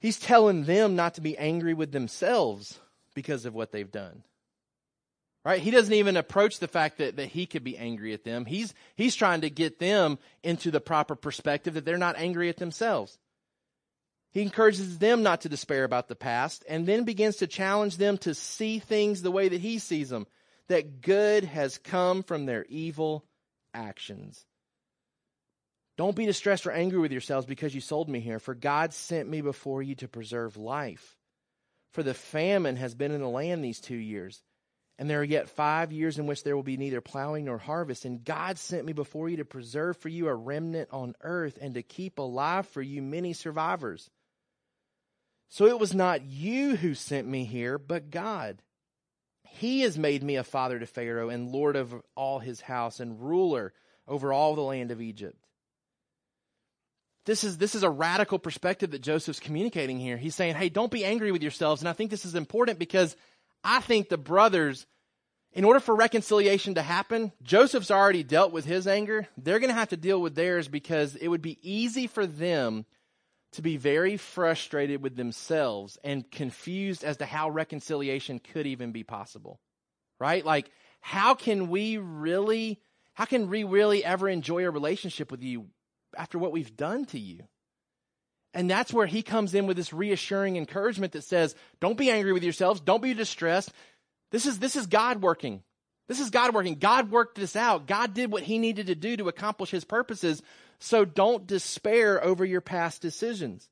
He's 0.00 0.18
telling 0.18 0.64
them 0.64 0.96
not 0.96 1.14
to 1.14 1.20
be 1.20 1.36
angry 1.36 1.74
with 1.74 1.92
themselves 1.92 2.80
because 3.14 3.44
of 3.44 3.54
what 3.54 3.70
they've 3.70 3.90
done. 3.90 4.24
Right? 5.44 5.60
He 5.60 5.70
doesn't 5.70 5.92
even 5.92 6.16
approach 6.16 6.58
the 6.58 6.68
fact 6.68 6.98
that, 6.98 7.16
that 7.16 7.28
he 7.28 7.44
could 7.44 7.64
be 7.64 7.76
angry 7.76 8.14
at 8.14 8.24
them. 8.24 8.46
He's 8.46 8.72
he's 8.96 9.14
trying 9.14 9.42
to 9.42 9.50
get 9.50 9.78
them 9.78 10.18
into 10.42 10.70
the 10.70 10.80
proper 10.80 11.14
perspective 11.14 11.74
that 11.74 11.84
they're 11.84 11.98
not 11.98 12.16
angry 12.16 12.48
at 12.48 12.56
themselves. 12.56 13.18
He 14.32 14.40
encourages 14.40 14.98
them 14.98 15.22
not 15.22 15.42
to 15.42 15.50
despair 15.50 15.84
about 15.84 16.08
the 16.08 16.16
past 16.16 16.64
and 16.66 16.86
then 16.86 17.04
begins 17.04 17.36
to 17.36 17.46
challenge 17.46 17.98
them 17.98 18.16
to 18.18 18.34
see 18.34 18.78
things 18.78 19.20
the 19.20 19.30
way 19.30 19.50
that 19.50 19.60
he 19.60 19.78
sees 19.78 20.08
them, 20.08 20.26
that 20.68 21.02
good 21.02 21.44
has 21.44 21.76
come 21.76 22.22
from 22.22 22.46
their 22.46 22.64
evil 22.70 23.26
actions. 23.74 24.44
Don't 25.98 26.16
be 26.16 26.26
distressed 26.26 26.66
or 26.66 26.72
angry 26.72 26.98
with 26.98 27.12
yourselves 27.12 27.46
because 27.46 27.74
you 27.74 27.80
sold 27.80 28.08
me 28.08 28.20
here, 28.20 28.38
for 28.38 28.54
God 28.54 28.94
sent 28.94 29.28
me 29.28 29.40
before 29.40 29.82
you 29.82 29.94
to 29.96 30.08
preserve 30.08 30.56
life. 30.56 31.16
For 31.92 32.02
the 32.02 32.14
famine 32.14 32.76
has 32.76 32.94
been 32.94 33.12
in 33.12 33.20
the 33.20 33.28
land 33.28 33.62
these 33.62 33.80
two 33.80 33.96
years, 33.96 34.42
and 34.98 35.08
there 35.08 35.20
are 35.20 35.24
yet 35.24 35.50
five 35.50 35.92
years 35.92 36.18
in 36.18 36.26
which 36.26 36.44
there 36.44 36.56
will 36.56 36.62
be 36.62 36.78
neither 36.78 37.02
plowing 37.02 37.44
nor 37.44 37.58
harvest. 37.58 38.06
And 38.06 38.24
God 38.24 38.58
sent 38.58 38.86
me 38.86 38.94
before 38.94 39.28
you 39.28 39.38
to 39.38 39.44
preserve 39.44 39.98
for 39.98 40.08
you 40.08 40.28
a 40.28 40.34
remnant 40.34 40.88
on 40.92 41.14
earth 41.20 41.58
and 41.60 41.74
to 41.74 41.82
keep 41.82 42.18
alive 42.18 42.66
for 42.68 42.80
you 42.80 43.02
many 43.02 43.34
survivors. 43.34 44.08
So 45.50 45.66
it 45.66 45.78
was 45.78 45.94
not 45.94 46.22
you 46.22 46.76
who 46.76 46.94
sent 46.94 47.28
me 47.28 47.44
here, 47.44 47.78
but 47.78 48.10
God. 48.10 48.62
He 49.44 49.82
has 49.82 49.98
made 49.98 50.22
me 50.22 50.36
a 50.36 50.44
father 50.44 50.78
to 50.78 50.86
Pharaoh 50.86 51.28
and 51.28 51.50
lord 51.50 51.76
of 51.76 51.94
all 52.14 52.38
his 52.38 52.60
house 52.60 53.00
and 53.00 53.20
ruler 53.20 53.72
over 54.08 54.32
all 54.32 54.54
the 54.54 54.62
land 54.62 54.90
of 54.90 55.00
Egypt. 55.00 55.36
This 57.24 57.44
is, 57.44 57.58
this 57.58 57.74
is 57.74 57.84
a 57.84 57.90
radical 57.90 58.38
perspective 58.38 58.90
that 58.90 59.02
Joseph's 59.02 59.38
communicating 59.38 60.00
here. 60.00 60.16
He's 60.16 60.34
saying, 60.34 60.56
hey, 60.56 60.68
don't 60.68 60.90
be 60.90 61.04
angry 61.04 61.30
with 61.30 61.42
yourselves. 61.42 61.80
And 61.80 61.88
I 61.88 61.92
think 61.92 62.10
this 62.10 62.24
is 62.24 62.34
important 62.34 62.80
because 62.80 63.16
I 63.62 63.80
think 63.80 64.08
the 64.08 64.18
brothers, 64.18 64.86
in 65.52 65.64
order 65.64 65.78
for 65.78 65.94
reconciliation 65.94 66.74
to 66.74 66.82
happen, 66.82 67.30
Joseph's 67.42 67.92
already 67.92 68.24
dealt 68.24 68.52
with 68.52 68.64
his 68.64 68.88
anger. 68.88 69.28
They're 69.36 69.60
going 69.60 69.70
to 69.70 69.74
have 69.74 69.90
to 69.90 69.96
deal 69.96 70.20
with 70.20 70.34
theirs 70.34 70.66
because 70.66 71.14
it 71.14 71.28
would 71.28 71.42
be 71.42 71.58
easy 71.62 72.08
for 72.08 72.26
them 72.26 72.86
to 73.52 73.62
be 73.62 73.76
very 73.76 74.16
frustrated 74.16 75.02
with 75.02 75.16
themselves 75.16 75.98
and 76.02 76.30
confused 76.30 77.04
as 77.04 77.18
to 77.18 77.26
how 77.26 77.50
reconciliation 77.50 78.38
could 78.38 78.66
even 78.66 78.92
be 78.92 79.04
possible. 79.04 79.60
Right? 80.18 80.44
Like, 80.44 80.70
how 81.00 81.34
can 81.34 81.68
we 81.68 81.98
really, 81.98 82.80
how 83.14 83.24
can 83.24 83.50
we 83.50 83.64
really 83.64 84.04
ever 84.04 84.28
enjoy 84.28 84.64
a 84.64 84.70
relationship 84.70 85.30
with 85.30 85.42
you 85.42 85.66
after 86.16 86.38
what 86.38 86.52
we've 86.52 86.76
done 86.76 87.04
to 87.06 87.18
you? 87.18 87.40
And 88.54 88.70
that's 88.70 88.92
where 88.92 89.06
he 89.06 89.22
comes 89.22 89.54
in 89.54 89.66
with 89.66 89.76
this 89.76 89.92
reassuring 89.92 90.56
encouragement 90.56 91.12
that 91.12 91.24
says, 91.24 91.54
don't 91.80 91.96
be 91.98 92.10
angry 92.10 92.32
with 92.32 92.44
yourselves. 92.44 92.80
Don't 92.80 93.02
be 93.02 93.14
distressed. 93.14 93.72
This 94.30 94.46
is, 94.46 94.58
this 94.58 94.76
is 94.76 94.86
God 94.86 95.22
working. 95.22 95.62
This 96.06 96.20
is 96.20 96.30
God 96.30 96.54
working. 96.54 96.74
God 96.74 97.10
worked 97.10 97.36
this 97.36 97.56
out. 97.56 97.86
God 97.86 98.12
did 98.12 98.30
what 98.30 98.42
he 98.42 98.58
needed 98.58 98.88
to 98.88 98.94
do 98.94 99.16
to 99.16 99.28
accomplish 99.28 99.70
his 99.70 99.84
purposes. 99.84 100.42
So 100.82 101.04
don't 101.04 101.46
despair 101.46 102.22
over 102.22 102.44
your 102.44 102.60
past 102.60 103.00
decisions. 103.00 103.68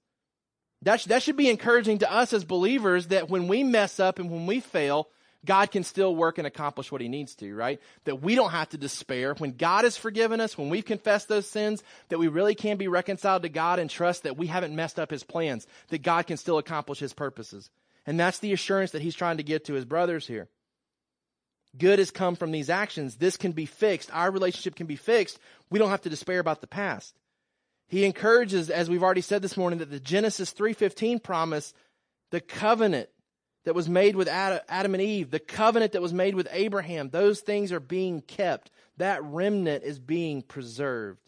That, 0.83 1.01
sh- 1.01 1.07
that 1.07 1.25
should 1.25 1.37
be 1.37 1.51
encouraging 1.51 1.99
to 1.99 2.13
us 2.13 2.33
as 2.33 2.45
believers 2.45 3.09
that 3.09 3.29
when 3.29 3.49
we 3.49 3.65
mess 3.65 3.99
up 3.99 4.21
and 4.21 4.31
when 4.31 4.47
we 4.47 4.61
fail, 4.61 5.09
God 5.45 5.73
can 5.73 5.83
still 5.83 6.15
work 6.15 6.39
and 6.39 6.47
accomplish 6.47 6.93
what 6.93 7.01
he 7.01 7.09
needs 7.09 7.35
to, 7.37 7.53
right? 7.53 7.81
That 8.05 8.23
we 8.23 8.37
don't 8.37 8.53
have 8.53 8.69
to 8.69 8.79
despair. 8.79 9.35
When 9.35 9.57
God 9.57 9.83
has 9.83 9.97
forgiven 9.97 10.41
us, 10.41 10.57
when 10.57 10.71
we've 10.71 10.85
confessed 10.85 11.27
those 11.27 11.49
sins, 11.49 11.83
that 12.11 12.19
we 12.21 12.29
really 12.29 12.55
can 12.55 12.77
be 12.77 12.87
reconciled 12.87 13.43
to 13.43 13.49
God 13.49 13.81
and 13.81 13.91
trust 13.91 14.23
that 14.23 14.37
we 14.37 14.47
haven't 14.47 14.77
messed 14.77 15.01
up 15.01 15.11
his 15.11 15.25
plans, 15.25 15.67
that 15.89 16.03
God 16.03 16.29
can 16.29 16.37
still 16.37 16.59
accomplish 16.59 17.01
his 17.01 17.13
purposes. 17.13 17.71
And 18.07 18.21
that's 18.21 18.39
the 18.39 18.53
assurance 18.53 18.93
that 18.93 19.03
he's 19.03 19.17
trying 19.17 19.39
to 19.39 19.43
get 19.43 19.65
to 19.65 19.75
his 19.75 19.85
brothers 19.85 20.29
here. 20.29 20.49
Good 21.79 21.99
has 21.99 22.11
come 22.11 22.35
from 22.35 22.51
these 22.51 22.69
actions. 22.69 23.17
This 23.17 23.37
can 23.37 23.53
be 23.53 23.67
fixed. 23.67 24.11
Our 24.13 24.31
relationship 24.31 24.75
can 24.75 24.87
be 24.87 24.97
fixed. 24.97 25.39
We 25.71 25.79
don't 25.79 25.91
have 25.91 26.03
to 26.03 26.11
despair 26.11 26.41
about 26.41 26.61
the 26.61 26.67
past. 26.67 27.15
He 27.87 28.05
encourages, 28.05 28.71
as 28.71 28.91
we've 28.91 29.03
already 29.03 29.21
said 29.21 29.43
this 29.43 29.57
morning, 29.57 29.79
that 29.81 29.91
the 29.91 30.01
Genesis 30.01 30.53
3.15 30.53 31.23
promise, 31.23 31.75
the 32.31 32.41
covenant 32.41 33.09
that 33.65 33.75
was 33.75 33.89
made 33.89 34.17
with 34.17 34.29
Adam 34.29 34.95
and 34.95 35.03
Eve, 35.03 35.31
the 35.31 35.39
covenant 35.39 35.93
that 35.93 36.03
was 36.03 36.13
made 36.13 36.35
with 36.35 36.49
Abraham, 36.51 37.11
those 37.11 37.41
things 37.41 37.73
are 37.73 37.81
being 37.81 38.21
kept. 38.21 38.71
That 38.97 39.23
remnant 39.23 39.85
is 39.85 39.99
being 39.99 40.43
preserved. 40.43 41.21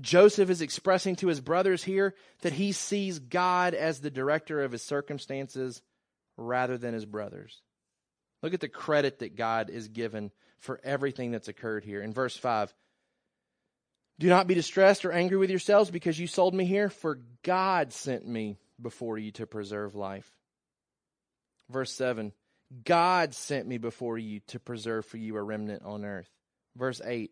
Joseph 0.00 0.50
is 0.50 0.62
expressing 0.62 1.16
to 1.16 1.26
his 1.26 1.40
brothers 1.40 1.82
here 1.82 2.14
that 2.42 2.52
he 2.52 2.72
sees 2.72 3.18
God 3.18 3.74
as 3.74 4.00
the 4.00 4.10
director 4.10 4.62
of 4.62 4.72
his 4.72 4.82
circumstances 4.82 5.82
rather 6.36 6.78
than 6.78 6.94
his 6.94 7.04
brothers. 7.06 7.60
Look 8.42 8.54
at 8.54 8.60
the 8.60 8.68
credit 8.68 9.20
that 9.20 9.36
God 9.36 9.70
is 9.70 9.88
given 9.88 10.30
for 10.60 10.80
everything 10.82 11.30
that's 11.30 11.48
occurred 11.48 11.84
here. 11.84 12.02
In 12.02 12.12
verse 12.12 12.36
5, 12.36 12.72
do 14.18 14.28
not 14.28 14.46
be 14.46 14.54
distressed 14.54 15.04
or 15.04 15.12
angry 15.12 15.38
with 15.38 15.50
yourselves 15.50 15.90
because 15.90 16.18
you 16.18 16.26
sold 16.26 16.54
me 16.54 16.64
here, 16.64 16.90
for 16.90 17.20
God 17.42 17.92
sent 17.92 18.26
me 18.26 18.58
before 18.80 19.18
you 19.18 19.32
to 19.32 19.46
preserve 19.46 19.94
life. 19.94 20.30
Verse 21.70 21.92
7, 21.92 22.32
God 22.84 23.34
sent 23.34 23.66
me 23.66 23.78
before 23.78 24.18
you 24.18 24.40
to 24.48 24.60
preserve 24.60 25.06
for 25.06 25.16
you 25.16 25.36
a 25.36 25.42
remnant 25.42 25.82
on 25.84 26.04
earth. 26.04 26.28
Verse 26.76 27.00
8, 27.04 27.30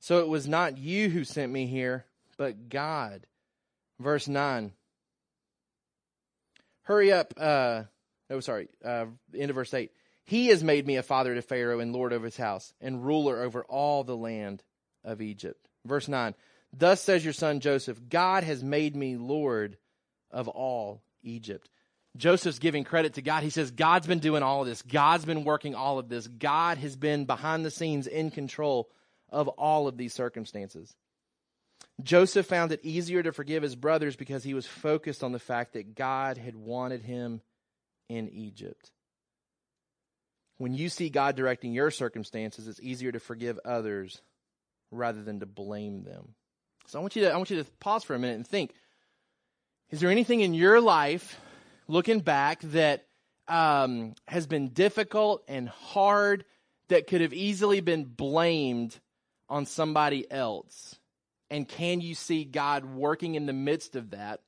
so 0.00 0.20
it 0.20 0.28
was 0.28 0.48
not 0.48 0.78
you 0.78 1.08
who 1.10 1.24
sent 1.24 1.52
me 1.52 1.66
here, 1.66 2.04
but 2.38 2.68
God. 2.68 3.26
Verse 3.98 4.28
9, 4.28 4.72
hurry 6.82 7.12
up. 7.12 7.34
Uh, 7.36 7.82
oh, 8.30 8.40
sorry. 8.40 8.68
Uh, 8.84 9.06
end 9.36 9.50
of 9.50 9.56
verse 9.56 9.72
8. 9.72 9.90
He 10.24 10.48
has 10.48 10.62
made 10.62 10.86
me 10.86 10.96
a 10.96 11.02
father 11.02 11.34
to 11.34 11.42
Pharaoh 11.42 11.80
and 11.80 11.92
lord 11.92 12.12
over 12.12 12.26
his 12.26 12.36
house 12.36 12.72
and 12.80 13.04
ruler 13.04 13.42
over 13.42 13.64
all 13.64 14.04
the 14.04 14.16
land 14.16 14.62
of 15.04 15.20
Egypt. 15.20 15.68
Verse 15.84 16.08
9 16.08 16.34
Thus 16.72 17.00
says 17.00 17.24
your 17.24 17.32
son 17.32 17.60
Joseph, 17.60 18.00
God 18.08 18.44
has 18.44 18.62
made 18.62 18.94
me 18.94 19.16
lord 19.16 19.76
of 20.30 20.48
all 20.48 21.02
Egypt. 21.22 21.68
Joseph's 22.16 22.58
giving 22.58 22.84
credit 22.84 23.14
to 23.14 23.22
God. 23.22 23.42
He 23.42 23.50
says, 23.50 23.70
God's 23.70 24.06
been 24.06 24.18
doing 24.18 24.42
all 24.42 24.62
of 24.62 24.66
this. 24.66 24.82
God's 24.82 25.24
been 25.24 25.44
working 25.44 25.74
all 25.74 25.98
of 25.98 26.08
this. 26.08 26.26
God 26.26 26.78
has 26.78 26.96
been 26.96 27.24
behind 27.24 27.64
the 27.64 27.70
scenes 27.70 28.06
in 28.06 28.30
control 28.30 28.90
of 29.28 29.46
all 29.48 29.86
of 29.86 29.96
these 29.96 30.12
circumstances. 30.12 30.94
Joseph 32.02 32.46
found 32.46 32.72
it 32.72 32.80
easier 32.82 33.22
to 33.22 33.32
forgive 33.32 33.62
his 33.62 33.76
brothers 33.76 34.16
because 34.16 34.42
he 34.42 34.54
was 34.54 34.66
focused 34.66 35.22
on 35.22 35.32
the 35.32 35.38
fact 35.38 35.74
that 35.74 35.94
God 35.94 36.36
had 36.36 36.56
wanted 36.56 37.02
him 37.02 37.42
in 38.08 38.28
Egypt. 38.28 38.90
When 40.60 40.74
you 40.74 40.90
see 40.90 41.08
God 41.08 41.36
directing 41.36 41.72
your 41.72 41.90
circumstances, 41.90 42.68
it's 42.68 42.82
easier 42.82 43.10
to 43.10 43.18
forgive 43.18 43.58
others 43.64 44.20
rather 44.90 45.22
than 45.22 45.40
to 45.40 45.46
blame 45.46 46.02
them. 46.02 46.34
So 46.86 46.98
I 46.98 47.00
want 47.00 47.16
you 47.16 47.22
to 47.22 47.32
I 47.32 47.36
want 47.38 47.48
you 47.48 47.62
to 47.62 47.70
pause 47.80 48.04
for 48.04 48.14
a 48.14 48.18
minute 48.18 48.36
and 48.36 48.46
think. 48.46 48.74
Is 49.88 50.00
there 50.00 50.10
anything 50.10 50.40
in 50.40 50.52
your 50.52 50.78
life, 50.78 51.40
looking 51.88 52.20
back, 52.20 52.60
that 52.60 53.06
um, 53.48 54.12
has 54.28 54.46
been 54.46 54.68
difficult 54.68 55.44
and 55.48 55.66
hard 55.66 56.44
that 56.88 57.06
could 57.06 57.22
have 57.22 57.32
easily 57.32 57.80
been 57.80 58.04
blamed 58.04 59.00
on 59.48 59.64
somebody 59.64 60.30
else? 60.30 60.94
And 61.48 61.66
can 61.66 62.02
you 62.02 62.14
see 62.14 62.44
God 62.44 62.84
working 62.84 63.34
in 63.34 63.46
the 63.46 63.54
midst 63.54 63.96
of 63.96 64.10
that? 64.10 64.40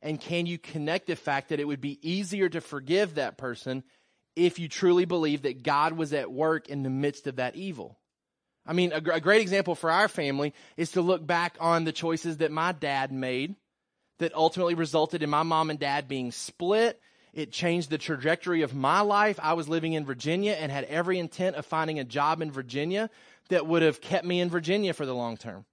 And 0.00 0.18
can 0.18 0.46
you 0.46 0.56
connect 0.56 1.08
the 1.08 1.16
fact 1.16 1.50
that 1.50 1.60
it 1.60 1.66
would 1.66 1.82
be 1.82 1.98
easier 2.00 2.48
to 2.48 2.62
forgive 2.62 3.16
that 3.16 3.36
person 3.36 3.84
if 4.38 4.58
you 4.58 4.68
truly 4.68 5.04
believe 5.04 5.42
that 5.42 5.62
God 5.62 5.94
was 5.94 6.12
at 6.12 6.30
work 6.30 6.68
in 6.68 6.82
the 6.82 6.90
midst 6.90 7.26
of 7.26 7.36
that 7.36 7.56
evil. 7.56 7.98
I 8.64 8.72
mean, 8.72 8.92
a, 8.92 8.96
a, 8.96 9.20
great 9.20 9.40
example 9.40 9.74
for 9.74 9.90
our 9.90 10.08
family 10.08 10.54
is 10.76 10.92
to 10.92 11.02
look 11.02 11.26
back 11.26 11.56
on 11.58 11.84
the 11.84 11.92
choices 11.92 12.36
that 12.36 12.52
my 12.52 12.72
dad 12.72 13.10
made 13.10 13.56
that 14.18 14.34
ultimately 14.34 14.74
resulted 14.74 15.22
in 15.22 15.30
my 15.30 15.42
mom 15.42 15.70
and 15.70 15.78
dad 15.78 16.06
being 16.06 16.30
split. 16.30 17.00
It 17.32 17.50
changed 17.50 17.90
the 17.90 17.98
trajectory 17.98 18.62
of 18.62 18.74
my 18.74 19.00
life. 19.00 19.40
I 19.42 19.54
was 19.54 19.68
living 19.68 19.94
in 19.94 20.04
Virginia 20.04 20.52
and 20.52 20.70
had 20.70 20.84
every 20.84 21.18
intent 21.18 21.56
of 21.56 21.66
finding 21.66 21.98
a 21.98 22.04
job 22.04 22.40
in 22.40 22.50
Virginia 22.50 23.10
that 23.48 23.66
would 23.66 23.82
have 23.82 24.00
kept 24.00 24.24
me 24.24 24.40
in 24.40 24.50
Virginia 24.50 24.92
for 24.92 25.06
the 25.06 25.14
long 25.14 25.36
term. 25.36 25.64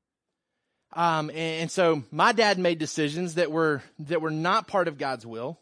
Um, 0.93 1.30
and, 1.30 1.61
and, 1.61 1.72
so 1.72 2.03
my 2.09 2.32
dad 2.32 2.57
made 2.57 2.80
decisions 2.80 3.36
that 3.36 3.51
were 3.51 3.84
that 3.99 4.22
were 4.22 4.32
not 4.32 4.68
part 4.68 4.88
of 4.88 4.97
God's 4.97 5.26
will, 5.26 5.59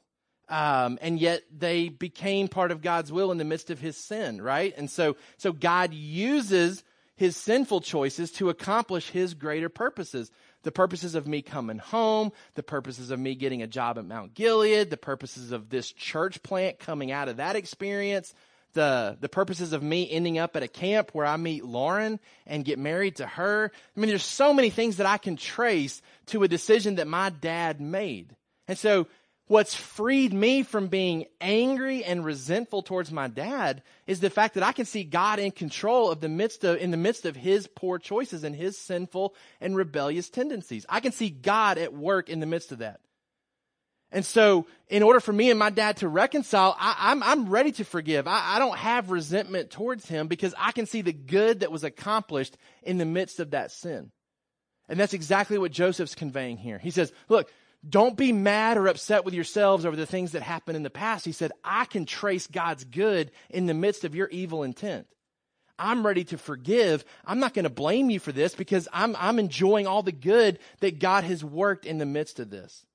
um, 0.50 1.00
and 1.02 1.20
yet 1.20 1.44
they 1.56 1.89
became 1.89 2.48
part 2.48 2.72
of 2.72 2.82
God's 2.82 3.12
will 3.12 3.32
in 3.32 3.38
the 3.38 3.46
midst 3.46 3.70
of 3.70 3.80
His 3.80 3.98
sin, 3.98 4.41
right? 4.41 4.74
And 4.78 4.89
so 4.89 5.16
so 5.38 5.52
God 5.52 5.94
uses 5.94 6.84
His 7.16 7.38
sinful 7.38 7.82
choices 7.82 8.32
to 8.34 8.50
accomplish 8.50 9.10
His 9.10 9.34
greater 9.34 9.70
purposes. 9.70 10.32
The 10.64 10.72
purposes 10.72 11.16
of 11.16 11.28
me 11.28 11.41
coming 11.41 11.78
home, 11.78 12.32
the 12.56 12.64
purposes 12.64 13.12
of 13.12 13.20
me 13.20 13.36
getting 13.36 13.62
a 13.62 13.68
job 13.68 13.98
at 13.98 14.06
Mount 14.06 14.34
Gilead, 14.34 14.89
the 14.89 14.98
purposes 14.98 15.52
of 15.52 15.70
this 15.70 15.91
church 15.91 16.41
plant 16.41 16.80
coming 16.80 17.12
out 17.12 17.28
of 17.28 17.38
that 17.38 17.56
experience, 17.56 18.34
the 18.74 19.18
the 19.20 19.30
purposes 19.30 19.74
of 19.74 19.84
me 19.84 20.10
ending 20.10 20.38
up 20.38 20.56
at 20.56 20.64
a 20.64 20.68
camp 20.68 21.12
where 21.14 21.26
I 21.26 21.38
meet 21.38 21.64
Lauren 21.64 22.20
and 22.46 22.66
get 22.66 22.80
married 22.80 23.18
to 23.18 23.28
her. 23.28 23.72
I 23.96 24.00
mean, 24.00 24.10
there's 24.10 24.24
so 24.24 24.54
many 24.54 24.70
things 24.70 24.98
that 24.98 25.06
I 25.06 25.18
can 25.18 25.36
trace 25.36 26.02
to 26.28 26.44
a 26.44 26.48
decision 26.48 26.96
that 26.96 27.08
my 27.08 27.30
dad 27.30 27.80
made. 27.80 28.36
And 28.68 28.78
so 28.78 29.08
what's 29.48 29.76
freed 29.76 30.34
me 30.34 30.64
from 30.64 30.88
being 30.88 31.26
angry 31.41 32.04
and 32.04 32.24
resentful 32.24 32.82
towards 32.82 33.12
my 33.12 33.28
dad 33.28 33.84
is 34.08 34.20
the 34.20 34.30
fact 34.30 34.54
that 34.56 34.64
I 34.64 34.72
can 34.72 34.86
see 34.86 35.04
God 35.04 35.39
in 35.39 35.52
control 35.52 36.10
of 36.10 36.22
the 36.22 36.30
midst 36.30 36.64
of 36.64 36.78
in 36.78 36.91
the 36.91 36.98
midst 36.98 37.26
of 37.26 37.36
his 37.36 37.68
poor 37.68 38.00
choices 38.00 38.44
and 38.44 38.56
his 38.56 38.78
sinful 38.78 39.36
and 39.60 39.76
rebellious 39.76 40.30
tendencies. 40.30 40.86
I 40.89 41.00
can 41.00 41.12
see 41.12 41.30
God 41.30 41.78
at 41.78 41.94
work 41.94 42.30
in 42.30 42.39
the 42.39 42.46
midst 42.46 42.72
of 42.72 42.80
that. 42.80 43.00
And 44.14 44.24
so, 44.24 44.68
in 44.89 45.02
order 45.02 45.20
for 45.20 45.34
me 45.34 45.50
and 45.50 45.58
my 45.58 45.72
dad 45.72 45.98
to 45.98 46.08
reconcile, 46.08 46.76
I, 46.80 47.12
am 47.12 47.24
I'm, 47.24 47.46
I'm 47.46 47.50
ready 47.50 47.72
to 47.74 47.84
forgive. 47.84 48.28
I, 48.28 48.56
I 48.56 48.60
don't 48.60 48.78
have 48.78 49.10
resentment 49.10 49.72
towards 49.72 50.08
him 50.08 50.28
because 50.28 50.54
I 50.56 50.72
can 50.72 50.86
see 50.86 51.02
the 51.02 51.14
good 51.14 51.62
that 51.62 51.72
was 51.72 51.84
accomplished 51.84 52.56
in 52.84 53.00
the 53.00 53.06
midst 53.06 53.39
of 53.39 53.52
that 53.52 53.72
sin. 53.72 54.12
And 54.88 55.00
that's 55.00 55.14
exactly 55.14 55.58
what 55.58 55.72
Joseph's 55.72 56.14
conveying 56.14 56.58
here. 56.58 56.78
He 56.78 56.91
says, 56.91 57.12
Look, 57.28 57.50
don't 57.88 58.15
be 58.15 58.31
mad 58.31 58.77
or 58.77 58.88
upset 58.88 59.25
with 59.25 59.34
yourselves 59.34 59.86
over 59.86 59.95
the 59.95 60.05
things 60.05 60.31
that 60.31 60.41
happened 60.41 60.77
in 60.77 60.84
the 60.84 60.89
past. 60.89 61.25
He 61.25 61.31
said, 61.34 61.51
I 61.63 61.86
can 61.86 62.05
trace 62.05 62.47
God's 62.47 62.86
good 62.86 63.31
in 63.49 63.65
the 63.65 63.73
midst 63.73 64.05
of 64.05 64.15
your 64.15 64.29
evil 64.29 64.63
intent. 64.63 65.07
I'm 65.77 66.05
ready 66.05 66.23
to 66.25 66.38
forgive. 66.38 67.03
I'm 67.25 67.39
not 67.39 67.53
going 67.53 67.63
to 67.63 67.69
blame 67.69 68.09
you 68.09 68.19
for 68.19 68.31
this 68.31 68.55
because 68.55 68.88
I'm, 68.93 69.15
I'm 69.17 69.39
enjoying 69.39 69.88
all 69.88 70.03
the 70.03 70.11
good 70.11 70.59
that 70.79 70.99
God 70.99 71.23
has 71.23 71.43
worked 71.43 71.86
in 71.86 71.97
the 71.97 72.05
midst 72.05 72.39
of 72.39 72.49
this. 72.49 72.86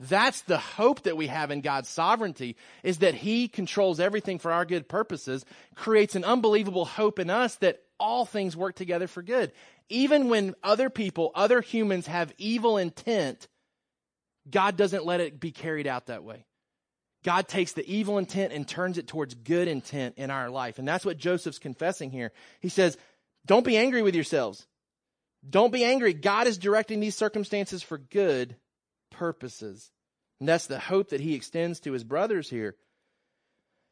That's 0.00 0.42
the 0.42 0.58
hope 0.58 1.02
that 1.04 1.16
we 1.16 1.28
have 1.28 1.50
in 1.50 1.60
God's 1.60 1.88
sovereignty 1.88 2.56
is 2.82 2.98
that 2.98 3.14
he 3.14 3.46
controls 3.46 4.00
everything 4.00 4.38
for 4.38 4.52
our 4.52 4.64
good 4.64 4.88
purposes, 4.88 5.44
creates 5.76 6.16
an 6.16 6.24
unbelievable 6.24 6.84
hope 6.84 7.18
in 7.20 7.30
us 7.30 7.54
that 7.56 7.80
all 7.98 8.26
things 8.26 8.56
work 8.56 8.74
together 8.74 9.06
for 9.06 9.22
good. 9.22 9.52
Even 9.88 10.28
when 10.28 10.56
other 10.64 10.90
people, 10.90 11.30
other 11.34 11.60
humans 11.60 12.08
have 12.08 12.34
evil 12.38 12.76
intent, 12.76 13.46
God 14.48 14.76
doesn't 14.76 15.06
let 15.06 15.20
it 15.20 15.40
be 15.40 15.52
carried 15.52 15.86
out 15.86 16.06
that 16.06 16.24
way. 16.24 16.46
God 17.24 17.48
takes 17.48 17.72
the 17.72 17.90
evil 17.90 18.18
intent 18.18 18.52
and 18.52 18.68
turns 18.68 18.98
it 18.98 19.06
towards 19.06 19.34
good 19.34 19.66
intent 19.66 20.16
in 20.18 20.30
our 20.30 20.50
life. 20.50 20.78
And 20.78 20.86
that's 20.86 21.06
what 21.06 21.16
Joseph's 21.16 21.58
confessing 21.58 22.10
here. 22.10 22.32
He 22.60 22.68
says, 22.68 22.98
Don't 23.46 23.64
be 23.64 23.78
angry 23.78 24.02
with 24.02 24.14
yourselves. 24.14 24.66
Don't 25.48 25.72
be 25.72 25.84
angry. 25.84 26.12
God 26.12 26.46
is 26.46 26.58
directing 26.58 27.00
these 27.00 27.16
circumstances 27.16 27.82
for 27.82 27.98
good 27.98 28.56
purposes. 29.10 29.90
And 30.40 30.48
that's 30.48 30.66
the 30.66 30.78
hope 30.78 31.10
that 31.10 31.20
he 31.20 31.34
extends 31.34 31.80
to 31.80 31.92
his 31.92 32.04
brothers 32.04 32.50
here. 32.50 32.76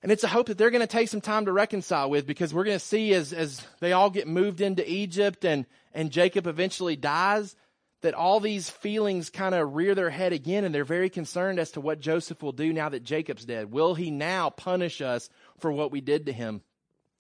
And 0.03 0.11
it's 0.11 0.25
a 0.25 0.29
hope 0.29 0.47
that 0.47 0.59
they're 0.59 0.71
going 0.71 0.81
to 0.81 0.87
take 0.87 1.09
some 1.09 1.21
time 1.21 1.45
to 1.45 1.53
reconcile 1.53 2.11
with 2.11 2.27
because 2.27 2.53
we're 2.53 2.65
going 2.65 2.79
to 2.79 2.85
see 2.85 3.15
as, 3.15 3.33
as 3.33 3.65
they 3.81 3.93
all 3.93 4.11
get 4.11 4.27
moved 4.27 4.61
into 4.61 4.91
Egypt 4.91 5.45
and, 5.45 5.65
and 5.95 6.11
Jacob 6.11 6.47
eventually 6.47 6.97
dies, 6.97 7.55
that 8.03 8.15
all 8.15 8.41
these 8.41 8.69
feelings 8.69 9.31
kind 9.31 9.55
of 9.55 9.75
rear 9.75 9.95
their 9.95 10.11
head 10.11 10.33
again 10.33 10.65
and 10.65 10.75
they're 10.75 10.85
very 10.85 11.09
concerned 11.09 11.59
as 11.59 11.71
to 11.73 11.81
what 11.81 12.01
Joseph 12.01 12.43
will 12.43 12.53
do 12.53 12.73
now 12.73 12.89
that 12.89 13.05
Jacob's 13.05 13.45
dead. 13.45 13.73
Will 13.73 13.95
he 13.95 14.11
now 14.11 14.51
punish 14.51 15.01
us 15.01 15.31
for 15.59 15.73
what 15.73 15.93
we 15.93 16.01
did 16.01 16.27
to 16.27 16.33
him? 16.33 16.63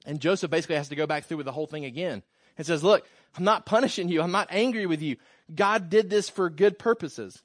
And 0.04 0.20
Joseph 0.20 0.50
basically 0.50 0.76
has 0.76 0.88
to 0.88 0.96
go 0.96 1.06
back 1.06 1.24
through 1.24 1.36
with 1.38 1.46
the 1.46 1.52
whole 1.52 1.66
thing 1.68 1.84
again 1.84 2.22
and 2.58 2.66
says, 2.66 2.82
Look, 2.82 3.06
I'm 3.36 3.44
not 3.44 3.64
punishing 3.64 4.08
you. 4.08 4.20
I'm 4.20 4.32
not 4.32 4.48
angry 4.50 4.86
with 4.86 5.00
you. 5.00 5.16
God 5.54 5.88
did 5.88 6.10
this 6.10 6.28
for 6.28 6.50
good 6.50 6.78
purposes. 6.78 7.42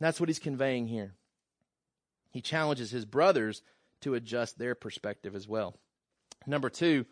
That's 0.00 0.18
what 0.18 0.28
he's 0.28 0.40
conveying 0.40 0.88
here. 0.88 1.14
He 2.30 2.40
challenges 2.40 2.90
his 2.90 3.04
brothers 3.04 3.62
to 4.00 4.14
adjust 4.14 4.58
their 4.58 4.74
perspective 4.74 5.36
as 5.36 5.46
well. 5.46 5.76
Number 6.46 6.68
two, 6.68 7.06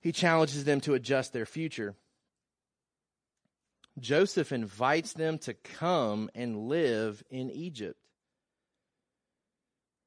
he 0.00 0.12
challenges 0.12 0.64
them 0.64 0.80
to 0.82 0.94
adjust 0.94 1.32
their 1.32 1.46
future. 1.46 1.96
Joseph 3.98 4.52
invites 4.52 5.12
them 5.12 5.38
to 5.38 5.54
come 5.54 6.30
and 6.34 6.68
live 6.68 7.22
in 7.30 7.50
Egypt. 7.50 7.98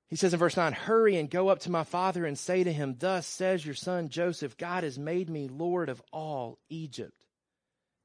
He 0.09 0.15
says 0.15 0.33
in 0.33 0.39
verse 0.39 0.57
9, 0.57 0.73
Hurry 0.73 1.17
and 1.17 1.29
go 1.29 1.49
up 1.49 1.59
to 1.59 1.71
my 1.71 1.83
father 1.83 2.25
and 2.25 2.37
say 2.37 2.63
to 2.63 2.73
him, 2.73 2.95
Thus 2.97 3.27
says 3.27 3.65
your 3.65 3.75
son 3.75 4.09
Joseph, 4.09 4.57
God 4.57 4.83
has 4.83 4.97
made 4.97 5.29
me 5.29 5.47
Lord 5.47 5.89
of 5.89 6.01
all 6.11 6.59
Egypt. 6.69 7.25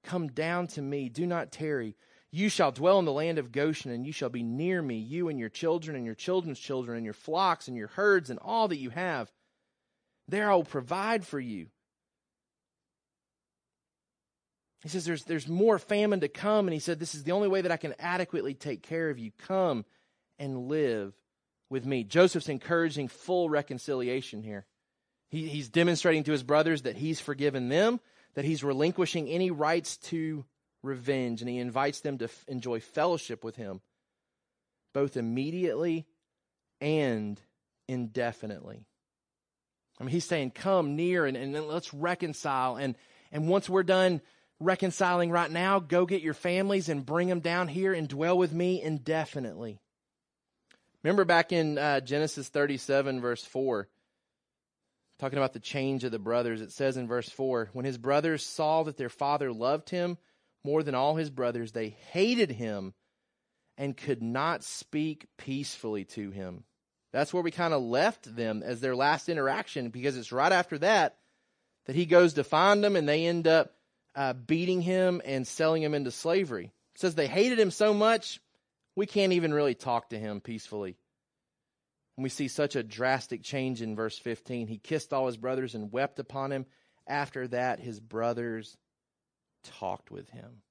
Come 0.04 0.28
down 0.28 0.66
to 0.68 0.82
me, 0.82 1.08
do 1.08 1.26
not 1.26 1.50
tarry. 1.50 1.96
You 2.30 2.48
shall 2.48 2.72
dwell 2.72 2.98
in 2.98 3.04
the 3.04 3.12
land 3.12 3.38
of 3.38 3.52
Goshen, 3.52 3.90
and 3.90 4.04
you 4.04 4.12
shall 4.12 4.28
be 4.28 4.42
near 4.42 4.82
me, 4.82 4.96
you 4.96 5.28
and 5.28 5.38
your 5.38 5.48
children, 5.48 5.96
and 5.96 6.04
your 6.04 6.14
children's 6.14 6.58
children, 6.58 6.96
and 6.96 7.04
your 7.04 7.14
flocks, 7.14 7.68
and 7.68 7.76
your 7.76 7.88
herds, 7.88 8.28
and 8.28 8.38
all 8.40 8.68
that 8.68 8.76
you 8.76 8.90
have. 8.90 9.32
There 10.28 10.50
I 10.50 10.54
will 10.54 10.64
provide 10.64 11.26
for 11.26 11.40
you. 11.40 11.68
He 14.84 14.90
says 14.90 15.06
there's, 15.06 15.24
there's 15.24 15.48
more 15.48 15.78
famine 15.78 16.20
to 16.20 16.28
come, 16.28 16.68
and 16.68 16.74
he 16.74 16.78
said, 16.78 17.00
This 17.00 17.14
is 17.14 17.24
the 17.24 17.32
only 17.32 17.48
way 17.48 17.62
that 17.62 17.72
I 17.72 17.78
can 17.78 17.94
adequately 17.98 18.52
take 18.52 18.82
care 18.82 19.08
of 19.08 19.18
you. 19.18 19.32
Come 19.46 19.86
and 20.38 20.68
live 20.68 21.14
with 21.70 21.86
me. 21.86 22.04
Joseph's 22.04 22.50
encouraging 22.50 23.08
full 23.08 23.48
reconciliation 23.48 24.42
here. 24.42 24.66
He, 25.30 25.48
he's 25.48 25.70
demonstrating 25.70 26.24
to 26.24 26.32
his 26.32 26.42
brothers 26.42 26.82
that 26.82 26.96
he's 26.96 27.18
forgiven 27.18 27.70
them, 27.70 27.98
that 28.34 28.44
he's 28.44 28.62
relinquishing 28.62 29.26
any 29.26 29.50
rights 29.50 29.96
to 29.96 30.44
revenge, 30.82 31.40
and 31.40 31.48
he 31.48 31.56
invites 31.56 32.00
them 32.00 32.18
to 32.18 32.26
f- 32.26 32.44
enjoy 32.46 32.80
fellowship 32.80 33.42
with 33.42 33.56
him, 33.56 33.80
both 34.92 35.16
immediately 35.16 36.04
and 36.82 37.40
indefinitely. 37.88 38.84
I 39.98 40.04
mean, 40.04 40.12
he's 40.12 40.26
saying, 40.26 40.50
Come 40.50 40.94
near 40.94 41.24
and, 41.24 41.38
and 41.38 41.54
let's 41.68 41.94
reconcile. 41.94 42.76
And, 42.76 42.96
and 43.32 43.48
once 43.48 43.66
we're 43.66 43.82
done 43.82 44.20
reconciling 44.60 45.30
right 45.30 45.50
now, 45.50 45.78
go 45.78 46.06
get 46.06 46.22
your 46.22 46.34
families 46.34 46.88
and 46.88 47.04
bring 47.04 47.28
them 47.28 47.40
down 47.40 47.68
here 47.68 47.92
and 47.92 48.08
dwell 48.08 48.38
with 48.38 48.52
me 48.52 48.80
indefinitely. 48.82 49.80
Remember 51.02 51.24
back 51.24 51.52
in 51.52 51.76
uh, 51.76 52.00
Genesis 52.00 52.48
37, 52.48 53.20
verse 53.20 53.44
4, 53.44 53.88
talking 55.18 55.38
about 55.38 55.52
the 55.52 55.60
change 55.60 56.04
of 56.04 56.12
the 56.12 56.18
brothers, 56.18 56.60
it 56.60 56.72
says 56.72 56.96
in 56.96 57.06
verse 57.06 57.28
4 57.28 57.70
when 57.72 57.84
his 57.84 57.98
brothers 57.98 58.44
saw 58.44 58.84
that 58.84 58.96
their 58.96 59.10
father 59.10 59.52
loved 59.52 59.90
him, 59.90 60.16
more 60.64 60.82
than 60.82 60.94
all 60.94 61.14
his 61.14 61.30
brothers. 61.30 61.72
They 61.72 61.90
hated 62.10 62.50
him 62.50 62.94
and 63.76 63.96
could 63.96 64.22
not 64.22 64.64
speak 64.64 65.26
peacefully 65.36 66.04
to 66.04 66.30
him. 66.30 66.64
That's 67.12 67.32
where 67.32 67.42
we 67.42 67.50
kind 67.50 67.74
of 67.74 67.82
left 67.82 68.34
them 68.34 68.62
as 68.64 68.80
their 68.80 68.96
last 68.96 69.28
interaction 69.28 69.90
because 69.90 70.16
it's 70.16 70.32
right 70.32 70.50
after 70.50 70.78
that 70.78 71.16
that 71.86 71.96
he 71.96 72.06
goes 72.06 72.34
to 72.34 72.44
find 72.44 72.82
them 72.82 72.96
and 72.96 73.08
they 73.08 73.26
end 73.26 73.46
up 73.46 73.74
uh, 74.14 74.32
beating 74.32 74.80
him 74.80 75.20
and 75.24 75.46
selling 75.46 75.82
him 75.82 75.94
into 75.94 76.10
slavery. 76.10 76.72
It 76.94 77.00
says 77.00 77.14
they 77.14 77.26
hated 77.26 77.58
him 77.58 77.70
so 77.70 77.92
much, 77.92 78.40
we 78.96 79.06
can't 79.06 79.32
even 79.32 79.52
really 79.52 79.74
talk 79.74 80.10
to 80.10 80.18
him 80.18 80.40
peacefully. 80.40 80.96
And 82.16 82.22
we 82.22 82.28
see 82.28 82.48
such 82.48 82.76
a 82.76 82.82
drastic 82.82 83.42
change 83.42 83.82
in 83.82 83.96
verse 83.96 84.16
15. 84.18 84.68
He 84.68 84.78
kissed 84.78 85.12
all 85.12 85.26
his 85.26 85.36
brothers 85.36 85.74
and 85.74 85.92
wept 85.92 86.18
upon 86.18 86.52
him. 86.52 86.66
After 87.06 87.48
that, 87.48 87.80
his 87.80 87.98
brothers 87.98 88.76
talked 89.64 90.10
with 90.10 90.28
him. 90.30 90.62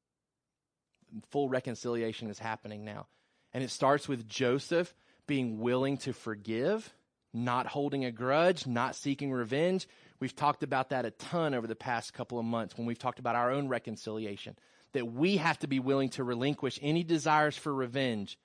Full 1.32 1.50
reconciliation 1.50 2.30
is 2.30 2.40
happening 2.40 2.86
now. 2.86 3.08
And 3.54 3.64
it 3.64 3.72
starts 3.72 4.08
with 4.08 4.28
Joseph 4.28 4.96
being 5.28 5.60
willing 5.60 5.98
to 5.98 6.14
forgive, 6.14 6.92
not 7.34 7.68
holding 7.68 8.06
a 8.06 8.12
grudge, 8.12 8.66
not 8.66 8.96
seeking 8.96 9.32
revenge. 9.32 9.88
We've 10.24 10.34
talked 10.34 10.64
about 10.64 10.92
that 10.92 11.04
a 11.04 11.12
ton 11.12 11.54
over 11.54 11.68
the 11.68 11.76
past 11.76 12.14
couple 12.14 12.40
of 12.40 12.46
months 12.46 12.78
when 12.78 12.88
we've 12.88 12.98
talked 12.98 13.20
about 13.20 13.36
our 13.36 13.52
own 13.52 13.68
reconciliation. 13.68 14.58
That 14.94 15.06
we 15.06 15.36
have 15.36 15.60
to 15.60 15.68
be 15.68 15.82
willing 15.82 16.12
to 16.12 16.24
relinquish 16.24 16.80
any 16.82 17.04
desires 17.04 17.58
for 17.58 17.74
revenge 17.74 18.40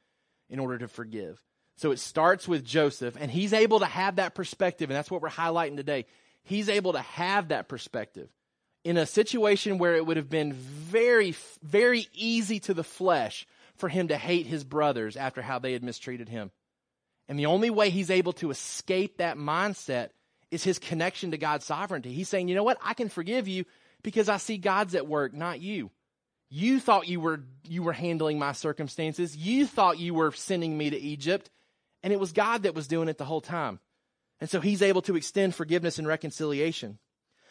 in 0.50 0.58
order 0.58 0.78
to 0.78 0.88
forgive. 0.88 1.40
So 1.76 1.92
it 1.92 2.00
starts 2.00 2.48
with 2.48 2.64
Joseph, 2.64 3.16
and 3.16 3.30
he's 3.30 3.52
able 3.52 3.78
to 3.78 3.86
have 3.86 4.16
that 4.16 4.34
perspective, 4.34 4.90
and 4.90 4.96
that's 4.96 5.08
what 5.08 5.22
we're 5.22 5.28
highlighting 5.28 5.76
today. 5.76 6.06
He's 6.42 6.68
able 6.68 6.94
to 6.94 7.00
have 7.00 7.50
that 7.50 7.68
perspective 7.68 8.28
in 8.82 8.96
a 8.96 9.06
situation 9.06 9.78
where 9.78 9.94
it 9.94 10.04
would 10.04 10.16
have 10.16 10.28
been 10.28 10.54
very, 10.54 11.36
very 11.62 12.08
easy 12.12 12.58
to 12.58 12.74
the 12.74 12.82
flesh 12.82 13.46
for 13.76 13.88
him 13.88 14.08
to 14.08 14.16
hate 14.16 14.46
his 14.46 14.64
brothers 14.64 15.16
after 15.16 15.42
how 15.42 15.60
they 15.60 15.74
had 15.74 15.84
mistreated 15.84 16.28
him. 16.28 16.50
And 17.28 17.38
the 17.38 17.46
only 17.46 17.70
way 17.70 17.90
he's 17.90 18.10
able 18.10 18.32
to 18.32 18.50
escape 18.50 19.18
that 19.18 19.36
mindset 19.36 20.08
is 20.50 20.64
his 20.64 20.78
connection 20.78 21.30
to 21.32 21.38
God's 21.38 21.64
sovereignty. 21.64 22.12
He's 22.12 22.28
saying, 22.28 22.48
you 22.48 22.54
know 22.54 22.62
what? 22.62 22.78
I 22.82 22.94
can 22.94 23.08
forgive 23.08 23.48
you 23.48 23.64
because 24.02 24.28
I 24.28 24.38
see 24.38 24.56
God's 24.56 24.94
at 24.94 25.06
work, 25.06 25.34
not 25.34 25.60
you. 25.60 25.90
You 26.50 26.80
thought 26.80 27.08
you 27.08 27.20
were, 27.20 27.44
you 27.68 27.82
were 27.82 27.92
handling 27.92 28.38
my 28.38 28.52
circumstances. 28.52 29.36
You 29.36 29.66
thought 29.66 29.98
you 29.98 30.14
were 30.14 30.32
sending 30.32 30.76
me 30.76 30.90
to 30.90 30.98
Egypt. 30.98 31.50
And 32.02 32.12
it 32.12 32.20
was 32.20 32.32
God 32.32 32.62
that 32.62 32.74
was 32.74 32.88
doing 32.88 33.08
it 33.08 33.18
the 33.18 33.24
whole 33.24 33.40
time. 33.40 33.80
And 34.40 34.48
so 34.48 34.60
he's 34.60 34.82
able 34.82 35.02
to 35.02 35.16
extend 35.16 35.54
forgiveness 35.54 35.98
and 35.98 36.06
reconciliation. 36.06 36.98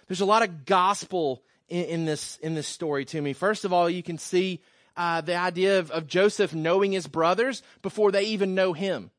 There's 0.08 0.22
a 0.22 0.26
lot 0.26 0.42
of 0.42 0.66
gospel 0.66 1.44
in, 1.68 1.86
in 1.86 2.06
this, 2.06 2.38
in 2.38 2.56
this 2.56 2.68
story 2.68 3.06
to 3.06 3.22
me. 3.22 3.34
First 3.34 3.66
of 3.66 3.74
all, 3.74 3.90
you 3.90 4.02
can 4.02 4.18
see 4.18 4.62
uh, 4.96 5.22
the 5.22 5.36
idea 5.36 5.80
of, 5.80 5.92
of 5.92 6.08
Joseph 6.08 6.56
knowing 6.56 6.94
his 6.94 7.08
brothers 7.08 7.62
before 7.82 8.12
they 8.12 8.24
even 8.24 8.56
know 8.56 8.74
him 8.74 9.12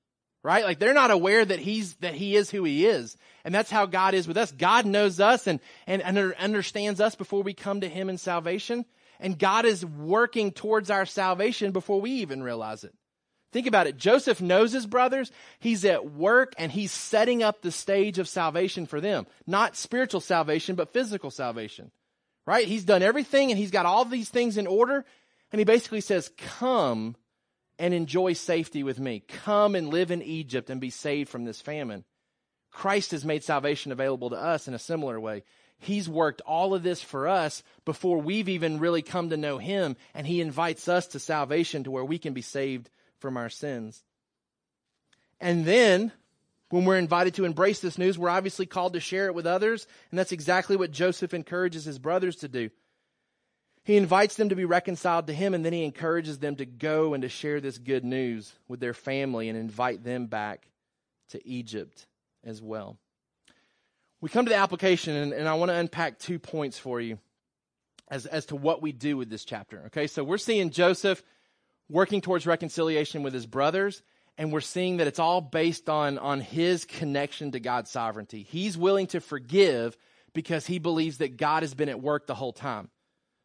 right? 0.48 0.64
Like 0.64 0.78
they're 0.78 0.94
not 0.94 1.10
aware 1.10 1.44
that 1.44 1.58
he's, 1.58 1.96
that 1.96 2.14
he 2.14 2.34
is 2.34 2.50
who 2.50 2.64
he 2.64 2.86
is. 2.86 3.18
And 3.44 3.54
that's 3.54 3.70
how 3.70 3.84
God 3.84 4.14
is 4.14 4.26
with 4.26 4.38
us. 4.38 4.50
God 4.50 4.86
knows 4.86 5.20
us 5.20 5.46
and, 5.46 5.60
and, 5.86 6.00
and 6.00 6.16
understands 6.38 7.02
us 7.02 7.14
before 7.14 7.42
we 7.42 7.52
come 7.52 7.82
to 7.82 7.88
him 7.88 8.08
in 8.08 8.16
salvation. 8.16 8.86
And 9.20 9.38
God 9.38 9.66
is 9.66 9.84
working 9.84 10.52
towards 10.52 10.88
our 10.88 11.04
salvation 11.04 11.72
before 11.72 12.00
we 12.00 12.12
even 12.22 12.42
realize 12.42 12.82
it. 12.82 12.94
Think 13.52 13.66
about 13.66 13.88
it. 13.88 13.98
Joseph 13.98 14.40
knows 14.40 14.72
his 14.72 14.86
brothers. 14.86 15.30
He's 15.60 15.84
at 15.84 16.12
work 16.12 16.54
and 16.56 16.72
he's 16.72 16.92
setting 16.92 17.42
up 17.42 17.60
the 17.60 17.70
stage 17.70 18.18
of 18.18 18.26
salvation 18.26 18.86
for 18.86 19.02
them. 19.02 19.26
Not 19.46 19.76
spiritual 19.76 20.22
salvation, 20.22 20.76
but 20.76 20.94
physical 20.94 21.30
salvation. 21.30 21.90
Right? 22.46 22.66
He's 22.66 22.86
done 22.86 23.02
everything 23.02 23.50
and 23.50 23.58
he's 23.58 23.70
got 23.70 23.84
all 23.84 24.06
these 24.06 24.30
things 24.30 24.56
in 24.56 24.66
order. 24.66 25.04
And 25.52 25.58
he 25.58 25.66
basically 25.66 26.00
says, 26.00 26.30
come 26.38 27.16
and 27.78 27.94
enjoy 27.94 28.32
safety 28.32 28.82
with 28.82 28.98
me. 28.98 29.20
Come 29.20 29.74
and 29.74 29.88
live 29.88 30.10
in 30.10 30.22
Egypt 30.22 30.70
and 30.70 30.80
be 30.80 30.90
saved 30.90 31.28
from 31.30 31.44
this 31.44 31.60
famine. 31.60 32.04
Christ 32.70 33.12
has 33.12 33.24
made 33.24 33.44
salvation 33.44 33.92
available 33.92 34.30
to 34.30 34.36
us 34.36 34.68
in 34.68 34.74
a 34.74 34.78
similar 34.78 35.18
way. 35.18 35.44
He's 35.78 36.08
worked 36.08 36.40
all 36.42 36.74
of 36.74 36.82
this 36.82 37.00
for 37.02 37.28
us 37.28 37.62
before 37.84 38.18
we've 38.18 38.48
even 38.48 38.80
really 38.80 39.02
come 39.02 39.30
to 39.30 39.36
know 39.36 39.58
Him, 39.58 39.96
and 40.12 40.26
He 40.26 40.40
invites 40.40 40.88
us 40.88 41.06
to 41.08 41.20
salvation 41.20 41.84
to 41.84 41.90
where 41.90 42.04
we 42.04 42.18
can 42.18 42.34
be 42.34 42.42
saved 42.42 42.90
from 43.20 43.36
our 43.36 43.48
sins. 43.48 44.02
And 45.40 45.64
then, 45.64 46.10
when 46.70 46.84
we're 46.84 46.98
invited 46.98 47.34
to 47.34 47.44
embrace 47.44 47.78
this 47.78 47.96
news, 47.96 48.18
we're 48.18 48.28
obviously 48.28 48.66
called 48.66 48.94
to 48.94 49.00
share 49.00 49.26
it 49.26 49.34
with 49.34 49.46
others, 49.46 49.86
and 50.10 50.18
that's 50.18 50.32
exactly 50.32 50.76
what 50.76 50.90
Joseph 50.90 51.32
encourages 51.32 51.84
his 51.84 51.98
brothers 51.98 52.36
to 52.36 52.48
do. 52.48 52.70
He 53.88 53.96
invites 53.96 54.34
them 54.34 54.50
to 54.50 54.54
be 54.54 54.66
reconciled 54.66 55.28
to 55.28 55.32
him, 55.32 55.54
and 55.54 55.64
then 55.64 55.72
he 55.72 55.82
encourages 55.82 56.40
them 56.40 56.56
to 56.56 56.66
go 56.66 57.14
and 57.14 57.22
to 57.22 57.30
share 57.30 57.58
this 57.58 57.78
good 57.78 58.04
news 58.04 58.52
with 58.68 58.80
their 58.80 58.92
family 58.92 59.48
and 59.48 59.56
invite 59.56 60.04
them 60.04 60.26
back 60.26 60.68
to 61.30 61.48
Egypt 61.48 62.06
as 62.44 62.60
well. 62.60 62.98
We 64.20 64.28
come 64.28 64.44
to 64.44 64.50
the 64.50 64.58
application, 64.58 65.16
and, 65.16 65.32
and 65.32 65.48
I 65.48 65.54
want 65.54 65.70
to 65.70 65.74
unpack 65.74 66.18
two 66.18 66.38
points 66.38 66.78
for 66.78 67.00
you 67.00 67.18
as, 68.08 68.26
as 68.26 68.44
to 68.46 68.56
what 68.56 68.82
we 68.82 68.92
do 68.92 69.16
with 69.16 69.30
this 69.30 69.46
chapter. 69.46 69.84
Okay, 69.86 70.06
so 70.06 70.22
we're 70.22 70.36
seeing 70.36 70.68
Joseph 70.68 71.22
working 71.88 72.20
towards 72.20 72.46
reconciliation 72.46 73.22
with 73.22 73.32
his 73.32 73.46
brothers, 73.46 74.02
and 74.36 74.52
we're 74.52 74.60
seeing 74.60 74.98
that 74.98 75.06
it's 75.06 75.18
all 75.18 75.40
based 75.40 75.88
on, 75.88 76.18
on 76.18 76.42
his 76.42 76.84
connection 76.84 77.52
to 77.52 77.58
God's 77.58 77.90
sovereignty. 77.90 78.42
He's 78.42 78.76
willing 78.76 79.06
to 79.06 79.20
forgive 79.22 79.96
because 80.34 80.66
he 80.66 80.78
believes 80.78 81.18
that 81.18 81.38
God 81.38 81.62
has 81.62 81.72
been 81.72 81.88
at 81.88 82.02
work 82.02 82.26
the 82.26 82.34
whole 82.34 82.52
time. 82.52 82.90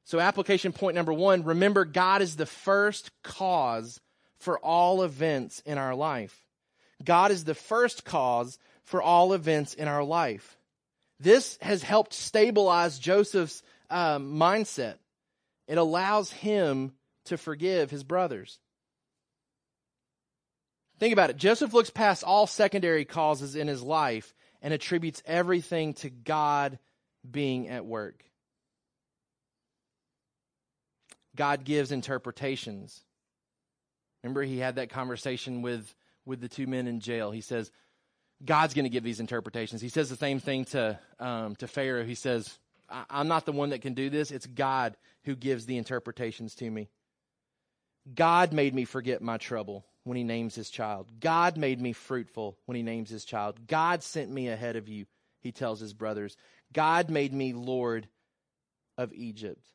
So, 0.06 0.20
application 0.20 0.74
point 0.74 0.96
number 0.96 1.14
one 1.14 1.44
remember, 1.44 1.86
God 1.86 2.22
is 2.22 2.36
the 2.36 2.46
first 2.46 3.12
cause 3.24 4.00
for 4.38 4.60
all 4.60 5.04
events 5.04 5.62
in 5.66 5.78
our 5.78 5.96
life. 5.96 6.38
God 7.04 7.32
is 7.32 7.46
the 7.46 7.56
first 7.56 8.04
cause 8.04 8.60
for 8.84 9.02
all 9.02 9.34
events 9.34 9.74
in 9.74 9.88
our 9.88 10.04
life. 10.04 10.58
This 11.20 11.58
has 11.62 11.82
helped 11.82 12.14
stabilize 12.14 13.00
Joseph's 13.00 13.64
um, 13.90 14.36
mindset. 14.36 14.96
It 15.68 15.78
allows 15.78 16.32
him 16.32 16.92
to 17.26 17.38
forgive 17.38 17.90
his 17.90 18.04
brothers. 18.04 18.60
Think 21.00 21.14
about 21.14 21.30
it. 21.30 21.38
Joseph 21.38 21.74
looks 21.74 21.90
past 21.90 22.24
all 22.24 22.48
secondary 22.48 23.06
causes 23.06 23.56
in 23.56 23.68
his 23.68 23.82
life 23.82 24.34
and 24.62 24.74
attributes 24.74 25.24
everything 25.26 25.94
to 25.96 26.10
God 26.10 26.80
being 27.30 27.70
at 27.70 27.86
work. 27.86 28.24
God 31.36 31.64
gives 31.64 31.92
interpretations. 31.92 33.04
Remember, 34.24 34.44
he 34.44 34.60
had 34.60 34.76
that 34.76 34.90
conversation 34.90 35.62
with, 35.62 35.94
with 36.26 36.40
the 36.40 36.48
two 36.48 36.68
men 36.68 36.88
in 36.88 37.00
jail. 37.00 37.32
He 37.32 37.42
says, 37.42 37.72
God's 38.44 38.74
going 38.74 38.86
to 38.86 38.90
give 38.90 39.04
these 39.04 39.20
interpretations. 39.20 39.82
He 39.82 39.90
says 39.90 40.10
the 40.10 40.16
same 40.16 40.40
thing 40.40 40.66
to, 40.66 41.00
um, 41.20 41.56
to 41.58 41.68
Pharaoh. 41.68 42.04
He 42.04 42.16
says, 42.16 42.58
I'm 43.10 43.28
not 43.28 43.46
the 43.46 43.52
one 43.52 43.70
that 43.70 43.82
can 43.82 43.94
do 43.94 44.10
this. 44.10 44.32
It's 44.32 44.46
God 44.46 44.96
who 45.24 45.36
gives 45.36 45.66
the 45.66 45.78
interpretations 45.78 46.56
to 46.56 46.70
me. 46.70 46.90
God 48.14 48.52
made 48.52 48.76
me 48.76 48.86
forget 48.86 49.22
my 49.22 49.38
trouble 49.38 49.86
when 50.04 50.18
he 50.18 50.24
names 50.24 50.56
his 50.56 50.70
child. 50.70 51.10
God 51.20 51.58
made 51.58 51.80
me 51.80 51.94
fruitful 51.94 52.58
when 52.66 52.76
he 52.76 52.84
names 52.84 53.10
his 53.10 53.24
child. 53.24 53.68
God 53.68 54.04
sent 54.04 54.30
me 54.30 54.50
ahead 54.50 54.76
of 54.76 54.90
you, 54.90 55.06
he 55.40 55.52
tells 55.52 55.80
his 55.80 55.94
brothers. 55.94 56.36
God 56.74 57.10
made 57.10 57.34
me 57.34 57.54
Lord 57.54 58.08
of 58.98 59.14
Egypt. 59.14 59.66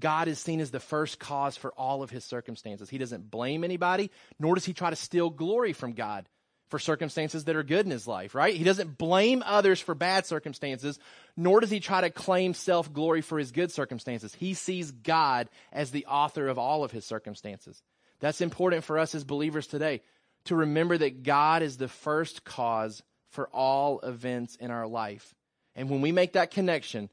God 0.00 0.28
is 0.28 0.38
seen 0.38 0.60
as 0.60 0.70
the 0.70 0.80
first 0.80 1.18
cause 1.18 1.56
for 1.56 1.72
all 1.72 2.02
of 2.02 2.10
his 2.10 2.24
circumstances. 2.24 2.88
He 2.88 2.98
doesn't 2.98 3.30
blame 3.30 3.64
anybody, 3.64 4.10
nor 4.38 4.54
does 4.54 4.64
he 4.64 4.72
try 4.72 4.90
to 4.90 4.96
steal 4.96 5.30
glory 5.30 5.72
from 5.72 5.92
God 5.92 6.28
for 6.68 6.78
circumstances 6.78 7.44
that 7.44 7.56
are 7.56 7.62
good 7.62 7.84
in 7.84 7.92
his 7.92 8.08
life, 8.08 8.34
right? 8.34 8.54
He 8.54 8.64
doesn't 8.64 8.98
blame 8.98 9.42
others 9.46 9.80
for 9.80 9.94
bad 9.94 10.26
circumstances, 10.26 10.98
nor 11.36 11.60
does 11.60 11.70
he 11.70 11.80
try 11.80 12.00
to 12.00 12.10
claim 12.10 12.54
self 12.54 12.92
glory 12.92 13.20
for 13.20 13.38
his 13.38 13.52
good 13.52 13.70
circumstances. 13.70 14.34
He 14.34 14.54
sees 14.54 14.90
God 14.90 15.48
as 15.72 15.90
the 15.90 16.06
author 16.06 16.48
of 16.48 16.58
all 16.58 16.82
of 16.82 16.90
his 16.90 17.04
circumstances. 17.04 17.82
That's 18.20 18.40
important 18.40 18.84
for 18.84 18.98
us 18.98 19.14
as 19.14 19.24
believers 19.24 19.66
today 19.66 20.02
to 20.44 20.56
remember 20.56 20.98
that 20.98 21.22
God 21.22 21.62
is 21.62 21.76
the 21.76 21.88
first 21.88 22.44
cause 22.44 23.02
for 23.30 23.48
all 23.48 24.00
events 24.00 24.56
in 24.56 24.70
our 24.70 24.86
life. 24.86 25.34
And 25.74 25.90
when 25.90 26.00
we 26.00 26.10
make 26.10 26.32
that 26.32 26.50
connection, 26.50 27.10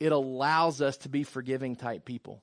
it 0.00 0.12
allows 0.12 0.80
us 0.80 0.96
to 0.98 1.08
be 1.08 1.22
forgiving 1.22 1.76
type 1.76 2.04
people. 2.04 2.42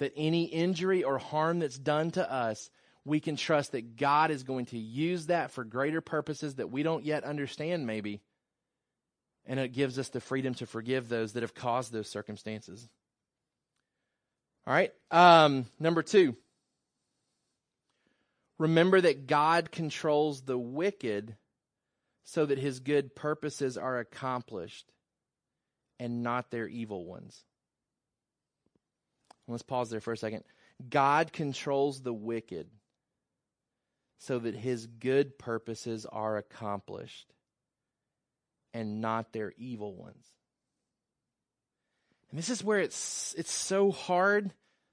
That 0.00 0.12
any 0.16 0.44
injury 0.44 1.04
or 1.04 1.18
harm 1.18 1.60
that's 1.60 1.78
done 1.78 2.10
to 2.12 2.30
us, 2.30 2.68
we 3.04 3.20
can 3.20 3.36
trust 3.36 3.72
that 3.72 3.96
God 3.96 4.32
is 4.32 4.42
going 4.42 4.66
to 4.66 4.78
use 4.78 5.26
that 5.26 5.52
for 5.52 5.62
greater 5.62 6.00
purposes 6.00 6.56
that 6.56 6.70
we 6.70 6.82
don't 6.82 7.04
yet 7.04 7.22
understand, 7.22 7.86
maybe. 7.86 8.20
And 9.46 9.60
it 9.60 9.72
gives 9.72 9.98
us 9.98 10.08
the 10.08 10.20
freedom 10.20 10.54
to 10.54 10.66
forgive 10.66 11.08
those 11.08 11.34
that 11.34 11.42
have 11.42 11.54
caused 11.54 11.92
those 11.92 12.08
circumstances. 12.08 12.88
All 14.66 14.74
right. 14.74 14.92
Um, 15.10 15.66
number 15.78 16.02
two, 16.02 16.34
remember 18.58 19.00
that 19.00 19.26
God 19.26 19.70
controls 19.70 20.42
the 20.42 20.58
wicked 20.58 21.36
so 22.24 22.46
that 22.46 22.58
his 22.58 22.80
good 22.80 23.14
purposes 23.14 23.76
are 23.76 23.98
accomplished 23.98 24.90
and 25.98 26.22
not 26.22 26.50
their 26.50 26.66
evil 26.66 27.04
ones. 27.04 27.44
Let's 29.46 29.62
pause 29.62 29.90
there 29.90 30.00
for 30.00 30.12
a 30.12 30.16
second. 30.16 30.44
God 30.88 31.32
controls 31.32 32.00
the 32.02 32.12
wicked 32.12 32.68
so 34.18 34.38
that 34.38 34.54
his 34.54 34.86
good 34.86 35.38
purposes 35.38 36.06
are 36.06 36.36
accomplished 36.36 37.32
and 38.72 39.00
not 39.00 39.32
their 39.32 39.52
evil 39.58 39.94
ones. 39.94 40.26
And 42.30 42.38
this 42.38 42.48
is 42.48 42.64
where 42.64 42.80
it's 42.80 43.34
it's 43.38 43.52
so 43.52 43.92
hard 43.92 44.50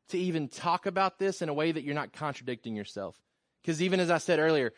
to 0.10 0.18
even 0.18 0.50
talk 0.50 0.86
about 0.86 1.18
this 1.18 1.42
in 1.42 1.50
a 1.50 1.54
way 1.54 1.72
that 1.72 1.84
you're 1.84 1.96
not 1.96 2.14
contradicting 2.14 2.76
yourself. 2.76 3.20
Because 3.62 3.82
even 3.82 4.00
as 4.00 4.12
I 4.12 4.18
said 4.18 4.40
earlier, 4.40 4.74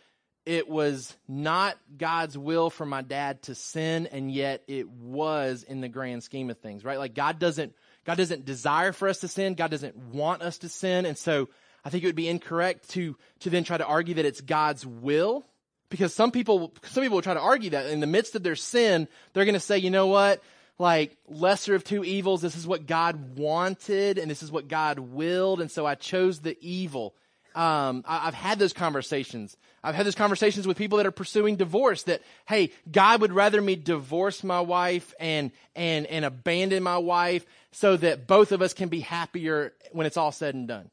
it 0.46 0.68
was 0.68 1.16
not 1.28 1.78
God's 1.98 2.38
will 2.38 2.70
for 2.70 2.86
my 2.86 3.02
dad 3.02 3.42
to 3.44 3.56
sin, 3.56 4.08
and 4.12 4.32
yet 4.32 4.64
it 4.68 4.90
was 4.90 5.64
in 5.64 5.82
the 5.82 5.88
grand 5.88 6.24
scheme 6.24 6.50
of 6.50 6.58
things, 6.58 6.84
right? 6.84 7.00
Like 7.00 7.14
God 7.14 7.40
doesn't, 7.40 7.74
God 8.06 8.18
doesn't 8.18 8.46
desire 8.46 8.92
for 8.92 9.08
us 9.08 9.20
to 9.20 9.28
sin. 9.28 9.54
God 9.54 9.72
doesn't 9.72 9.96
want 9.98 10.42
us 10.42 10.58
to 10.60 10.70
sin. 10.70 11.06
And 11.06 11.18
so 11.18 11.50
I 11.86 11.90
think 11.90 12.04
it 12.04 12.08
would 12.08 12.16
be 12.16 12.28
incorrect 12.28 12.90
to, 12.92 13.16
to 13.42 13.50
then 13.50 13.64
try 13.64 13.78
to 13.78 13.86
argue 13.86 14.16
that 14.16 14.26
it's 14.26 14.42
God's 14.42 14.86
will. 14.86 15.46
Because 15.90 16.14
some 16.14 16.32
people, 16.32 16.74
some 16.84 17.04
people 17.04 17.18
will 17.18 17.22
try 17.22 17.36
to 17.36 17.40
argue 17.40 17.70
that 17.72 17.86
in 17.86 18.00
the 18.00 18.08
midst 18.08 18.36
of 18.36 18.44
their 18.44 18.56
sin, 18.56 19.08
they're 19.32 19.46
going 19.46 19.54
to 19.54 19.60
say, 19.60 19.78
you 19.78 19.92
know 19.92 20.08
what? 20.08 20.42
Like, 20.80 21.16
lesser 21.28 21.76
of 21.76 21.84
two 21.84 22.04
evils, 22.04 22.42
this 22.42 22.58
is 22.58 22.66
what 22.66 22.88
God 22.88 23.38
wanted, 23.38 24.18
and 24.18 24.30
this 24.30 24.42
is 24.42 24.52
what 24.52 24.68
God 24.68 24.98
willed, 24.98 25.62
and 25.62 25.70
so 25.70 25.86
I 25.86 25.94
chose 25.94 26.40
the 26.40 26.58
evil 26.62 27.14
um, 27.56 28.04
I, 28.08 28.26
have 28.26 28.34
had 28.34 28.60
those 28.60 28.74
conversations. 28.74 29.56
I've 29.84 29.96
had 29.96 30.06
those 30.06 30.16
conversations 30.16 30.66
with 30.66 30.78
people 30.78 30.98
that 30.98 31.08
are 31.08 31.12
pursuing 31.12 31.56
divorce 31.56 32.04
that, 32.04 32.22
hey, 32.46 32.72
God 32.90 33.22
would 33.22 33.34
rather 33.34 33.62
me 33.62 33.76
divorce 33.76 34.44
my 34.44 34.62
wife 34.62 35.14
and, 35.20 35.52
and, 35.76 36.06
and 36.08 36.26
abandon 36.26 36.84
my 36.84 36.98
wife 36.98 37.46
so 37.72 37.98
that 37.98 38.28
both 38.28 38.52
of 38.52 38.62
us 38.62 38.74
can 38.74 38.90
be 38.90 39.02
happier 39.02 39.74
when 39.92 40.08
it's 40.08 40.18
all 40.18 40.32
said 40.32 40.56
and 40.56 40.68
done. 40.68 40.90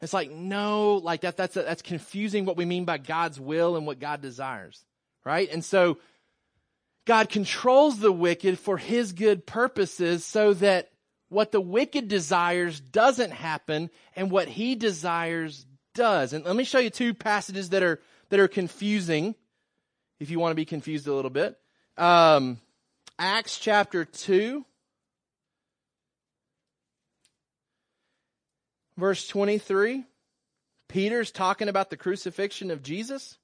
It's 0.00 0.12
like, 0.12 0.30
no, 0.30 0.96
like 0.96 1.22
that, 1.22 1.36
that's, 1.36 1.54
that's 1.54 1.82
confusing 1.82 2.44
what 2.44 2.56
we 2.56 2.64
mean 2.64 2.84
by 2.84 2.98
God's 2.98 3.40
will 3.40 3.76
and 3.76 3.86
what 3.86 3.98
God 3.98 4.20
desires, 4.20 4.84
right? 5.24 5.50
And 5.50 5.64
so 5.64 5.98
God 7.06 7.28
controls 7.28 7.98
the 7.98 8.12
wicked 8.12 8.58
for 8.58 8.76
his 8.76 9.12
good 9.12 9.46
purposes 9.46 10.24
so 10.24 10.52
that 10.54 10.90
what 11.28 11.52
the 11.52 11.60
wicked 11.60 12.08
desires 12.08 12.78
doesn't 12.78 13.32
happen 13.32 13.90
and 14.14 14.30
what 14.30 14.48
he 14.48 14.74
desires 14.74 15.64
does. 15.96 16.32
And 16.32 16.44
let 16.44 16.54
me 16.54 16.62
show 16.62 16.78
you 16.78 16.90
two 16.90 17.12
passages 17.12 17.70
that 17.70 17.82
are, 17.82 18.00
that 18.28 18.38
are 18.38 18.46
confusing 18.46 19.34
if 20.20 20.30
you 20.30 20.38
want 20.38 20.52
to 20.52 20.56
be 20.56 20.64
confused 20.64 21.08
a 21.08 21.12
little 21.12 21.30
bit. 21.30 21.58
Um, 21.96 22.58
Acts 23.18 23.58
chapter 23.58 24.04
2. 24.04 24.64
Verse 28.98 29.28
23, 29.28 30.04
Peter's 30.88 31.30
talking 31.30 31.68
about 31.68 31.90
the 31.90 31.98
crucifixion 31.98 32.70
of 32.70 32.82
Jesus. 32.82 33.36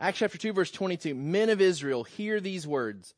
Acts 0.00 0.18
chapter 0.18 0.36
2, 0.36 0.52
verse 0.52 0.72
22. 0.72 1.14
Men 1.14 1.48
of 1.48 1.60
Israel, 1.60 2.02
hear 2.02 2.40
these 2.40 2.66
words 2.66 3.14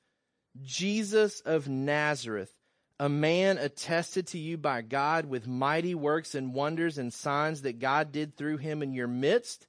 Jesus 0.62 1.40
of 1.40 1.66
Nazareth, 1.66 2.52
a 3.00 3.08
man 3.08 3.56
attested 3.56 4.26
to 4.26 4.38
you 4.38 4.58
by 4.58 4.82
God 4.82 5.24
with 5.24 5.48
mighty 5.48 5.94
works 5.94 6.34
and 6.34 6.52
wonders 6.52 6.98
and 6.98 7.10
signs 7.10 7.62
that 7.62 7.78
God 7.78 8.12
did 8.12 8.36
through 8.36 8.58
him 8.58 8.82
in 8.82 8.92
your 8.92 9.08
midst. 9.08 9.66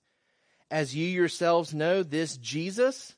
As 0.70 0.94
you 0.94 1.08
yourselves 1.08 1.74
know, 1.74 2.04
this 2.04 2.36
Jesus 2.36 3.16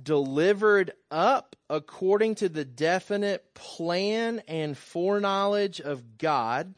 delivered 0.00 0.92
up 1.10 1.56
according 1.68 2.36
to 2.36 2.48
the 2.48 2.64
definite 2.64 3.52
plan 3.52 4.40
and 4.46 4.78
foreknowledge 4.78 5.80
of 5.80 6.16
God. 6.16 6.72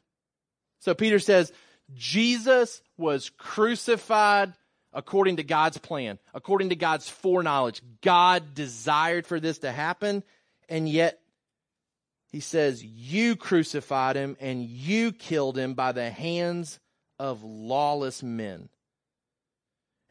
So 0.78 0.94
Peter 0.94 1.18
says, 1.18 1.52
Jesus 1.92 2.80
was 2.96 3.28
crucified 3.36 4.54
according 4.94 5.36
to 5.36 5.42
God's 5.42 5.76
plan, 5.76 6.18
according 6.32 6.70
to 6.70 6.76
God's 6.76 7.06
foreknowledge. 7.06 7.82
God 8.00 8.54
desired 8.54 9.26
for 9.26 9.38
this 9.38 9.58
to 9.58 9.70
happen, 9.70 10.22
and 10.70 10.88
yet 10.88 11.21
he 12.32 12.40
says, 12.40 12.82
You 12.82 13.36
crucified 13.36 14.16
him 14.16 14.36
and 14.40 14.64
you 14.64 15.12
killed 15.12 15.56
him 15.56 15.74
by 15.74 15.92
the 15.92 16.10
hands 16.10 16.80
of 17.18 17.44
lawless 17.44 18.22
men. 18.22 18.70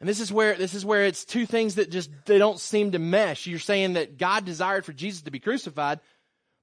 And 0.00 0.08
this 0.08 0.20
is 0.20 0.32
where 0.32 0.56
this 0.56 0.74
is 0.74 0.84
where 0.84 1.04
it's 1.04 1.24
two 1.24 1.46
things 1.46 1.76
that 1.76 1.90
just 1.90 2.10
they 2.24 2.38
don't 2.38 2.58
seem 2.58 2.92
to 2.92 2.98
mesh. 2.98 3.46
You're 3.46 3.58
saying 3.58 3.94
that 3.94 4.18
God 4.18 4.44
desired 4.44 4.84
for 4.84 4.92
Jesus 4.92 5.22
to 5.22 5.30
be 5.30 5.38
crucified, 5.38 6.00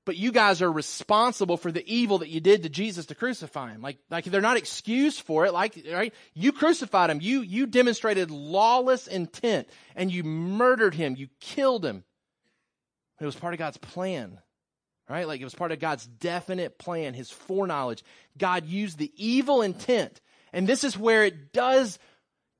but 0.05 0.17
you 0.17 0.31
guys 0.31 0.61
are 0.61 0.71
responsible 0.71 1.55
for 1.55 1.71
the 1.71 1.85
evil 1.85 2.17
that 2.17 2.29
you 2.29 2.41
did 2.41 2.63
to 2.63 2.69
Jesus 2.69 3.05
to 3.07 3.15
crucify 3.15 3.71
him. 3.71 3.81
Like 3.81 3.97
like 4.09 4.25
they're 4.25 4.41
not 4.41 4.57
excused 4.57 5.21
for 5.21 5.45
it. 5.45 5.53
Like 5.53 5.81
right, 5.89 6.13
you 6.33 6.51
crucified 6.51 7.09
him. 7.09 7.19
You 7.21 7.41
you 7.41 7.65
demonstrated 7.65 8.31
lawless 8.31 9.07
intent 9.07 9.69
and 9.95 10.11
you 10.11 10.23
murdered 10.23 10.93
him. 10.93 11.15
You 11.17 11.27
killed 11.39 11.85
him. 11.85 12.03
It 13.21 13.25
was 13.25 13.35
part 13.35 13.53
of 13.53 13.59
God's 13.59 13.77
plan. 13.77 14.39
Right? 15.09 15.27
Like 15.27 15.41
it 15.41 15.45
was 15.45 15.55
part 15.55 15.71
of 15.71 15.79
God's 15.79 16.05
definite 16.05 16.77
plan, 16.77 17.15
his 17.15 17.31
foreknowledge. 17.31 18.03
God 18.37 18.65
used 18.65 18.99
the 18.99 19.11
evil 19.15 19.63
intent. 19.63 20.21
And 20.53 20.67
this 20.67 20.83
is 20.83 20.97
where 20.97 21.25
it 21.25 21.51
does 21.51 21.97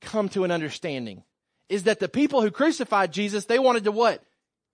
come 0.01 0.29
to 0.29 0.43
an 0.43 0.51
understanding 0.51 1.23
is 1.69 1.83
that 1.83 1.99
the 1.99 2.09
people 2.09 2.41
who 2.41 2.51
crucified 2.51 3.13
Jesus, 3.13 3.45
they 3.45 3.59
wanted 3.59 3.83
to 3.83 3.91
what? 3.91 4.23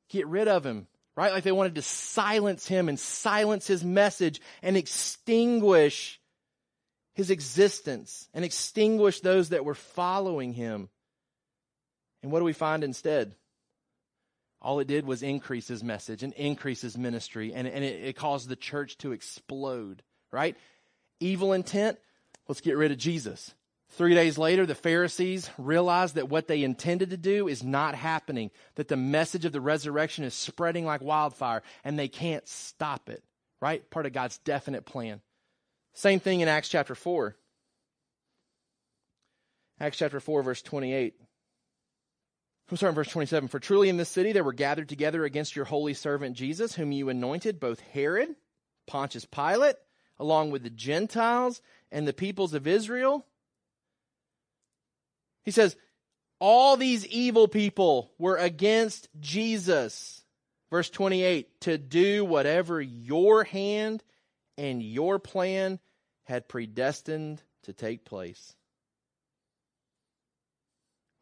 Get 0.10 0.28
rid 0.28 0.48
of 0.48 0.66
him, 0.66 0.88
right? 1.16 1.34
Like 1.34 1.44
they 1.44 1.52
wanted 1.52 1.76
to 1.76 1.82
silence 1.82 2.68
him 2.68 2.88
and 2.88 3.00
silence 3.00 3.68
his 3.68 3.84
message 3.84 4.40
and 4.64 4.78
extinguish 4.78 6.20
his 7.14 7.30
existence 7.30 8.30
and 8.34 8.46
extinguish 8.46 9.20
those 9.20 9.50
that 9.50 9.66
were 9.66 9.76
following 9.76 10.54
him. 10.54 10.90
And 12.24 12.32
what 12.32 12.40
do 12.40 12.46
we 12.46 12.54
find 12.54 12.84
instead? 12.84 13.36
All 14.66 14.80
it 14.80 14.88
did 14.88 15.06
was 15.06 15.22
increase 15.22 15.68
his 15.68 15.84
message 15.84 16.24
and 16.24 16.34
increase 16.34 16.82
his 16.82 16.98
ministry, 16.98 17.54
and, 17.54 17.68
and 17.68 17.84
it, 17.84 18.04
it 18.04 18.16
caused 18.16 18.50
the 18.50 18.56
church 18.56 18.98
to 18.98 19.12
explode, 19.12 20.02
right? 20.32 20.58
Evil 21.20 21.54
intent, 21.54 22.00
let's 22.48 22.62
get 22.62 22.76
rid 22.76 22.92
of 22.92 22.98
Jesus. 22.98 23.54
Three 23.90 24.16
days 24.16 24.40
later, 24.40 24.66
the 24.66 24.74
Pharisees 24.74 25.52
realized 25.60 26.16
that 26.16 26.30
what 26.30 26.48
they 26.48 26.64
intended 26.64 27.12
to 27.12 27.18
do 27.18 27.48
is 27.48 27.64
not 27.64 27.94
happening, 27.94 28.50
that 28.74 28.88
the 28.88 28.98
message 28.98 29.46
of 29.46 29.52
the 29.52 29.62
resurrection 29.62 30.24
is 30.24 30.34
spreading 30.34 30.84
like 30.84 31.04
wildfire, 31.04 31.62
and 31.84 32.00
they 32.00 32.08
can't 32.08 32.48
stop 32.48 33.08
it, 33.08 33.24
right? 33.62 33.88
Part 33.92 34.08
of 34.08 34.14
God's 34.14 34.40
definite 34.40 34.88
plan. 34.88 35.22
Same 35.94 36.20
thing 36.20 36.40
in 36.40 36.48
Acts 36.48 36.70
chapter 36.70 36.96
4. 36.96 37.36
Acts 39.80 39.98
chapter 40.00 40.20
4, 40.20 40.42
verse 40.42 40.64
28. 40.64 41.14
I'm 42.70 42.78
sorry, 42.78 42.94
verse 42.94 43.10
27. 43.10 43.50
For 43.50 43.60
truly 43.60 43.90
in 43.90 43.98
this 43.98 44.10
city 44.10 44.32
there 44.32 44.44
were 44.44 44.54
gathered 44.54 44.90
together 44.90 45.24
against 45.24 45.56
your 45.56 45.66
holy 45.66 45.94
servant 45.94 46.36
Jesus, 46.36 46.76
whom 46.76 46.92
you 46.92 47.10
anointed, 47.10 47.60
both 47.60 47.80
Herod, 47.80 48.36
Pontius 48.88 49.26
Pilate, 49.26 49.76
along 50.18 50.52
with 50.52 50.64
the 50.64 50.70
Gentiles 50.70 51.62
and 51.92 52.08
the 52.08 52.14
peoples 52.14 52.54
of 52.54 52.66
Israel 52.68 53.26
he 55.46 55.52
says, 55.52 55.78
all 56.40 56.76
these 56.76 57.06
evil 57.08 57.48
people 57.48 58.12
were 58.18 58.36
against 58.36 59.08
Jesus. 59.20 60.24
Verse 60.72 60.90
28 60.90 61.62
to 61.62 61.78
do 61.78 62.26
whatever 62.26 62.82
your 62.82 63.44
hand 63.44 64.04
and 64.58 64.82
your 64.82 65.20
plan 65.20 65.80
had 66.24 66.50
predestined 66.50 67.42
to 67.64 67.74
take 67.74 68.04
place. 68.04 68.56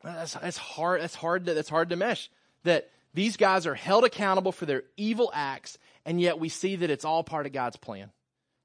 That's, 0.03 0.33
that's 0.33 0.57
hard. 0.57 1.01
That's 1.01 1.15
hard. 1.15 1.45
To, 1.45 1.53
that's 1.53 1.69
hard 1.69 1.89
to 1.89 1.95
mesh. 1.95 2.29
That 2.63 2.89
these 3.13 3.37
guys 3.37 3.67
are 3.67 3.75
held 3.75 4.03
accountable 4.03 4.51
for 4.51 4.65
their 4.65 4.83
evil 4.97 5.31
acts, 5.33 5.77
and 6.05 6.19
yet 6.19 6.39
we 6.39 6.49
see 6.49 6.77
that 6.77 6.89
it's 6.89 7.05
all 7.05 7.23
part 7.23 7.45
of 7.45 7.53
God's 7.53 7.77
plan. 7.77 8.11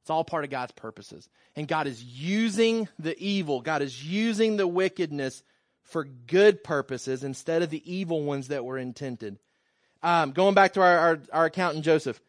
It's 0.02 0.10
all 0.10 0.24
part 0.24 0.44
of 0.44 0.50
God's 0.50 0.72
purposes. 0.72 1.28
And 1.54 1.68
God 1.68 1.86
is 1.86 2.02
using 2.02 2.88
the 2.98 3.18
evil, 3.22 3.60
God 3.60 3.82
is 3.82 4.04
using 4.04 4.56
the 4.56 4.66
wickedness 4.66 5.42
for 5.82 6.04
good 6.04 6.62
purposes 6.62 7.24
instead 7.24 7.62
of 7.62 7.70
the 7.70 7.92
evil 7.92 8.22
ones 8.22 8.48
that 8.48 8.64
were 8.64 8.78
intended. 8.78 9.38
Um, 10.02 10.32
going 10.32 10.54
back 10.54 10.74
to 10.74 10.80
our, 10.80 10.98
our, 10.98 11.20
our 11.32 11.44
accountant 11.46 11.84
Joseph, 11.84 12.20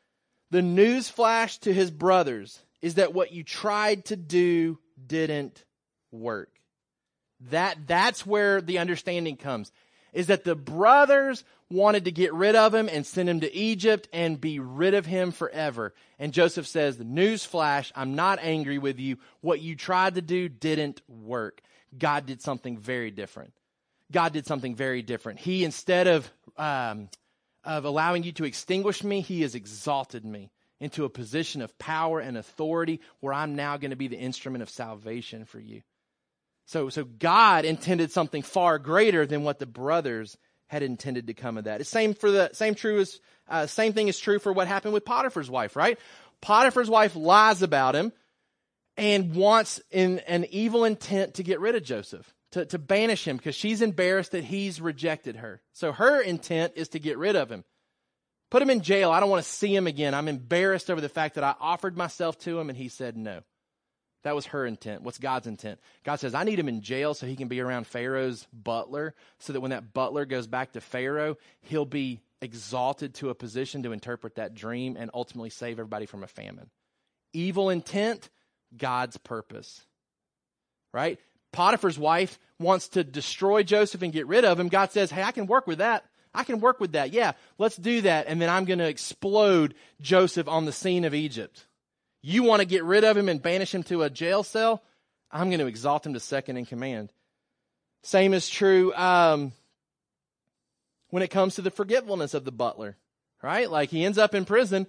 the 0.49 0.62
news 0.62 1.10
flash 1.10 1.57
to 1.60 1.74
his 1.74 1.91
brothers 1.91 2.60
is 2.82 2.95
that 2.95 3.14
what 3.14 3.32
you 3.32 3.43
tried 3.43 4.05
to 4.05 4.16
do 4.16 4.80
didn't 5.05 5.64
work. 6.12 6.49
That, 7.50 7.88
that's 7.88 8.26
where 8.26 8.62
the 8.62 8.80
understanding 8.80 9.38
comes. 9.38 9.72
Is 10.12 10.28
that 10.28 10.44
the 10.44 10.56
brothers 10.56 11.44
wanted 11.72 12.06
to 12.06 12.12
get 12.12 12.34
rid 12.34 12.56
of 12.56 12.74
him 12.74 12.90
and 12.90 13.06
send 13.06 13.30
him 13.30 13.42
to 13.42 13.56
Egypt 13.56 14.08
and 14.12 14.42
be 14.42 14.60
rid 14.60 14.96
of 14.96 15.06
him 15.06 15.32
forever. 15.32 15.94
And 16.18 16.34
Joseph 16.34 16.66
says, 16.66 16.98
"The 16.98 17.04
news 17.04 17.46
flash, 17.46 17.92
I'm 17.96 18.16
not 18.16 18.40
angry 18.42 18.80
with 18.80 19.00
you. 19.00 19.18
What 19.42 19.62
you 19.62 19.76
tried 19.76 20.16
to 20.16 20.22
do 20.22 20.50
didn't 20.50 21.02
work. 21.08 21.62
God 21.98 22.26
did 22.26 22.42
something 22.42 22.78
very 22.78 23.12
different. 23.12 23.54
God 24.12 24.34
did 24.34 24.48
something 24.48 24.76
very 24.76 25.04
different. 25.04 25.40
He, 25.40 25.64
instead 25.64 26.08
of, 26.08 26.32
um, 26.58 27.10
of 27.64 27.86
allowing 27.86 28.24
you 28.24 28.32
to 28.34 28.46
extinguish 28.46 29.04
me, 29.04 29.22
He 29.22 29.42
has 29.44 29.54
exalted 29.54 30.26
me 30.26 30.50
into 30.80 31.06
a 31.06 31.10
position 31.10 31.62
of 31.62 31.78
power 31.78 32.20
and 32.20 32.38
authority 32.38 33.02
where 33.20 33.34
I'm 33.34 33.56
now 33.56 33.78
going 33.78 33.92
to 33.92 33.98
be 33.98 34.08
the 34.08 34.18
instrument 34.18 34.64
of 34.64 34.70
salvation 34.70 35.46
for 35.46 35.60
you. 35.60 35.84
So, 36.70 36.89
so 36.89 37.03
God 37.03 37.65
intended 37.65 38.11
something 38.11 38.43
far 38.43 38.78
greater 38.78 39.26
than 39.26 39.43
what 39.43 39.57
the 39.57 39.65
brothers 39.65 40.38
had 40.67 40.84
intended 40.84 41.26
to 41.26 41.34
come 41.34 41.57
of 41.57 41.63
that. 41.63 41.84
Same 41.88 42.13
for 42.13 42.30
the 42.30 42.51
same 42.53 42.76
true 42.76 42.99
as 42.99 43.20
uh, 43.47 43.65
same 43.65 43.93
thing 43.93 44.07
is 44.07 44.20
true 44.20 44.38
for 44.38 44.53
what 44.53 44.67
happened 44.67 44.93
with 44.93 45.03
Potiphar's 45.03 45.49
wife, 45.49 45.76
right? 45.76 45.97
Potiphar's 46.41 46.88
wife 46.88 47.15
lies 47.15 47.63
about 47.63 47.95
him 47.95 48.13
and 48.97 49.34
wants 49.34 49.82
in 49.89 50.20
an 50.28 50.45
evil 50.51 50.86
intent 50.86 51.34
to 51.34 51.43
get 51.43 51.59
rid 51.59 51.74
of 51.74 51.82
Joseph, 51.82 52.32
to, 52.51 52.67
to 52.67 52.78
banish 52.78 53.28
him 53.28 53.38
because 53.38 53.55
she's 53.55 53.82
embarrassed 53.82 54.34
that 54.34 54.43
he's 54.43 54.80
rejected 54.80 55.38
her. 55.38 55.63
So 55.74 55.91
her 55.91 56.22
intent 56.22 56.74
is 56.76 56.89
to 56.89 56.99
get 56.99 57.17
rid 57.17 57.36
of 57.36 57.49
him. 57.49 57.63
Put 58.51 58.61
him 58.61 58.70
in 58.70 58.82
jail. 58.82 59.09
I 59.09 59.20
don't 59.20 59.32
want 59.32 59.43
to 59.43 59.49
see 59.49 59.76
him 59.76 59.88
again. 59.88 60.13
I'm 60.13 60.28
embarrassed 60.28 60.91
over 60.91 61.01
the 61.01 61.09
fact 61.09 61.34
that 61.34 61.43
I 61.43 61.55
offered 61.59 61.97
myself 61.97 62.38
to 62.41 62.59
him 62.59 62.70
and 62.70 62.78
he 62.78 62.89
said 62.89 63.17
no. 63.17 63.41
That 64.24 64.36
was 64.36 64.47
her 64.47 64.65
intent. 64.65 65.01
What's 65.01 65.17
God's 65.17 65.47
intent? 65.47 65.80
God 66.03 66.17
says, 66.20 66.34
I 66.34 66.43
need 66.43 66.59
him 66.59 66.67
in 66.67 66.82
jail 66.82 67.13
so 67.13 67.26
he 67.26 67.38
can 67.38 67.47
be 67.47 67.61
around 67.61 67.88
Pharaoh's 67.88 68.45
butler, 68.51 69.15
so 69.39 69.53
that 69.53 69.61
when 69.61 69.72
that 69.72 69.93
butler 69.93 70.26
goes 70.26 70.45
back 70.45 70.74
to 70.74 70.82
Pharaoh, 70.82 71.38
he'll 71.61 71.86
be 71.86 72.22
exalted 72.41 73.13
to 73.15 73.30
a 73.30 73.36
position 73.36 73.84
to 73.84 73.91
interpret 73.91 74.36
that 74.36 74.55
dream 74.55 74.97
and 74.97 75.09
ultimately 75.13 75.49
save 75.49 75.80
everybody 75.80 76.05
from 76.05 76.24
a 76.24 76.28
famine. 76.28 76.70
Evil 77.34 77.70
intent, 77.70 78.30
God's 78.76 79.17
purpose. 79.17 79.84
Right? 80.93 81.20
Potiphar's 81.51 81.97
wife 81.97 82.39
wants 82.59 82.89
to 82.89 83.03
destroy 83.03 83.63
Joseph 83.63 84.01
and 84.01 84.13
get 84.13 84.28
rid 84.28 84.45
of 84.45 84.59
him. 84.59 84.67
God 84.67 84.91
says, 84.91 85.11
Hey, 85.11 85.24
I 85.24 85.32
can 85.32 85.47
work 85.47 85.65
with 85.65 85.80
that. 85.80 86.05
I 86.34 86.43
can 86.43 86.59
work 86.59 86.80
with 86.80 86.91
that. 86.91 87.11
Yeah, 87.11 87.34
let's 87.57 87.76
do 87.76 88.01
that. 88.01 88.28
And 88.28 88.41
then 88.41 88.49
I'm 88.49 88.65
going 88.65 88.80
to 88.80 88.88
explode 88.88 89.74
Joseph 89.99 90.47
on 90.47 90.65
the 90.65 90.72
scene 90.72 91.05
of 91.05 91.15
Egypt. 91.15 91.65
You 92.22 92.43
want 92.43 92.61
to 92.61 92.67
get 92.67 92.84
rid 92.84 93.03
of 93.03 93.15
him 93.15 93.30
and 93.30 93.41
banish 93.41 93.74
him 93.74 93.84
to 93.84 94.03
a 94.03 94.09
jail 94.09 94.43
cell? 94.43 94.84
I'm 95.32 95.49
going 95.49 95.59
to 95.59 95.67
exalt 95.67 96.05
him 96.05 96.13
to 96.13 96.20
second 96.20 96.57
in 96.57 96.65
command. 96.65 97.11
Same 98.01 98.34
is 98.34 98.49
true 98.49 98.93
um, 98.93 99.51
when 101.09 101.24
it 101.24 101.30
comes 101.30 101.55
to 101.55 101.61
the 101.61 101.72
forgetfulness 101.72 102.34
of 102.34 102.45
the 102.45 102.51
butler, 102.51 102.97
right? 103.41 103.70
Like 103.70 103.89
he 103.89 104.03
ends 104.03 104.17
up 104.17 104.34
in 104.34 104.45
prison. 104.45 104.88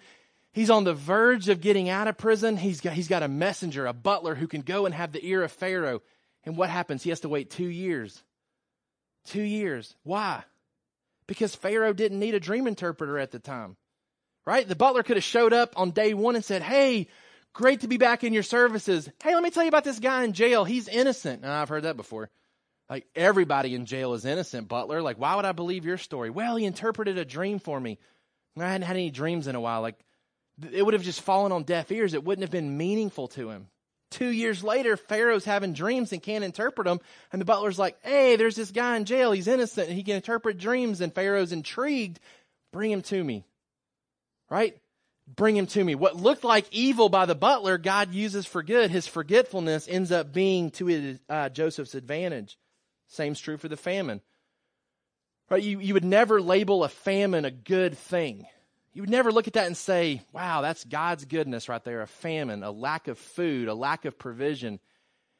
He's 0.53 0.71
on 0.71 0.85
the 0.85 0.95
verge 0.95 1.49
of 1.49 1.61
getting 1.61 1.89
out 1.89 2.09
of 2.09 2.19
prison. 2.19 2.57
He's 2.57 2.81
got, 2.81 2.95
he's 2.95 3.09
got 3.09 3.23
a 3.23 3.29
messenger, 3.29 3.87
a 3.87 3.93
butler 3.93 4.35
who 4.35 4.49
can 4.49 4.63
go 4.63 4.87
and 4.87 4.95
have 4.95 5.13
the 5.13 5.25
ear 5.25 5.43
of 5.43 5.53
Pharaoh. 5.53 6.03
And 6.45 6.57
what 6.57 6.71
happens? 6.71 7.03
He 7.03 7.11
has 7.11 7.21
to 7.21 7.29
wait 7.29 7.51
two 7.51 7.69
years. 7.69 8.23
Two 9.27 9.43
years. 9.43 9.95
Why? 10.03 10.43
Because 11.27 11.55
Pharaoh 11.55 11.93
didn't 11.93 12.19
need 12.19 12.35
a 12.35 12.41
dream 12.41 12.67
interpreter 12.67 13.19
at 13.19 13.31
the 13.31 13.39
time, 13.39 13.77
right? 14.51 14.67
The 14.67 14.75
butler 14.75 15.05
could 15.05 15.17
have 15.17 15.25
showed 15.25 15.53
up 15.53 15.75
on 15.77 15.93
day 15.93 16.13
one 16.13 16.35
and 16.35 16.45
said, 16.45 16.61
Hey, 16.61 17.07
great 17.53 17.83
to 17.83 17.89
be 17.89 17.99
back 17.99 18.25
in 18.25 18.33
your 18.33 18.43
services. 18.43 19.09
Hey, 19.23 19.35
let 19.35 19.45
me 19.45 19.51
tell 19.51 19.63
you 19.63 19.69
about 19.69 19.85
this 19.85 20.01
guy 20.01 20.25
in 20.25 20.33
jail. 20.33 20.65
He's 20.65 20.89
innocent. 20.89 21.45
And 21.45 21.53
I've 21.53 21.69
heard 21.69 21.85
that 21.85 21.97
before. 21.97 22.31
Like 22.89 23.07
everybody 23.15 23.77
in 23.77 23.87
jail 23.87 24.13
is 24.15 24.25
innocent, 24.25 24.67
Butler. 24.67 25.03
Like, 25.03 25.21
why 25.21 25.37
would 25.37 25.45
I 25.45 25.53
believe 25.53 25.85
your 25.85 25.99
story? 25.99 26.31
Well, 26.31 26.57
he 26.57 26.65
interpreted 26.65 27.17
a 27.17 27.25
dream 27.25 27.61
for 27.61 27.79
me. 27.79 27.99
I 28.59 28.65
hadn't 28.65 28.89
had 28.89 28.97
any 28.97 29.11
dreams 29.11 29.47
in 29.47 29.55
a 29.55 29.61
while. 29.61 29.83
Like, 29.83 30.01
it 30.73 30.85
would 30.85 30.95
have 30.95 31.05
just 31.05 31.21
fallen 31.21 31.53
on 31.53 31.63
deaf 31.63 31.93
ears. 31.93 32.13
It 32.13 32.25
wouldn't 32.25 32.43
have 32.43 32.51
been 32.51 32.77
meaningful 32.77 33.29
to 33.29 33.51
him. 33.51 33.69
Two 34.11 34.29
years 34.29 34.65
later, 34.65 34.97
Pharaoh's 34.97 35.45
having 35.45 35.73
dreams 35.73 36.13
and 36.13 36.21
can't 36.21 36.43
interpret 36.43 36.87
them. 36.87 36.99
And 37.31 37.41
the 37.41 37.47
butler's 37.47 37.79
like, 37.79 37.97
hey, 38.03 38.35
there's 38.35 38.57
this 38.57 38.73
guy 38.73 38.97
in 38.97 39.05
jail. 39.05 39.31
He's 39.31 39.47
innocent 39.47 39.89
he 39.91 40.03
can 40.03 40.17
interpret 40.17 40.59
dreams. 40.59 41.01
And 41.01 41.15
Pharaoh's 41.15 41.53
intrigued. 41.53 42.19
Bring 42.73 42.91
him 42.91 43.03
to 43.03 43.23
me. 43.23 43.45
Right? 44.51 44.77
Bring 45.27 45.57
him 45.57 45.67
to 45.69 45.85
me. 45.85 45.95
What 45.95 46.17
looked 46.17 46.43
like 46.43 46.67
evil 46.73 47.09
by 47.09 47.25
the 47.25 47.37
butler, 47.37 47.79
God 47.79 48.13
uses 48.13 48.47
for 48.47 48.63
good. 48.63 48.91
His 48.91 49.07
forgetfulness 49.07 49.87
ends 49.89 50.11
up 50.11 50.33
being 50.33 50.71
to 50.73 50.87
his, 50.87 51.21
uh, 51.29 51.49
Joseph's 51.49 51.95
advantage. 51.95 52.59
Same's 53.07 53.41
true 53.41 53.57
for 53.57 53.69
the 53.69 53.77
famine. 53.77 54.21
Right? 55.49 55.63
You, 55.63 55.81
you 55.81 55.95
would 55.95 56.05
never 56.05 56.41
label 56.41 56.85
a 56.85 56.89
famine 56.89 57.45
a 57.45 57.51
good 57.51 57.97
thing. 57.97 58.47
You 58.93 59.03
would 59.03 59.11
never 59.11 59.31
look 59.31 59.47
at 59.47 59.53
that 59.53 59.67
and 59.67 59.77
say, 59.77 60.23
wow, 60.33 60.63
that's 60.63 60.85
God's 60.85 61.25
goodness 61.25 61.69
right 61.69 61.83
there. 61.85 62.03
A 62.03 62.09
famine, 62.09 62.65
a 62.65 62.73
lack 62.73 63.07
of 63.07 63.19
food, 63.19 63.69
a 63.69 63.75
lack 63.75 64.05
of 64.05 64.19
provision. 64.19 64.81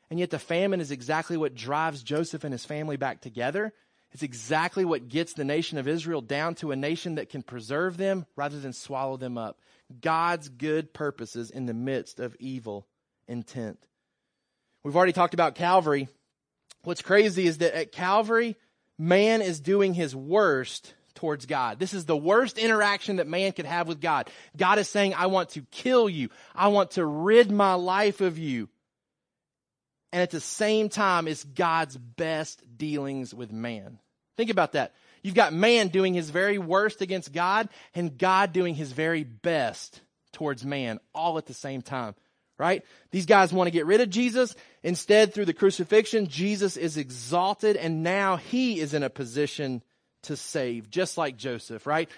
And 0.09 0.21
yet 0.21 0.31
the 0.31 0.39
famine 0.39 0.81
is 0.81 0.93
exactly 0.93 1.37
what 1.37 1.55
drives 1.55 2.03
Joseph 2.03 2.45
and 2.45 2.53
his 2.53 2.65
family 2.65 2.97
back 2.97 3.21
together. 3.21 3.73
It's 4.13 4.23
exactly 4.23 4.85
what 4.85 5.09
gets 5.09 5.35
the 5.35 5.45
nation 5.45 5.79
of 5.79 5.87
Israel 5.87 6.21
down 6.21 6.57
to 6.57 6.73
a 6.73 6.77
nation 6.77 7.15
that 7.15 7.29
can 7.29 7.43
preserve 7.43 7.97
them 7.97 8.27
rather 8.37 8.59
than 8.59 8.73
swallow 8.73 9.17
them 9.17 9.39
up. 9.39 9.61
God's 10.01 10.49
good 10.49 10.93
purposes 10.93 11.51
in 11.51 11.67
the 11.67 11.75
midst 11.75 12.19
of 12.19 12.37
evil 12.41 12.87
intent. 13.29 13.79
We've 14.83 14.97
already 14.97 15.13
talked 15.13 15.35
about 15.35 15.55
Calvary. 15.55 16.09
What's 16.83 17.03
crazy 17.03 17.47
is 17.47 17.59
that 17.59 17.77
at 17.77 17.93
Calvary, 17.93 18.57
man 18.99 19.43
is 19.43 19.61
doing 19.61 19.95
his 19.95 20.17
worst 20.17 20.95
towards 21.15 21.47
God. 21.47 21.79
This 21.79 21.95
is 21.95 22.07
the 22.07 22.17
worst 22.17 22.59
interaction 22.59 23.17
that 23.17 23.29
man 23.29 23.53
could 23.53 23.67
have 23.67 23.87
with 23.87 24.01
God. 24.01 24.31
God 24.57 24.79
is 24.79 24.89
saying, 24.89 25.15
I 25.15 25.27
want 25.27 25.51
to 25.51 25.63
kill 25.71 26.09
you. 26.09 26.31
I 26.55 26.69
want 26.69 26.93
to 26.93 27.05
rid 27.05 27.51
my 27.51 27.75
life 27.75 28.21
of 28.21 28.39
you. 28.39 28.69
And 30.13 30.23
at 30.23 30.31
the 30.31 30.41
same 30.41 30.89
time, 30.89 31.29
it's 31.29 31.45
God's 31.45 31.97
best 31.97 32.63
dealings 32.77 33.33
with 33.33 33.53
man. 33.53 33.99
Think 34.37 34.51
about 34.51 34.73
that. 34.73 34.93
You've 35.23 35.35
got 35.35 35.53
man 35.53 35.89
doing 35.89 36.15
his 36.15 36.31
very 36.31 36.59
worst 36.59 37.03
against 37.03 37.33
God 37.33 37.69
and 37.95 38.17
God 38.17 38.53
doing 38.53 38.75
his 38.75 38.93
very 38.93 39.23
best 39.23 40.01
towards 40.33 40.65
man 40.65 40.99
all 41.15 41.39
at 41.39 41.47
the 41.47 41.55
same 41.55 41.83
time 41.83 42.15
right? 42.61 42.85
These 43.11 43.25
guys 43.25 43.55
want 43.55 43.69
to 43.69 43.73
get 43.73 43.87
rid 43.87 44.03
of 44.03 44.11
Jesus. 44.11 44.55
Instead, 44.83 45.33
through 45.33 45.47
the 45.47 45.55
crucifixion, 45.55 46.29
Jesus 46.29 46.77
is 46.77 46.99
exalted 46.99 47.77
and 47.77 48.03
now 48.03 48.37
he 48.37 48.79
is 48.79 48.93
in 48.93 49.03
a 49.03 49.09
position 49.09 49.83
to 50.25 50.37
save, 50.37 50.91
just 50.91 51.17
like 51.17 51.39
Joseph, 51.39 51.87
right? 51.87 52.11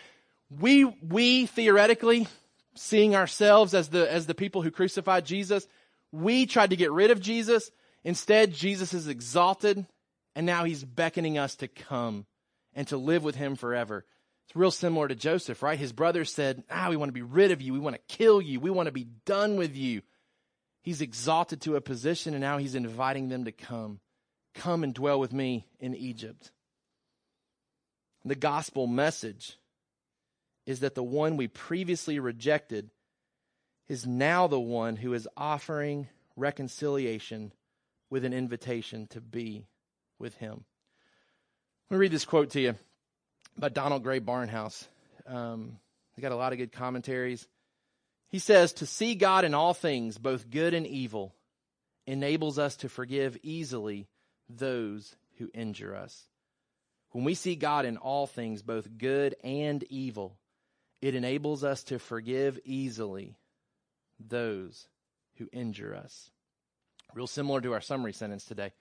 We, 0.50 0.84
we 0.84 1.46
theoretically, 1.46 2.26
seeing 2.74 3.14
ourselves 3.14 3.72
as 3.72 3.88
the, 3.88 4.10
as 4.12 4.26
the 4.26 4.34
people 4.34 4.62
who 4.62 4.72
crucified 4.72 5.24
Jesus, 5.24 5.64
we 6.10 6.46
tried 6.46 6.70
to 6.70 6.76
get 6.76 6.90
rid 6.90 7.12
of 7.12 7.20
Jesus. 7.20 7.70
Instead, 8.04 8.52
Jesus 8.52 8.94
is 8.94 9.08
exalted 9.08 9.86
and 10.34 10.46
now 10.46 10.64
he's 10.64 10.84
beckoning 10.84 11.38
us 11.38 11.56
to 11.56 11.68
come 11.68 12.26
and 12.74 12.86
to 12.88 12.96
live 12.96 13.22
with 13.22 13.36
him 13.36 13.54
forever. 13.56 14.04
It's 14.46 14.56
real 14.56 14.70
similar 14.70 15.08
to 15.08 15.14
Joseph, 15.14 15.62
right? 15.62 15.78
His 15.78 15.92
brothers 15.92 16.32
said, 16.32 16.64
Ah, 16.70 16.88
we 16.90 16.96
want 16.96 17.10
to 17.10 17.14
be 17.14 17.22
rid 17.22 17.52
of 17.52 17.62
you. 17.62 17.72
We 17.72 17.78
want 17.78 17.96
to 17.96 18.16
kill 18.16 18.40
you. 18.40 18.58
We 18.60 18.70
want 18.70 18.86
to 18.86 18.92
be 18.92 19.06
done 19.24 19.56
with 19.56 19.76
you. 19.76 20.02
He's 20.82 21.00
exalted 21.00 21.60
to 21.62 21.76
a 21.76 21.80
position 21.80 22.34
and 22.34 22.40
now 22.40 22.58
he's 22.58 22.74
inviting 22.74 23.28
them 23.28 23.44
to 23.44 23.52
come. 23.52 24.00
Come 24.54 24.82
and 24.82 24.92
dwell 24.92 25.20
with 25.20 25.32
me 25.32 25.66
in 25.78 25.94
Egypt. 25.94 26.50
The 28.24 28.34
gospel 28.34 28.86
message 28.86 29.58
is 30.66 30.80
that 30.80 30.94
the 30.94 31.02
one 31.02 31.36
we 31.36 31.48
previously 31.48 32.18
rejected 32.18 32.90
is 33.88 34.06
now 34.06 34.46
the 34.46 34.60
one 34.60 34.96
who 34.96 35.12
is 35.12 35.28
offering 35.36 36.08
reconciliation 36.36 37.52
with 38.12 38.26
an 38.26 38.34
invitation 38.34 39.06
to 39.06 39.22
be 39.22 39.64
with 40.18 40.34
him. 40.34 40.64
Let 41.88 41.96
me 41.96 41.98
read 41.98 42.12
this 42.12 42.26
quote 42.26 42.50
to 42.50 42.60
you 42.60 42.74
by 43.56 43.70
Donald 43.70 44.02
Grey 44.02 44.20
Barnhouse. 44.20 44.86
Um, 45.26 45.78
they 46.14 46.20
got 46.20 46.30
a 46.30 46.36
lot 46.36 46.52
of 46.52 46.58
good 46.58 46.72
commentaries. 46.72 47.48
He 48.28 48.38
says, 48.38 48.74
To 48.74 48.86
see 48.86 49.14
God 49.14 49.46
in 49.46 49.54
all 49.54 49.72
things, 49.72 50.18
both 50.18 50.50
good 50.50 50.74
and 50.74 50.86
evil, 50.86 51.34
enables 52.06 52.58
us 52.58 52.76
to 52.76 52.90
forgive 52.90 53.38
easily 53.42 54.08
those 54.46 55.16
who 55.38 55.48
injure 55.54 55.96
us. 55.96 56.28
When 57.12 57.24
we 57.24 57.32
see 57.32 57.56
God 57.56 57.86
in 57.86 57.96
all 57.96 58.26
things, 58.26 58.60
both 58.60 58.98
good 58.98 59.36
and 59.42 59.82
evil, 59.84 60.36
it 61.00 61.14
enables 61.14 61.64
us 61.64 61.82
to 61.84 61.98
forgive 61.98 62.60
easily 62.66 63.36
those 64.20 64.86
who 65.38 65.48
injure 65.50 65.96
us. 65.96 66.30
Real 67.14 67.26
similar 67.26 67.60
to 67.60 67.72
our 67.72 67.80
summary 67.80 68.12
sentence 68.12 68.44
today. 68.44 68.72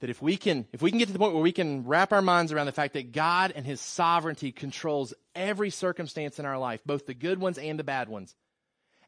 That 0.00 0.10
if 0.10 0.20
we 0.20 0.36
can, 0.36 0.66
if 0.72 0.82
we 0.82 0.90
can 0.90 0.98
get 0.98 1.06
to 1.06 1.12
the 1.12 1.18
point 1.18 1.34
where 1.34 1.42
we 1.42 1.52
can 1.52 1.84
wrap 1.84 2.12
our 2.12 2.22
minds 2.22 2.52
around 2.52 2.66
the 2.66 2.72
fact 2.72 2.94
that 2.94 3.12
God 3.12 3.52
and 3.56 3.64
His 3.64 3.80
sovereignty 3.80 4.52
controls 4.52 5.14
every 5.34 5.70
circumstance 5.70 6.38
in 6.38 6.44
our 6.44 6.58
life, 6.58 6.80
both 6.84 7.06
the 7.06 7.14
good 7.14 7.40
ones 7.40 7.58
and 7.58 7.78
the 7.78 7.84
bad 7.84 8.08
ones, 8.08 8.34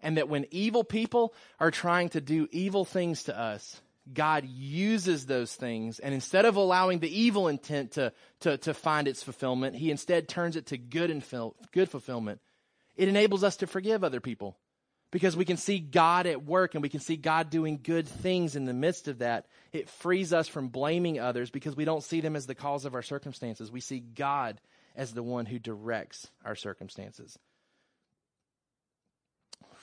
and 0.02 0.16
that 0.16 0.28
when 0.28 0.46
evil 0.50 0.84
people 0.84 1.34
are 1.60 1.70
trying 1.70 2.08
to 2.10 2.20
do 2.20 2.48
evil 2.50 2.84
things 2.84 3.24
to 3.24 3.38
us, 3.38 3.80
God 4.12 4.46
uses 4.46 5.26
those 5.26 5.54
things, 5.54 5.98
and 5.98 6.14
instead 6.14 6.46
of 6.46 6.56
allowing 6.56 7.00
the 7.00 7.20
evil 7.20 7.48
intent 7.48 7.92
to, 7.92 8.12
to, 8.40 8.56
to 8.58 8.72
find 8.72 9.06
its 9.06 9.22
fulfillment, 9.22 9.76
He 9.76 9.90
instead 9.90 10.26
turns 10.26 10.56
it 10.56 10.66
to 10.66 10.78
good, 10.78 11.10
and 11.10 11.22
good 11.72 11.90
fulfillment. 11.90 12.40
It 12.96 13.08
enables 13.08 13.44
us 13.44 13.58
to 13.58 13.66
forgive 13.66 14.02
other 14.02 14.20
people 14.20 14.56
because 15.10 15.36
we 15.36 15.44
can 15.44 15.56
see 15.56 15.78
God 15.78 16.26
at 16.26 16.44
work 16.44 16.74
and 16.74 16.82
we 16.82 16.88
can 16.88 17.00
see 17.00 17.16
God 17.16 17.50
doing 17.50 17.80
good 17.82 18.06
things 18.06 18.56
in 18.56 18.64
the 18.64 18.74
midst 18.74 19.08
of 19.08 19.18
that. 19.18 19.46
It 19.72 19.88
frees 19.88 20.32
us 20.32 20.48
from 20.48 20.68
blaming 20.68 21.18
others 21.18 21.50
because 21.50 21.76
we 21.76 21.84
don't 21.84 22.02
see 22.02 22.20
them 22.20 22.36
as 22.36 22.46
the 22.46 22.54
cause 22.54 22.84
of 22.84 22.94
our 22.94 23.02
circumstances. 23.02 23.72
We 23.72 23.80
see 23.80 24.00
God 24.00 24.60
as 24.94 25.14
the 25.14 25.22
one 25.22 25.46
who 25.46 25.58
directs 25.58 26.28
our 26.44 26.54
circumstances 26.54 27.38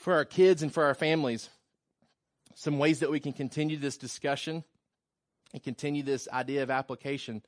for 0.05 0.13
our 0.13 0.25
kids 0.25 0.61
and 0.61 0.71
for 0.71 0.83
our 0.83 0.93
families, 0.93 1.49
some 2.53 2.77
ways 2.77 2.99
that 2.99 3.09
we 3.09 3.19
can 3.19 3.33
continue 3.33 3.75
this 3.75 3.97
discussion 3.97 4.63
and 5.51 5.63
continue 5.63 6.03
this 6.03 6.27
idea 6.31 6.61
of 6.61 6.69
application. 6.69 7.41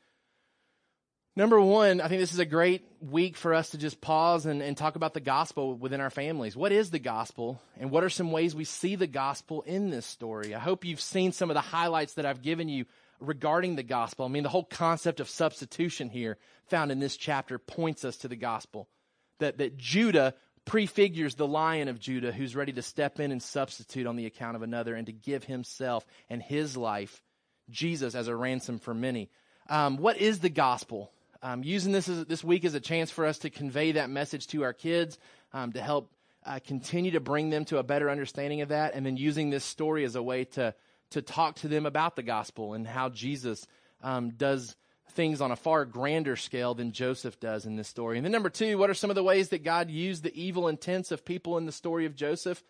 Number 1.38 1.62
one, 1.62 2.02
I 2.02 2.08
think 2.08 2.20
this 2.20 2.34
is 2.34 2.40
a 2.40 2.46
great 2.46 2.84
week 3.00 3.38
for 3.38 3.54
us 3.54 3.70
to 3.70 3.78
just 3.78 4.02
pause 4.02 4.48
and, 4.48 4.60
and 4.60 4.76
talk 4.76 4.96
about 4.96 5.14
the 5.14 5.20
gospel 5.20 5.76
within 5.76 6.02
our 6.02 6.10
families. 6.10 6.58
What 6.58 6.72
is 6.72 6.90
the 6.90 6.98
gospel, 6.98 7.62
and 7.80 7.92
what 7.92 8.04
are 8.04 8.10
some 8.10 8.32
ways 8.32 8.56
we 8.56 8.64
see 8.64 8.96
the 8.96 9.06
gospel 9.06 9.62
in 9.62 9.92
this 9.92 10.08
story? 10.08 10.56
I 10.56 10.60
hope 10.60 10.84
you've 10.84 11.00
seen 11.00 11.34
some 11.34 11.52
of 11.52 11.54
the 11.54 11.62
highlights 11.62 12.16
that 12.16 12.26
I've 12.26 12.42
given 12.42 12.70
you 12.70 12.86
regarding 13.20 13.76
the 13.76 13.84
gospel. 13.84 14.26
I 14.26 14.30
mean, 14.30 14.42
the 14.42 14.50
whole 14.50 14.64
concept 14.64 15.20
of 15.20 15.30
substitution 15.30 16.10
here 16.10 16.40
found 16.70 16.92
in 16.92 16.98
this 16.98 17.16
chapter 17.16 17.60
points 17.60 18.04
us 18.04 18.18
to 18.18 18.28
the 18.28 18.36
gospel. 18.36 18.90
That, 19.38 19.60
that 19.60 19.78
Judah 19.78 20.34
prefigures 20.66 21.36
the 21.36 21.46
lion 21.46 21.88
of 21.88 22.00
Judah 22.00 22.32
who's 22.32 22.56
ready 22.56 22.74
to 22.74 22.82
step 22.82 23.20
in 23.20 23.32
and 23.32 23.44
substitute 23.44 24.08
on 24.08 24.16
the 24.16 24.26
account 24.26 24.56
of 24.56 24.64
another 24.64 24.96
and 24.96 25.06
to 25.06 25.14
give 25.14 25.44
himself 25.44 26.04
and 26.32 26.42
his 26.42 26.76
life, 26.76 27.22
Jesus, 27.70 28.16
as 28.16 28.28
a 28.28 28.36
ransom 28.36 28.80
for 28.80 28.96
many. 28.96 29.30
Um, 29.70 29.98
what 29.98 30.18
is 30.18 30.40
the 30.40 30.50
gospel? 30.50 31.12
Um, 31.42 31.64
using 31.64 31.92
this 31.92 32.10
as, 32.10 32.26
this 32.26 32.44
week 32.44 32.66
as 32.66 32.74
a 32.74 32.80
chance 32.80 33.12
for 33.12 33.26
us 33.26 33.40
to 33.40 33.50
convey 33.50 33.94
that 33.94 34.10
message 34.10 34.48
to 34.48 34.64
our 34.64 34.74
kids, 34.74 35.18
um, 35.54 35.74
to 35.74 35.82
help 35.82 36.12
uh, 36.46 36.60
continue 36.66 37.12
to 37.12 37.20
bring 37.20 37.50
them 37.50 37.66
to 37.66 37.78
a 37.78 37.84
better 37.84 38.10
understanding 38.10 38.62
of 38.62 38.70
that, 38.70 38.94
and 38.96 39.06
then 39.06 39.18
using 39.18 39.50
this 39.50 39.66
story 39.66 40.04
as 40.04 40.16
a 40.16 40.24
way 40.24 40.46
to 40.46 40.74
to 41.12 41.22
talk 41.22 41.56
to 41.56 41.70
them 41.70 41.86
about 41.86 42.18
the 42.18 42.24
gospel 42.24 42.74
and 42.74 42.86
how 42.86 43.08
Jesus 43.08 43.66
um, 44.04 44.32
does 44.32 44.76
things 45.12 45.40
on 45.40 45.52
a 45.52 45.56
far 45.56 45.86
grander 45.86 46.36
scale 46.36 46.74
than 46.74 46.92
Joseph 46.92 47.40
does 47.40 47.66
in 47.66 47.78
this 47.78 47.88
story. 47.88 48.18
And 48.18 48.26
then, 48.26 48.34
number 48.34 48.50
two, 48.50 48.78
what 48.78 48.90
are 48.90 48.94
some 48.94 49.10
of 49.10 49.16
the 49.16 49.24
ways 49.24 49.50
that 49.50 49.64
God 49.64 49.90
used 49.90 50.24
the 50.24 50.36
evil 50.38 50.68
intents 50.68 51.12
of 51.12 51.24
people 51.24 51.58
in 51.58 51.66
the 51.66 51.72
story 51.72 52.06
of 52.06 52.16
Joseph? 52.16 52.62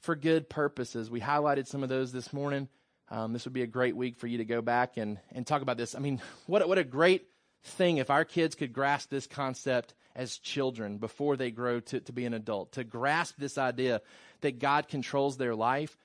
for 0.00 0.14
good 0.14 0.48
purposes. 0.48 1.10
We 1.10 1.20
highlighted 1.20 1.66
some 1.66 1.82
of 1.82 1.88
those 1.88 2.12
this 2.12 2.32
morning. 2.32 2.68
Um, 3.10 3.32
this 3.32 3.44
would 3.44 3.52
be 3.52 3.62
a 3.62 3.66
great 3.66 3.96
week 3.96 4.18
for 4.18 4.26
you 4.26 4.38
to 4.38 4.44
go 4.44 4.60
back 4.60 4.96
and, 4.96 5.18
and 5.32 5.46
talk 5.46 5.62
about 5.62 5.76
this. 5.76 5.94
I 5.94 5.98
mean, 5.98 6.20
what, 6.46 6.66
what 6.68 6.78
a 6.78 6.84
great 6.84 7.26
thing 7.64 7.98
if 7.98 8.10
our 8.10 8.24
kids 8.24 8.54
could 8.54 8.72
grasp 8.72 9.10
this 9.10 9.26
concept 9.26 9.94
as 10.14 10.38
children 10.38 10.98
before 10.98 11.36
they 11.36 11.50
grow 11.50 11.80
to, 11.80 12.00
to 12.00 12.12
be 12.12 12.24
an 12.24 12.34
adult, 12.34 12.72
to 12.72 12.84
grasp 12.84 13.36
this 13.38 13.58
idea 13.58 14.00
that 14.40 14.58
God 14.58 14.88
controls 14.88 15.36
their 15.36 15.54
life, 15.54 15.96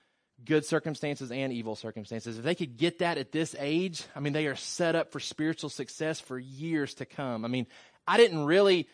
good 0.43 0.65
circumstances 0.65 1.31
and 1.31 1.53
evil 1.53 1.75
circumstances. 1.75 2.37
If 2.37 2.43
they 2.43 2.55
could 2.55 2.77
get 2.77 2.99
that 2.99 3.17
at 3.17 3.31
this 3.31 3.55
age, 3.59 4.03
I 4.15 4.19
mean, 4.19 4.33
they 4.33 4.47
are 4.47 4.55
set 4.55 4.95
up 4.95 5.11
for 5.11 5.19
spiritual 5.19 5.69
success 5.69 6.19
for 6.19 6.37
years 6.37 6.93
to 6.95 7.05
come. 7.05 7.45
I 7.45 7.47
mean, 7.47 7.67
I 8.07 8.17
didn't 8.17 8.45
really 8.45 8.87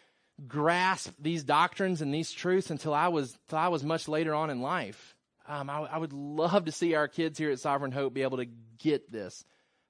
grasp 0.47 1.11
these 1.19 1.43
doctrines 1.43 2.01
and 2.01 2.13
these 2.13 2.31
truths 2.31 2.69
until 2.69 2.93
I 2.93 3.09
was, 3.09 3.37
until 3.47 3.59
I 3.59 3.67
was 3.69 3.83
much 3.83 4.07
later 4.07 4.33
on 4.33 4.49
in 4.49 4.61
life. 4.61 5.15
Um, 5.47 5.69
I, 5.69 5.79
I 5.79 5.97
would 5.97 6.13
love 6.13 6.65
to 6.65 6.71
see 6.71 6.93
our 6.93 7.07
kids 7.07 7.37
here 7.37 7.51
at 7.51 7.59
Sovereign 7.59 7.91
Hope 7.91 8.13
be 8.13 8.21
able 8.21 8.37
to 8.37 8.47
get 8.77 9.11
this 9.11 9.43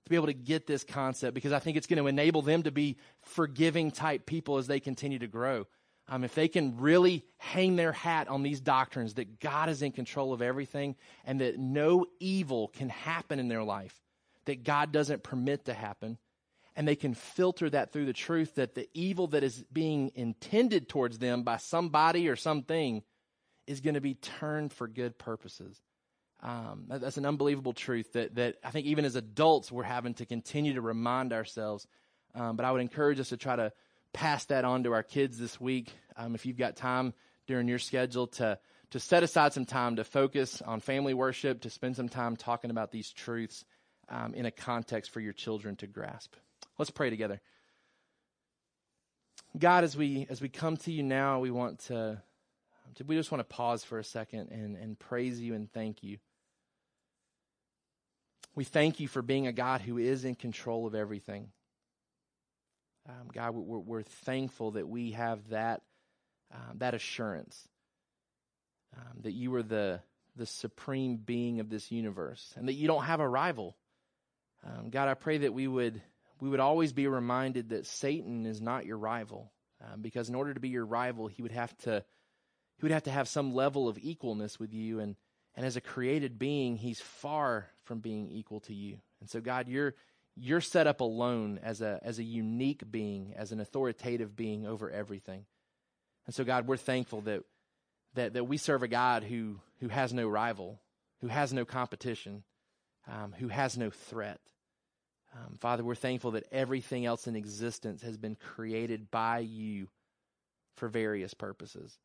to 0.06 0.10
be 0.10 0.16
able 0.16 0.28
to 0.28 0.34
get 0.34 0.68
this 0.68 0.84
concept 0.84 1.34
because 1.34 1.52
I 1.52 1.60
think 1.60 1.78
it's 1.78 1.88
going 1.88 2.02
to 2.02 2.08
enable 2.08 2.42
them 2.42 2.64
to 2.64 2.72
be 2.72 2.98
forgiving 3.22 3.92
type 3.92 4.26
people 4.26 4.58
as 4.58 4.68
they 4.68 4.80
continue 4.80 5.20
to 5.20 5.28
grow. 5.28 5.68
Um, 6.08 6.24
if 6.24 6.34
they 6.34 6.48
can 6.48 6.78
really 6.80 7.24
hang 7.38 7.76
their 7.76 7.92
hat 7.92 8.28
on 8.30 8.42
these 8.42 8.62
doctrines 8.62 9.14
that 9.16 9.40
God 9.40 9.70
is 9.70 9.84
in 9.84 9.92
control 9.92 10.34
of 10.34 10.42
everything 10.42 10.96
and 11.24 11.40
that 11.42 11.60
no 11.60 12.08
evil 12.20 12.70
can 12.70 12.90
happen 12.90 13.38
in 13.38 13.48
their 13.48 13.64
life, 13.64 14.02
that 14.46 14.64
God 14.64 14.92
doesn't 14.92 15.22
permit 15.22 15.66
to 15.66 15.74
happen, 15.74 16.18
and 16.76 16.88
they 16.88 16.96
can 16.96 17.14
filter 17.14 17.70
that 17.70 17.94
through 17.94 18.06
the 18.06 18.14
truth 18.14 18.56
that 18.56 18.74
the 18.74 18.90
evil 18.96 19.28
that 19.28 19.44
is 19.44 19.64
being 19.72 20.12
intended 20.16 20.90
towards 20.90 21.20
them 21.20 21.44
by 21.44 21.58
somebody 21.58 22.28
or 22.28 22.36
something 22.36 23.04
is 23.68 23.82
going 23.82 23.94
to 23.94 24.02
be 24.02 24.16
turned 24.16 24.74
for 24.74 24.88
good 24.88 25.20
purposes. 25.20 25.80
Um, 26.42 26.86
that's 26.88 27.18
an 27.18 27.26
unbelievable 27.26 27.74
truth 27.74 28.14
that, 28.14 28.36
that 28.36 28.56
I 28.64 28.72
think 28.72 28.86
even 28.86 29.04
as 29.04 29.16
adults 29.16 29.72
we're 29.72 29.84
having 29.84 30.14
to 30.16 30.26
continue 30.26 30.76
to 30.76 30.82
remind 30.82 31.34
ourselves. 31.34 31.86
Um, 32.34 32.56
but 32.56 32.66
I 32.66 32.72
would 32.72 32.82
encourage 32.82 33.20
us 33.20 33.30
to 33.30 33.38
try 33.38 33.56
to 33.56 33.74
pass 34.14 34.46
that 34.46 34.64
on 34.64 34.84
to 34.84 34.94
our 34.94 35.04
kids 35.04 35.38
this 35.38 35.60
week. 35.60 35.92
Um, 36.16 36.36
if 36.36 36.46
you've 36.46 36.58
got 36.58 36.76
time 36.76 37.14
during 37.48 37.68
your 37.68 37.80
schedule 37.80 38.28
to 38.28 38.60
to 38.92 39.00
set 39.00 39.22
aside 39.22 39.54
some 39.54 39.66
time 39.66 39.98
to 39.98 40.04
focus 40.04 40.64
on 40.64 40.80
family 40.80 41.14
worship, 41.14 41.62
to 41.62 41.70
spend 41.70 41.96
some 41.96 42.10
time 42.10 42.36
talking 42.36 42.72
about 42.72 42.92
these 42.92 43.12
truths 43.12 43.64
um, 44.10 44.34
in 44.34 44.46
a 44.48 44.52
context 44.52 45.12
for 45.12 45.20
your 45.20 45.34
children 45.34 45.76
to 45.76 45.88
grasp. 45.88 46.34
Let's 46.80 46.90
pray 46.90 47.10
together. 47.10 47.40
God, 49.58 49.84
as 49.84 49.96
we 49.96 50.26
as 50.30 50.42
we 50.42 50.50
come 50.50 50.78
to 50.78 50.92
you 50.92 51.04
now, 51.04 51.40
we 51.40 51.52
want 51.52 51.80
to 51.88 52.22
we 53.06 53.16
just 53.16 53.32
want 53.32 53.40
to 53.40 53.56
pause 53.56 53.84
for 53.84 54.00
a 54.00 54.04
second 54.04 54.52
and, 54.52 54.76
and 54.76 54.98
praise 54.98 55.40
you 55.40 55.54
and 55.54 55.72
thank 55.72 56.04
you. 56.04 56.18
We 58.56 58.64
thank 58.64 59.00
you 59.00 59.08
for 59.08 59.22
being 59.22 59.48
a 59.48 59.54
God 59.54 59.82
who 59.82 59.98
is 59.98 60.26
in 60.26 60.36
control 60.36 60.88
of 60.88 60.96
everything. 60.96 61.50
Um, 63.08 63.30
God, 63.34 63.56
we're, 63.56 63.80
we're, 63.80 64.04
thankful 64.04 64.72
that 64.72 64.88
we 64.88 65.12
have 65.12 65.50
that, 65.50 65.82
um, 66.54 66.78
that 66.78 66.94
assurance 66.94 67.68
um, 68.96 69.22
that 69.22 69.32
you 69.32 69.54
are 69.56 69.64
the, 69.64 70.02
the 70.36 70.46
supreme 70.46 71.18
being 71.18 71.60
of 71.60 71.70
this 71.70 71.92
universe 71.92 72.54
and 72.56 72.68
that 72.68 72.74
you 72.74 72.88
don't 72.88 73.06
have 73.06 73.20
a 73.20 73.28
rival. 73.28 73.76
Um, 74.64 74.90
God, 74.90 75.08
I 75.08 75.14
pray 75.14 75.40
that 75.40 75.54
we 75.54 75.68
would, 75.68 76.02
we 76.40 76.50
would 76.50 76.60
always 76.60 76.94
be 76.94 77.08
reminded 77.08 77.70
that 77.70 77.88
Satan 77.88 78.46
is 78.46 78.62
not 78.62 78.86
your 78.86 78.98
rival 78.98 79.52
um, 79.82 80.02
because 80.02 80.30
in 80.30 80.36
order 80.36 80.54
to 80.54 80.60
be 80.60 80.70
your 80.70 80.86
rival, 80.86 81.28
he 81.28 81.42
would 81.42 81.52
have 81.52 81.76
to, 81.80 82.04
he 82.78 82.84
would 82.84 82.92
have 82.92 83.04
to 83.04 83.12
have 83.12 83.28
some 83.28 83.54
level 83.54 83.88
of 83.88 83.98
equalness 83.98 84.60
with 84.60 84.74
you 84.74 85.00
and, 85.00 85.16
and 85.60 85.66
as 85.66 85.76
a 85.76 85.82
created 85.82 86.40
being, 86.40 86.78
he's 86.78 87.02
far 87.02 87.68
from 87.84 88.00
being 88.00 88.30
equal 88.30 88.62
to 88.62 88.74
you. 88.74 89.00
And 89.20 89.30
so, 89.30 89.42
God, 89.42 89.68
you're, 89.68 89.94
you're 90.38 90.62
set 90.62 90.88
up 90.88 91.02
alone 91.02 91.60
as 91.62 91.82
a, 91.82 92.00
as 92.02 92.18
a 92.18 92.24
unique 92.24 92.90
being, 92.90 93.34
as 93.36 93.52
an 93.52 93.60
authoritative 93.60 94.38
being 94.38 94.66
over 94.66 94.90
everything. 94.90 95.44
And 96.26 96.34
so, 96.34 96.46
God, 96.46 96.66
we're 96.66 96.78
thankful 96.78 97.20
that, 97.24 97.44
that, 98.14 98.36
that 98.36 98.46
we 98.46 98.56
serve 98.56 98.84
a 98.84 98.88
God 98.88 99.26
who, 99.26 99.60
who 99.82 99.90
has 99.90 100.14
no 100.14 100.30
rival, 100.30 100.80
who 101.20 101.28
has 101.28 101.52
no 101.52 101.66
competition, 101.66 102.44
um, 103.06 103.36
who 103.38 103.50
has 103.50 103.78
no 103.78 103.90
threat. 103.90 104.40
Um, 105.36 105.58
Father, 105.60 105.84
we're 105.84 105.94
thankful 105.94 106.32
that 106.32 106.48
everything 106.54 107.06
else 107.06 107.28
in 107.28 107.36
existence 107.36 108.02
has 108.04 108.16
been 108.16 108.38
created 108.38 109.12
by 109.12 109.40
you 109.40 109.90
for 110.78 110.88
various 110.88 111.34
purposes. 111.34 112.00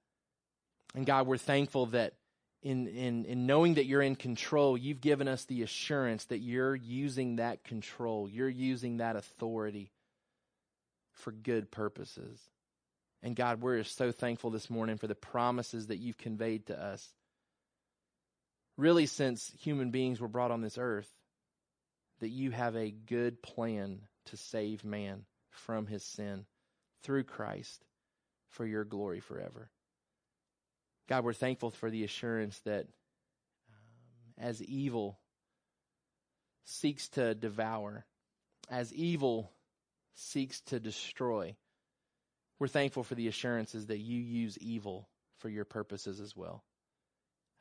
And 0.96 1.06
God, 1.06 1.28
we're 1.28 1.38
thankful 1.38 1.86
that 1.86 2.14
in, 2.64 2.88
in, 2.88 3.26
in 3.26 3.46
knowing 3.46 3.74
that 3.74 3.84
you're 3.84 4.02
in 4.02 4.16
control, 4.16 4.76
you've 4.76 5.02
given 5.02 5.28
us 5.28 5.44
the 5.44 5.62
assurance 5.62 6.24
that 6.26 6.38
you're 6.38 6.74
using 6.74 7.36
that 7.36 7.62
control, 7.62 8.26
you're 8.26 8.48
using 8.48 8.96
that 8.96 9.16
authority 9.16 9.92
for 11.12 11.30
good 11.30 11.70
purposes. 11.70 12.40
And 13.22 13.36
God, 13.36 13.60
we're 13.60 13.84
so 13.84 14.12
thankful 14.12 14.50
this 14.50 14.70
morning 14.70 14.96
for 14.96 15.06
the 15.06 15.14
promises 15.14 15.88
that 15.88 15.98
you've 15.98 16.16
conveyed 16.16 16.66
to 16.66 16.82
us. 16.82 17.06
Really, 18.78 19.06
since 19.06 19.52
human 19.60 19.90
beings 19.90 20.18
were 20.18 20.26
brought 20.26 20.50
on 20.50 20.62
this 20.62 20.78
earth, 20.78 21.08
that 22.20 22.30
you 22.30 22.50
have 22.50 22.76
a 22.76 22.90
good 22.90 23.42
plan 23.42 24.00
to 24.26 24.38
save 24.38 24.84
man 24.84 25.26
from 25.50 25.86
his 25.86 26.02
sin 26.02 26.46
through 27.02 27.24
Christ 27.24 27.84
for 28.48 28.64
your 28.64 28.84
glory 28.84 29.20
forever. 29.20 29.68
God, 31.08 31.24
we're 31.24 31.32
thankful 31.32 31.70
for 31.70 31.90
the 31.90 32.04
assurance 32.04 32.58
that 32.60 32.86
um, 33.68 34.46
as 34.46 34.62
evil 34.62 35.18
seeks 36.64 37.08
to 37.10 37.34
devour, 37.34 38.06
as 38.70 38.92
evil 38.92 39.50
seeks 40.14 40.60
to 40.62 40.80
destroy, 40.80 41.56
we're 42.58 42.68
thankful 42.68 43.02
for 43.02 43.14
the 43.14 43.28
assurances 43.28 43.86
that 43.86 43.98
you 43.98 44.18
use 44.18 44.56
evil 44.58 45.08
for 45.38 45.48
your 45.48 45.64
purposes 45.64 46.20
as 46.20 46.34
well. 46.34 46.64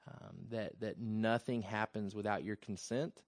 Um, 0.07 0.37
that 0.51 0.79
that 0.81 0.99
nothing 0.99 1.61
happens 1.61 2.13
without 2.13 2.43
your 2.43 2.57
consent, 2.57 3.21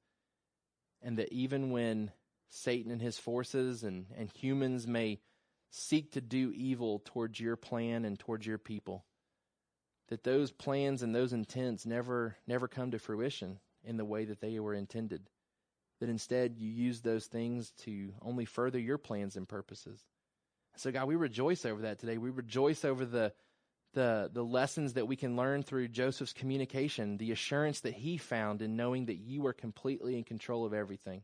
and 1.01 1.17
that 1.17 1.31
even 1.31 1.71
when 1.71 2.11
Satan 2.49 2.91
and 2.91 3.01
his 3.01 3.17
forces 3.17 3.83
and, 3.83 4.07
and 4.17 4.29
humans 4.29 4.85
may 4.85 5.19
seek 5.69 6.11
to 6.13 6.21
do 6.21 6.51
evil 6.53 7.01
towards 7.05 7.39
your 7.39 7.55
plan 7.55 8.05
and 8.05 8.19
towards 8.19 8.45
your 8.45 8.57
people, 8.57 9.05
that 10.09 10.23
those 10.23 10.51
plans 10.51 11.01
and 11.01 11.15
those 11.15 11.33
intents 11.33 11.85
never 11.85 12.35
never 12.47 12.67
come 12.67 12.91
to 12.91 12.99
fruition 12.99 13.59
in 13.83 13.97
the 13.97 14.05
way 14.05 14.25
that 14.25 14.41
they 14.41 14.59
were 14.59 14.73
intended. 14.73 15.29
That 15.99 16.09
instead 16.09 16.57
you 16.57 16.69
use 16.69 17.01
those 17.01 17.25
things 17.25 17.71
to 17.83 18.13
only 18.21 18.45
further 18.45 18.79
your 18.79 18.97
plans 18.97 19.35
and 19.35 19.47
purposes. 19.47 20.03
So 20.77 20.91
god 20.91 21.07
we 21.07 21.15
rejoice 21.15 21.65
over 21.65 21.83
that 21.83 21.99
today. 21.99 22.17
We 22.17 22.29
rejoice 22.29 22.83
over 22.85 23.05
the 23.05 23.33
the 23.93 24.29
the 24.31 24.43
lessons 24.43 24.93
that 24.93 25.07
we 25.07 25.15
can 25.15 25.37
learn 25.37 25.63
through 25.63 25.87
joseph's 25.87 26.33
communication 26.33 27.17
the 27.17 27.31
assurance 27.31 27.79
that 27.79 27.93
he 27.93 28.17
found 28.17 28.61
in 28.61 28.75
knowing 28.75 29.05
that 29.05 29.15
you 29.15 29.47
are 29.47 29.53
completely 29.53 30.17
in 30.17 30.23
control 30.25 30.65
of 30.65 30.73
everything 30.73 31.23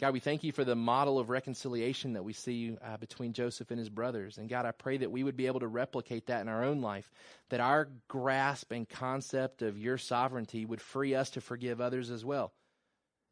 God, 0.00 0.14
we 0.14 0.20
thank 0.20 0.44
you 0.44 0.52
for 0.52 0.64
the 0.64 0.74
model 0.74 1.18
of 1.18 1.28
reconciliation 1.28 2.14
that 2.14 2.24
we 2.24 2.32
see 2.32 2.74
uh, 2.82 2.96
between 2.96 3.34
Joseph 3.34 3.70
and 3.70 3.78
his 3.78 3.90
brothers. 3.90 4.38
And 4.38 4.48
God, 4.48 4.64
I 4.64 4.72
pray 4.72 4.96
that 4.96 5.10
we 5.10 5.22
would 5.22 5.36
be 5.36 5.46
able 5.46 5.60
to 5.60 5.66
replicate 5.66 6.26
that 6.26 6.40
in 6.40 6.48
our 6.48 6.64
own 6.64 6.80
life, 6.80 7.10
that 7.50 7.60
our 7.60 7.86
grasp 8.08 8.72
and 8.72 8.88
concept 8.88 9.60
of 9.60 9.76
your 9.76 9.98
sovereignty 9.98 10.64
would 10.64 10.80
free 10.80 11.14
us 11.14 11.28
to 11.30 11.42
forgive 11.42 11.82
others 11.82 12.10
as 12.10 12.24
well. 12.24 12.50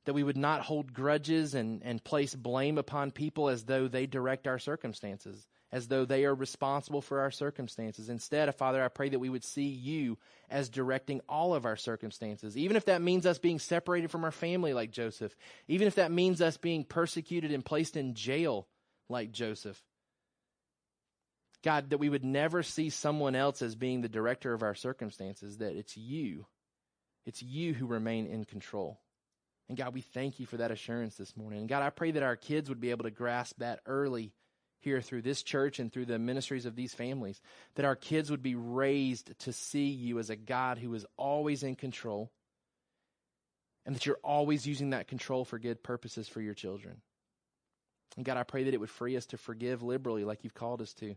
That 0.05 0.13
we 0.13 0.23
would 0.23 0.37
not 0.37 0.61
hold 0.61 0.93
grudges 0.93 1.55
and, 1.55 1.83
and 1.83 2.05
place 2.05 2.35
blame 2.35 2.77
upon 2.77 3.13
people 3.13 3.49
as 3.49 3.65
though 3.65 3.89
they 3.89 4.05
direct 4.05 4.47
our 4.47 4.59
circumstances 4.59 5.47
as 5.71 5.89
though 5.89 6.05
they 6.05 6.25
are 6.25 6.35
responsible 6.35 7.03
for 7.03 7.21
our 7.21 7.31
circumstances. 7.31 8.09
Instead, 8.09 8.49
uh, 8.49 8.53
Father, 8.53 8.83
I 8.83 8.89
pray 8.89 9.11
that 9.11 9.19
we 9.19 9.29
would 9.29 9.45
see 9.45 9.69
you 9.69 10.19
as 10.51 10.69
directing 10.69 11.21
all 11.29 11.55
of 11.55 11.67
our 11.67 11.77
circumstances, 11.77 12.57
even 12.57 12.77
if 12.77 12.87
that 12.87 13.03
means 13.03 13.27
us 13.27 13.39
being 13.39 13.59
separated 13.59 14.11
from 14.11 14.25
our 14.25 14.31
family 14.31 14.73
like 14.73 14.91
Joseph, 14.91 15.37
even 15.67 15.87
if 15.87 15.97
that 15.97 16.11
means 16.11 16.41
us 16.41 16.57
being 16.57 16.85
persecuted 16.85 17.53
and 17.53 17.65
placed 17.65 17.97
in 17.97 18.15
jail 18.15 18.67
like 19.09 19.31
Joseph. 19.31 19.83
God, 21.63 21.91
that 21.91 21.99
we 21.99 22.09
would 22.09 22.25
never 22.25 22.63
see 22.63 22.89
someone 22.89 23.35
else 23.35 23.63
as 23.63 23.75
being 23.75 24.01
the 24.01 24.09
director 24.09 24.55
of 24.55 24.63
our 24.63 24.75
circumstances, 24.75 25.59
that 25.59 25.77
it's 25.77 25.97
you. 25.97 26.47
It's 27.27 27.43
you 27.43 27.75
who 27.75 27.87
remain 27.87 28.27
in 28.27 28.45
control. 28.45 29.01
And 29.69 29.77
God, 29.77 29.93
we 29.93 30.01
thank 30.01 30.41
you 30.41 30.47
for 30.47 30.57
that 30.59 30.71
assurance 30.71 31.17
this 31.17 31.37
morning. 31.37 31.61
And 31.61 31.69
God, 31.69 31.83
I 31.83 31.91
pray 31.91 32.13
that 32.13 32.23
our 32.23 32.37
kids 32.37 32.71
would 32.71 32.81
be 32.81 32.91
able 32.91 33.05
to 33.05 33.11
grasp 33.11 33.59
that 33.59 33.81
early 33.85 34.33
here 34.81 35.01
through 35.01 35.23
this 35.23 35.43
church 35.43 35.79
and 35.79 35.93
through 35.93 36.07
the 36.07 36.19
ministries 36.19 36.67
of 36.67 36.77
these 36.77 36.95
families, 36.95 37.41
that 37.75 37.85
our 37.85 37.97
kids 37.97 38.31
would 38.31 38.43
be 38.43 38.55
raised 38.55 39.39
to 39.41 39.53
see 39.53 39.87
you 39.87 40.19
as 40.19 40.31
a 40.31 40.37
God 40.37 40.79
who 40.79 40.95
is 40.95 41.07
always 41.17 41.63
in 41.63 41.75
control 41.75 42.31
and 43.85 43.95
that 43.95 44.07
you're 44.07 44.21
always 44.23 44.67
using 44.67 44.91
that 44.91 45.09
control 45.09 45.45
for 45.45 45.59
good 45.59 45.83
purposes 45.83 46.29
for 46.29 46.41
your 46.41 46.55
children. 46.55 47.01
And 48.17 48.25
God, 48.25 48.37
I 48.37 48.43
pray 48.43 48.65
that 48.65 48.75
it 48.75 48.81
would 48.81 48.91
free 48.91 49.17
us 49.17 49.27
to 49.27 49.39
forgive 49.39 49.83
liberally 49.83 50.25
like 50.25 50.45
you've 50.45 50.55
called 50.55 50.83
us 50.83 50.93
to. 50.95 51.17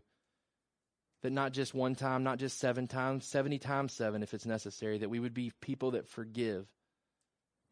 That 1.22 1.32
not 1.32 1.52
just 1.52 1.74
one 1.74 1.94
time, 1.94 2.24
not 2.24 2.38
just 2.38 2.58
seven 2.58 2.88
times, 2.88 3.26
70 3.26 3.58
times 3.58 3.92
seven 3.92 4.22
if 4.22 4.34
it's 4.34 4.46
necessary, 4.46 4.98
that 4.98 5.10
we 5.10 5.20
would 5.20 5.34
be 5.34 5.52
people 5.60 5.92
that 5.92 6.08
forgive 6.08 6.66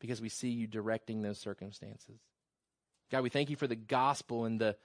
because 0.01 0.21
we 0.21 0.29
see 0.29 0.51
you 0.51 0.67
directing 0.67 1.23
those 1.23 1.39
circumstances. 1.39 2.21
God, 3.11 3.23
we 3.23 3.31
thank 3.31 3.51
you 3.51 3.57
for 3.57 3.67
the 3.67 3.77
gospel 3.77 4.45
and 4.45 4.61
the, 4.61 4.77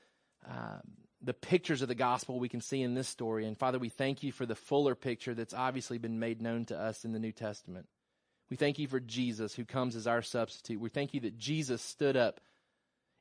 uh, 0.50 0.80
the 1.22 1.34
pictures 1.34 1.82
of 1.82 1.88
the 1.88 1.96
gospel 1.96 2.39
we 2.39 2.50
can 2.50 2.62
see 2.62 2.82
in 2.82 2.93
this 2.93 3.08
story. 3.08 3.46
And 3.46 3.58
Father, 3.58 3.80
we 3.80 3.89
thank 3.89 4.24
you 4.24 4.32
for 4.32 4.46
the 4.46 4.56
fuller 4.56 4.96
picture 4.96 5.34
that's 5.34 5.54
obviously 5.54 5.98
been 5.98 6.20
made 6.20 6.41
known 6.41 6.66
to 6.66 6.80
us 6.80 7.04
in 7.04 7.14
the 7.14 7.20
New 7.20 7.32
Testament. 7.32 7.88
We 8.50 8.58
thank 8.58 8.78
you 8.78 8.88
for 8.88 9.00
Jesus 9.00 9.56
who 9.56 9.66
comes 9.66 9.96
as 9.96 10.06
our 10.06 10.22
substitute. 10.22 10.80
We 10.80 10.89
thank 10.89 11.14
you 11.14 11.22
that 11.22 11.38
Jesus 11.38 11.82
stood 11.82 12.16
up 12.16 12.39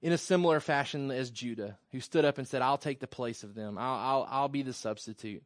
in 0.03 0.13
a 0.13 0.19
similar 0.19 0.61
fashion 0.61 1.11
as 1.11 1.31
Judah, 1.31 1.79
who 1.93 2.01
stood 2.01 2.27
up 2.27 2.37
and 2.37 2.47
said, 2.47 2.61
I'll 2.61 2.77
take 2.77 3.01
the 3.01 3.07
place 3.07 3.43
of 3.43 3.55
them. 3.55 3.79
I'll, 3.79 3.95
I'll, 3.95 4.29
I'll 4.31 4.49
be 4.49 4.61
the 4.61 4.75
substitute. 4.75 5.43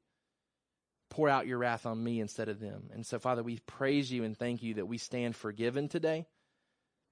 Pour 1.11 1.29
out 1.29 1.47
your 1.47 1.59
wrath 1.59 1.87
on 1.87 2.03
me 2.03 2.21
instead 2.21 2.49
of 2.49 2.59
them. 2.59 2.91
And 2.93 3.07
so, 3.07 3.21
Father, 3.21 3.45
we 3.45 3.61
praise 3.67 4.11
you 4.11 4.25
and 4.25 4.37
thank 4.37 4.63
you 4.63 4.75
that 4.75 4.87
we 4.87 4.99
stand 4.99 5.37
forgiven 5.37 5.89
today, 5.89 6.27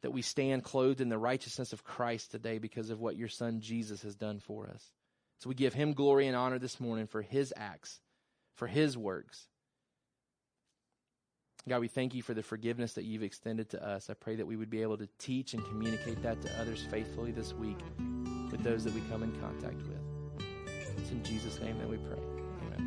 that 0.03 0.13
we 0.13 0.23
stand 0.23 0.65
clothed 0.65 1.01
in 1.01 1.09
the 1.09 1.19
righteousness 1.19 1.73
of 1.73 1.85
Christ 1.85 2.31
today 2.31 2.59
because 2.59 2.91
of 2.91 3.01
what 3.01 3.17
your 3.17 3.29
son 3.29 3.61
Jesus 3.61 4.03
has 4.03 4.15
done 4.15 4.41
for 4.41 4.69
us. 4.69 4.93
So 5.41 5.49
we 5.49 5.55
give 5.55 5.75
him 5.75 5.93
glory 5.93 6.27
and 6.27 6.37
honor 6.37 6.59
this 6.59 6.81
morning 6.81 7.07
for 7.07 7.23
his 7.23 7.53
acts, 7.57 8.01
for 8.55 8.67
his 8.67 8.97
works. 8.97 9.47
God, 11.69 11.81
we 11.81 11.89
thank 11.89 12.15
you 12.15 12.23
for 12.23 12.33
the 12.33 12.45
forgiveness 12.45 12.93
that 12.93 13.05
you've 13.05 13.25
extended 13.25 13.71
to 13.71 13.85
us. 13.85 14.09
I 14.09 14.15
pray 14.15 14.37
that 14.37 14.47
we 14.47 14.57
would 14.57 14.71
be 14.71 14.83
able 14.83 14.99
to 14.99 15.09
teach 15.19 15.53
and 15.53 15.65
communicate 15.65 16.23
that 16.23 16.41
to 16.43 16.61
others 16.61 16.87
faithfully 16.91 17.33
this 17.33 17.53
week 17.55 17.79
with 18.53 18.63
those 18.63 18.85
that 18.85 18.95
we 18.95 19.01
come 19.11 19.25
in 19.25 19.33
contact 19.41 19.83
with. 19.83 19.99
It's 20.97 21.11
in 21.11 21.25
Jesus' 21.25 21.61
name 21.61 21.79
that 21.79 21.89
we 21.89 21.97
pray. 21.97 22.21
Amen. 22.63 22.87